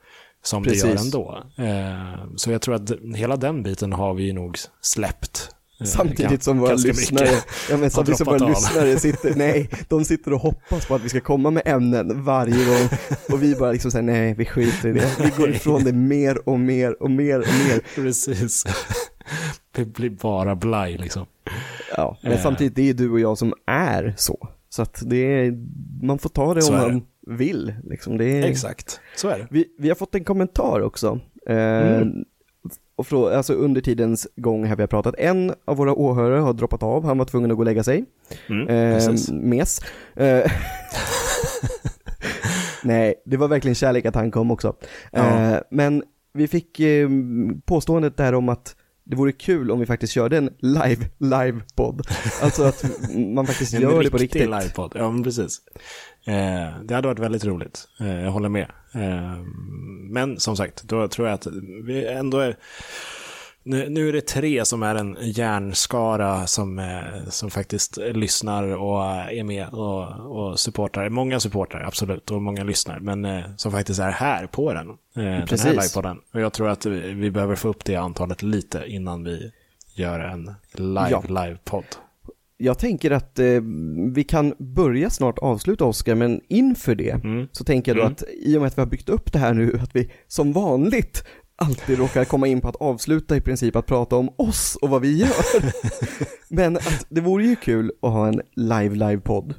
som 0.43 0.63
Precis. 0.65 0.83
det 0.83 0.89
gör 0.89 0.97
ändå. 0.97 1.43
Eh, 1.57 2.25
så 2.37 2.51
jag 2.53 2.63
tror 2.63 2.75
att 2.75 2.91
hela 3.17 3.37
den 3.37 3.63
biten 3.63 3.93
har 3.93 4.15
vi 4.15 4.33
nog 4.33 4.57
släppt. 4.81 5.49
Eh, 5.83 5.89
Samtidigt 5.89 6.43
som 6.43 6.59
våra 6.59 6.75
lyssnare, 6.75 7.29
ja, 7.71 7.77
men 7.77 7.91
samtidigt 7.91 8.19
som 8.19 8.27
våra 8.27 8.45
av. 8.45 8.49
lyssnare 8.51 8.99
sitter, 8.99 9.35
nej, 9.35 9.69
de 9.89 10.05
sitter 10.05 10.33
och 10.33 10.41
hoppas 10.41 10.87
på 10.87 10.95
att 10.95 11.05
vi 11.05 11.09
ska 11.09 11.21
komma 11.21 11.51
med 11.51 11.63
ämnen 11.67 12.25
varje 12.25 12.65
gång 12.65 12.89
och 13.33 13.43
vi 13.43 13.55
bara 13.55 13.73
liksom 13.73 13.91
säger 13.91 14.03
nej, 14.03 14.35
vi 14.35 14.45
skiter 14.45 14.89
i 14.89 14.93
det. 14.93 15.17
Vi 15.19 15.31
går 15.37 15.51
ifrån 15.51 15.85
det 15.85 15.93
mer 15.93 16.49
och 16.49 16.61
mer 16.61 17.03
och 17.03 17.11
mer 17.11 17.39
och 17.39 17.47
mer. 17.69 17.81
Precis. 17.95 18.65
Det 19.73 19.85
blir 19.85 20.11
bara 20.11 20.57
blaj 20.57 20.99
liksom. 20.99 21.27
Ja, 21.97 22.19
men 22.23 22.33
Eh. 22.33 22.43
samtidigt, 22.43 22.75
det 22.77 22.89
är 22.91 22.95
du 22.95 23.11
och 23.11 23.21
jag 23.21 23.39
som 23.39 23.55
är 23.67 24.15
så. 24.17 24.49
Så 24.69 24.83
att 24.83 25.03
det 25.07 25.17
är, 25.17 25.53
man 26.07 26.19
får 26.19 26.29
ta 26.29 26.55
det 26.55 26.63
Så 26.63 26.73
om 26.75 26.79
man 26.81 27.03
vill. 27.39 27.75
Liksom. 27.85 28.19
Det 28.19 28.25
är, 28.25 28.43
Exakt, 28.45 29.01
så 29.17 29.29
är 29.29 29.39
det. 29.39 29.47
Vi, 29.51 29.65
vi 29.79 29.89
har 29.89 29.97
fått 29.97 30.15
en 30.15 30.25
kommentar 30.25 30.81
också. 30.81 31.21
Eh, 31.49 31.57
Mm. 31.57 32.25
Och 33.03 33.07
frå, 33.07 33.29
alltså 33.29 33.53
under 33.55 33.81
tidens 33.81 34.27
gång 34.37 34.65
här 34.65 34.77
vi 34.77 34.83
har 34.83 34.87
pratat, 34.89 35.15
en 35.19 35.55
av 35.65 35.77
våra 35.77 35.95
åhörare 35.95 36.41
har 36.41 36.53
droppat 36.53 36.83
av, 36.83 37.05
han 37.05 37.19
var 37.19 37.25
tvungen 37.25 37.51
att 37.51 37.57
gå 37.57 37.61
och 37.61 37.65
lägga 37.65 37.85
sig. 37.85 38.05
Mm, 38.49 38.69
Eh, 38.69 39.13
mes. 39.33 39.81
Eh, 40.17 40.53
Nej, 42.85 43.15
det 43.27 43.37
var 43.37 43.49
verkligen 43.49 43.75
kärlek 43.75 44.05
att 44.07 44.15
han 44.15 44.31
kom 44.31 44.51
också. 44.51 44.77
Ja. 45.13 45.53
Eh, 45.53 45.59
men 45.71 46.03
vi 46.35 46.49
fick 46.49 46.81
eh, 46.81 47.09
påståendet 47.65 48.17
där 48.17 48.35
om 48.35 48.49
att 48.49 48.77
det 49.05 49.17
vore 49.17 49.33
kul 49.33 49.71
om 49.71 49.81
vi 49.81 49.87
faktiskt 49.87 50.13
körde 50.13 50.37
en 50.37 50.51
live, 50.59 51.05
live-podd. 51.19 52.03
Alltså 52.43 52.63
att 52.65 52.85
man 53.35 53.47
faktiskt 53.47 53.75
En 53.75 53.81
gör 53.81 54.03
det 54.03 54.11
på 54.11 54.17
riktig 54.19 54.41
riktigt. 54.41 54.51
livepodd, 54.63 54.93
ja 54.95 55.11
men 55.11 55.23
precis. 55.25 55.61
Eh, 56.27 56.83
det 56.85 56.95
hade 56.95 57.09
varit 57.09 57.19
väldigt 57.19 57.45
roligt, 57.45 57.85
eh, 58.01 58.21
jag 58.21 58.31
håller 58.31 58.49
med. 58.49 58.67
Eh, 58.95 59.39
men 60.11 60.41
som 60.41 60.57
sagt, 60.57 60.83
då 60.83 61.09
tror 61.09 61.29
jag 61.29 61.35
att 61.35 61.47
vi 61.85 62.07
ändå 62.07 62.39
är... 62.39 62.57
Nu, 63.65 64.09
är 64.09 64.13
det 64.13 64.27
tre 64.27 64.65
som 64.65 64.83
är 64.83 64.95
en 64.95 65.17
järnskara 65.21 66.47
som, 66.47 66.79
eh, 66.79 67.29
som 67.29 67.51
faktiskt 67.51 67.97
lyssnar 67.97 68.63
och 68.63 69.05
är 69.05 69.45
med 69.45 69.69
och, 69.69 70.09
och 70.37 70.61
supportar. 70.61 71.09
Många 71.09 71.41
supportar, 71.41 71.81
absolut, 71.81 72.31
och 72.31 72.43
många 72.43 72.65
lyssnar, 72.65 73.01
men 73.01 73.25
eh, 73.25 73.45
som 73.57 73.73
faktiskt 73.73 74.01
är 74.01 74.11
här 74.11 74.47
på 74.47 74.73
den. 74.73 74.89
Eh, 74.89 74.95
den 75.15 75.47
Precis. 75.47 75.67
här 75.67 75.73
livepodden. 75.73 76.21
Och 76.33 76.41
jag 76.41 76.53
tror 76.53 76.69
att 76.69 76.87
vi, 76.87 77.13
vi 77.13 77.31
behöver 77.31 77.57
få 77.57 77.69
upp 77.69 77.85
det 77.85 77.97
antalet 77.97 78.43
lite 78.43 78.85
innan 78.87 79.25
vi 79.25 79.53
gör 79.95 80.21
en 80.21 80.55
live, 80.73 81.57
Ja. 81.65 81.83
Livepodd. 82.63 82.67
Jag 82.67 82.79
tänker 82.79 83.11
att 83.11 83.39
eh, 83.39 83.47
vi 84.15 84.25
kan 84.25 84.55
börja 84.59 85.11
snart 85.11 85.39
avsluta 85.39 85.85
Oskar, 85.85 86.15
men 86.15 86.41
inför 86.49 86.95
det 86.95 87.11
Mm. 87.25 87.47
så 87.53 87.65
tänker 87.65 87.91
jag 87.91 87.97
då 87.97 88.03
Mm. 88.03 88.13
att 88.13 88.23
i 88.43 88.57
och 88.57 88.61
med 88.61 88.67
att 88.69 88.79
vi 88.79 88.83
har 88.83 88.87
byggt 88.87 89.09
upp 89.09 89.33
det 89.33 89.39
här 89.39 89.55
nu, 89.55 89.79
att 89.83 89.97
vi 89.97 90.11
som 90.29 90.53
vanligt 90.53 91.25
alltid 91.57 91.99
råkar 91.99 92.25
komma 92.25 92.47
in 92.47 92.61
på 92.61 92.69
att 92.69 92.77
avsluta 92.77 93.37
i 93.37 93.41
princip 93.41 93.77
att 93.77 93.87
prata 93.87 94.17
om 94.17 94.29
oss 94.37 94.79
och 94.83 94.89
vad 94.91 95.03
vi 95.03 95.17
gör. 95.19 95.73
men 96.49 96.77
att 96.77 97.07
det 97.09 97.21
vore 97.21 97.45
ju 97.47 97.57
kul 97.57 97.93
att 98.03 98.11
ha 98.13 98.29
en 98.29 98.41
live-live-podd. 98.57 99.55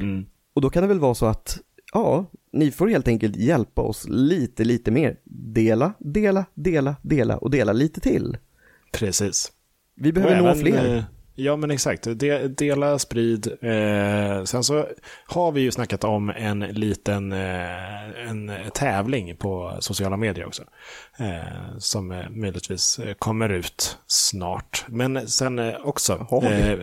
Mm. 0.00 0.24
Och 0.54 0.60
då 0.62 0.70
kan 0.70 0.82
det 0.82 0.88
väl 0.88 0.98
vara 1.00 1.14
så 1.14 1.26
att, 1.26 1.58
ja, 1.92 2.26
ni 2.52 2.70
får 2.70 2.88
helt 2.88 3.08
enkelt 3.08 3.36
hjälpa 3.36 3.82
oss 3.82 4.06
lite, 4.08 4.64
lite 4.64 4.90
mer. 4.90 5.16
Dela, 5.24 5.92
dela, 5.98 6.44
dela, 6.54 6.96
dela 7.02 7.36
och 7.38 7.50
dela 7.50 7.72
lite 7.72 8.00
till. 8.00 8.36
Precis. 8.92 9.52
Vi 9.96 10.12
behöver 10.12 10.36
Och 10.38 10.42
nå 10.44 10.48
även, 10.50 10.60
fler. 10.62 10.96
eh, 10.96 11.02
Ja, 11.42 11.56
men 11.56 11.70
exakt. 11.70 12.02
De, 12.02 12.48
dela, 12.48 12.98
sprid. 12.98 13.46
Eh, 13.46 14.44
sen 14.44 14.64
så 14.64 14.86
har 15.26 15.52
vi 15.52 15.60
ju 15.60 15.70
snackat 15.70 16.04
om 16.04 16.30
en 16.30 16.60
liten 16.60 17.32
eh, 17.32 18.28
en 18.28 18.52
tävling 18.74 19.36
på 19.36 19.76
sociala 19.80 20.16
medier 20.16 20.46
också. 20.46 20.62
Eh, 21.18 21.78
som 21.78 22.12
eh, 22.12 22.30
möjligtvis 22.30 23.00
kommer 23.18 23.48
ut 23.48 23.98
snart. 24.06 24.84
Men 24.88 25.28
sen 25.28 25.58
eh, 25.58 25.74
också. 25.84 26.26
Eh, 26.42 26.78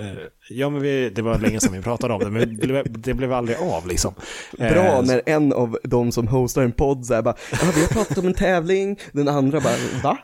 ja, 0.49 0.69
men 0.69 0.81
vi, 0.81 1.09
det 1.09 1.21
var 1.21 1.39
länge 1.39 1.59
sedan 1.59 1.73
vi 1.73 1.81
pratade 1.81 2.13
om 2.13 2.19
det, 2.19 2.29
men 2.29 2.57
det 2.57 2.67
blev, 2.67 2.85
det 3.01 3.13
blev 3.13 3.33
aldrig 3.33 3.57
av 3.57 3.87
liksom. 3.87 4.13
Bra 4.57 5.01
när 5.01 5.21
en 5.25 5.53
av 5.53 5.77
de 5.83 6.11
som 6.11 6.27
hostar 6.27 6.63
en 6.63 6.71
podd 6.71 7.05
säger 7.05 7.21
bara, 7.21 7.35
ja 7.51 7.71
vi 7.75 7.81
har 7.81 7.87
pratat 7.87 8.17
om 8.17 8.27
en 8.27 8.33
tävling, 8.33 8.99
den 9.11 9.27
andra 9.27 9.59
bara, 9.59 9.75
va? 10.03 10.17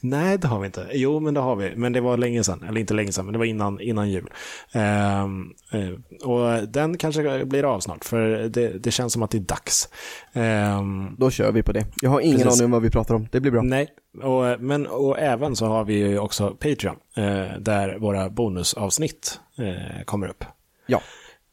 Nej, 0.00 0.38
det 0.38 0.46
har 0.48 0.60
vi 0.60 0.66
inte. 0.66 0.86
Jo, 0.92 1.20
men 1.20 1.34
det 1.34 1.40
har 1.40 1.56
vi. 1.56 1.76
Men 1.76 1.92
det 1.92 2.00
var 2.00 2.16
länge 2.16 2.44
sedan. 2.44 2.64
Eller 2.68 2.80
inte 2.80 2.94
länge 2.94 3.12
sedan, 3.12 3.24
men 3.24 3.32
det 3.32 3.38
var 3.38 3.46
innan, 3.46 3.80
innan 3.80 4.10
jul. 4.10 4.30
Ehm, 4.72 5.50
eh, 5.72 6.28
och 6.28 6.68
den 6.68 6.98
kanske 6.98 7.44
blir 7.44 7.64
av 7.74 7.80
snart, 7.80 8.04
för 8.04 8.28
det, 8.48 8.68
det 8.68 8.90
känns 8.90 9.12
som 9.12 9.22
att 9.22 9.30
det 9.30 9.38
är 9.38 9.40
dags. 9.40 9.88
Ehm, 10.32 11.16
Då 11.18 11.30
kör 11.30 11.52
vi 11.52 11.62
på 11.62 11.72
det. 11.72 11.86
Jag 12.02 12.10
har 12.10 12.20
ingen 12.20 12.38
Precis. 12.42 12.60
aning 12.60 12.64
om 12.64 12.70
vad 12.70 12.82
vi 12.82 12.90
pratar 12.90 13.14
om, 13.14 13.28
det 13.32 13.40
blir 13.40 13.52
bra. 13.52 13.62
nej, 13.62 13.88
och, 14.22 14.60
men 14.60 14.86
och 14.86 15.18
även 15.18 15.56
så 15.56 15.66
har 15.66 15.84
vi 15.84 15.94
ju 15.94 16.18
också 16.18 16.50
Patreon, 16.50 16.96
eh, 17.16 17.58
där 17.60 17.98
våra 17.98 18.30
bonusavsnitt 18.30 19.40
eh, 19.58 20.04
kommer 20.04 20.28
upp. 20.28 20.44
Ja, 20.86 21.00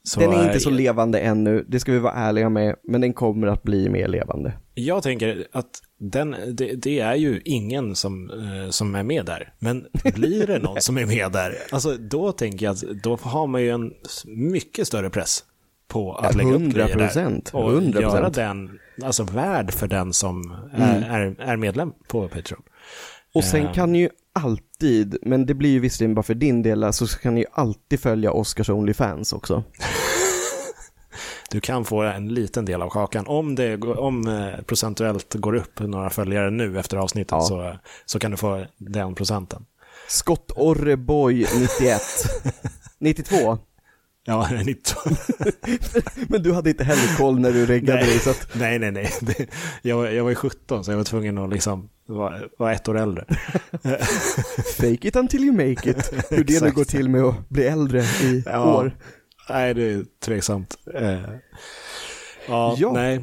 Så, 0.09 0.19
den 0.19 0.33
är 0.33 0.45
inte 0.47 0.59
så 0.59 0.69
levande 0.69 1.19
ännu, 1.19 1.65
det 1.67 1.79
ska 1.79 1.91
vi 1.91 1.99
vara 1.99 2.13
ärliga 2.13 2.49
med, 2.49 2.75
men 2.83 3.01
den 3.01 3.13
kommer 3.13 3.47
att 3.47 3.63
bli 3.63 3.89
mer 3.89 4.07
levande. 4.07 4.53
Jag 4.73 5.03
tänker 5.03 5.47
att 5.51 5.69
den, 5.99 6.35
det, 6.51 6.75
det 6.75 6.99
är 6.99 7.15
ju 7.15 7.41
ingen 7.45 7.95
som, 7.95 8.29
eh, 8.29 8.69
som 8.69 8.95
är 8.95 9.03
med 9.03 9.25
där. 9.25 9.53
Men 9.59 9.85
blir 10.15 10.47
det 10.47 10.59
någon 10.59 10.81
som 10.81 10.97
är 10.97 11.05
med 11.05 11.31
där, 11.31 11.55
alltså 11.71 11.97
då 11.97 12.31
tänker 12.31 12.65
jag 12.65 12.73
att 12.73 12.83
då 13.03 13.17
har 13.21 13.47
man 13.47 13.61
ju 13.61 13.69
en 13.69 13.93
mycket 14.25 14.87
större 14.87 15.09
press 15.09 15.43
på 15.87 16.13
att 16.15 16.35
Ja, 16.35 16.37
lägga 16.37 16.55
upp 16.55 16.61
100%, 16.61 16.73
grejer 16.73 16.97
där. 16.97 17.55
Och 17.55 17.71
100%. 17.81 18.01
göra 18.01 18.29
den, 18.29 18.79
alltså 19.03 19.23
värd 19.23 19.71
för 19.73 19.87
den 19.87 20.13
som 20.13 20.55
är, 20.73 21.01
är, 21.01 21.35
är 21.39 21.57
medlem 21.57 21.91
på 22.07 22.27
Patreon. 22.27 22.61
Och 23.33 23.43
sen 23.43 23.65
Eh. 23.65 23.73
kan 23.73 23.95
ju 23.95 24.09
alltid, 24.33 25.17
men 25.21 25.45
det 25.45 25.53
blir 25.53 25.69
ju 25.69 25.79
visserligen 25.79 26.15
bara 26.15 26.23
för 26.23 26.33
din 26.33 26.61
del, 26.61 26.93
så 26.93 27.07
kan 27.07 27.35
ni 27.35 27.41
ju 27.41 27.47
alltid 27.51 27.99
följa 27.99 28.31
Oscars 28.31 28.69
Onlyfans 28.69 29.33
också. 29.33 29.63
Du 31.51 31.59
kan 31.59 31.85
få 31.85 32.01
en 32.01 32.27
liten 32.33 32.65
del 32.65 32.81
av 32.81 32.89
kakan. 32.89 33.27
Om 33.27 33.55
det 33.55 33.77
om 33.81 34.27
eh, 34.27 34.61
procentuellt 34.65 35.33
går 35.33 35.55
upp 35.55 35.79
några 35.79 36.09
följare 36.09 36.49
nu 36.49 36.79
efter 36.79 36.97
avsnittet 36.97 37.31
Ja. 37.31 37.41
så, 37.41 37.77
så 38.05 38.19
kan 38.19 38.31
du 38.31 38.37
få 38.37 38.65
den 38.77 39.15
procenten. 39.15 39.65
Scott 40.07 40.51
Orreboy 40.55 41.33
91. 41.59 42.01
92. 42.99 43.57
Ja, 44.25 44.49
19. 44.65 44.95
Men 46.27 46.43
du 46.43 46.53
hade 46.53 46.69
inte 46.69 46.83
heller 46.83 47.17
koll 47.17 47.39
när 47.39 47.51
du 47.51 47.65
reggade 47.65 47.99
dig 47.99 48.19
så 48.19 48.29
att, 48.29 48.47
Nej, 48.55 48.79
nej, 48.79 48.91
nej. 48.91 49.09
Det, 49.21 49.47
jag, 49.81 49.97
var- 49.97 50.07
jag 50.07 50.23
var 50.23 50.29
ju 50.29 50.35
17 50.35 50.83
så 50.83 50.91
jag 50.91 50.97
var 50.97 51.03
tvungen 51.03 51.37
att 51.37 51.49
liksom 51.49 51.89
vara, 52.05 52.39
vara 52.57 52.73
ett 52.73 52.87
år 52.89 52.97
äldre. 52.97 53.25
fake 54.77 55.07
it 55.07 55.15
until 55.15 55.43
you 55.43 55.51
make 55.53 55.89
it. 55.89 56.13
Hur 56.29 56.43
det 56.43 56.61
nu 56.63 56.71
går 56.71 56.83
till 56.83 57.09
med 57.09 57.21
att 57.23 57.49
bli 57.49 57.63
äldre 57.67 58.01
i 58.01 58.43
Ja. 58.45 58.75
år. 58.75 58.97
Nej, 59.49 59.73
det 59.73 59.83
är 59.83 60.05
tveksamt. 60.25 60.77
Eh, 60.93 61.19
ja, 62.47 62.75
Ja. 62.77 62.91
nej. 62.93 63.21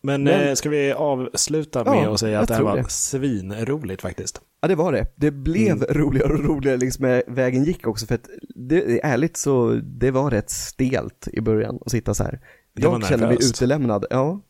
Men, 0.00 0.22
Men- 0.22 0.48
eh, 0.48 0.54
ska 0.54 0.68
vi 0.68 0.92
avsluta 0.92 1.82
Ja, 1.86 1.94
med 1.94 2.08
att 2.08 2.20
säga 2.20 2.40
att 2.40 2.48
det 2.48 2.54
här 2.54 2.62
var 2.62 2.76
det. 2.76 2.90
svinroligt 2.90 4.02
faktiskt. 4.02 4.40
Ja 4.60 4.68
det 4.68 4.74
var 4.74 4.92
det. 4.92 5.06
Det 5.16 5.30
blev 5.30 5.72
Mm. 5.72 5.86
roligare 5.90 6.32
och 6.32 6.44
roligare 6.44 6.76
längs 6.76 6.98
med 6.98 7.22
vägen 7.26 7.64
gick 7.64 7.86
också 7.86 8.06
för 8.06 8.14
att 8.14 8.28
det, 8.54 9.00
ärligt 9.04 9.36
så 9.36 9.80
det 9.82 10.10
var 10.10 10.30
rätt 10.30 10.50
stelt 10.50 11.28
i 11.32 11.40
början 11.40 11.78
att 11.86 11.90
sitta 11.90 12.14
så 12.14 12.24
här. 12.24 12.40
Jag 12.74 13.06
kände 13.06 13.26
mig 13.26 13.36
utelämnad, 13.40 14.04
ja. 14.10 14.40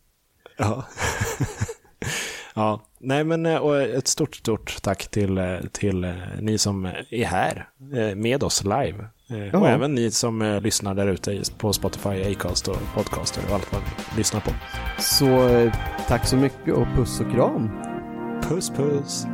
Ja. 0.59 0.85
ja, 2.55 2.83
nej 3.01 3.25
men 3.25 3.47
eh, 3.47 3.57
och 3.57 3.81
ett 3.83 4.09
stort, 4.09 4.37
stort 4.37 4.83
tack 4.83 5.09
till, 5.11 5.39
eh, 5.39 5.57
till 5.73 6.15
ni 6.41 6.59
som 6.59 6.85
är 7.11 7.25
här 7.25 7.69
med 8.15 8.43
oss 8.43 8.65
live. 8.65 9.07
Eh, 9.31 9.47
Ja. 9.53 9.59
Och 9.59 9.69
även 9.69 9.95
ni 9.95 10.11
som 10.11 10.43
eh, 10.43 10.61
lyssnar 10.61 10.95
där 10.95 11.07
ute 11.07 11.43
på 11.59 11.73
Spotify, 11.73 12.09
Acast 12.33 12.69
och 12.69 12.77
Podcaster 12.95 13.43
och 13.49 13.55
allt 13.55 13.73
vad 13.73 13.83
ni 13.83 14.17
lyssnar 14.19 14.41
på. 14.41 14.51
Så 14.99 15.49
eh, 15.49 15.73
tack 16.09 16.27
så 16.27 16.37
mycket 16.37 16.75
och 16.75 16.87
puss 16.97 17.21
och 17.21 17.31
kram. 17.33 17.71
Puss 18.43 18.71
puss! 18.71 19.27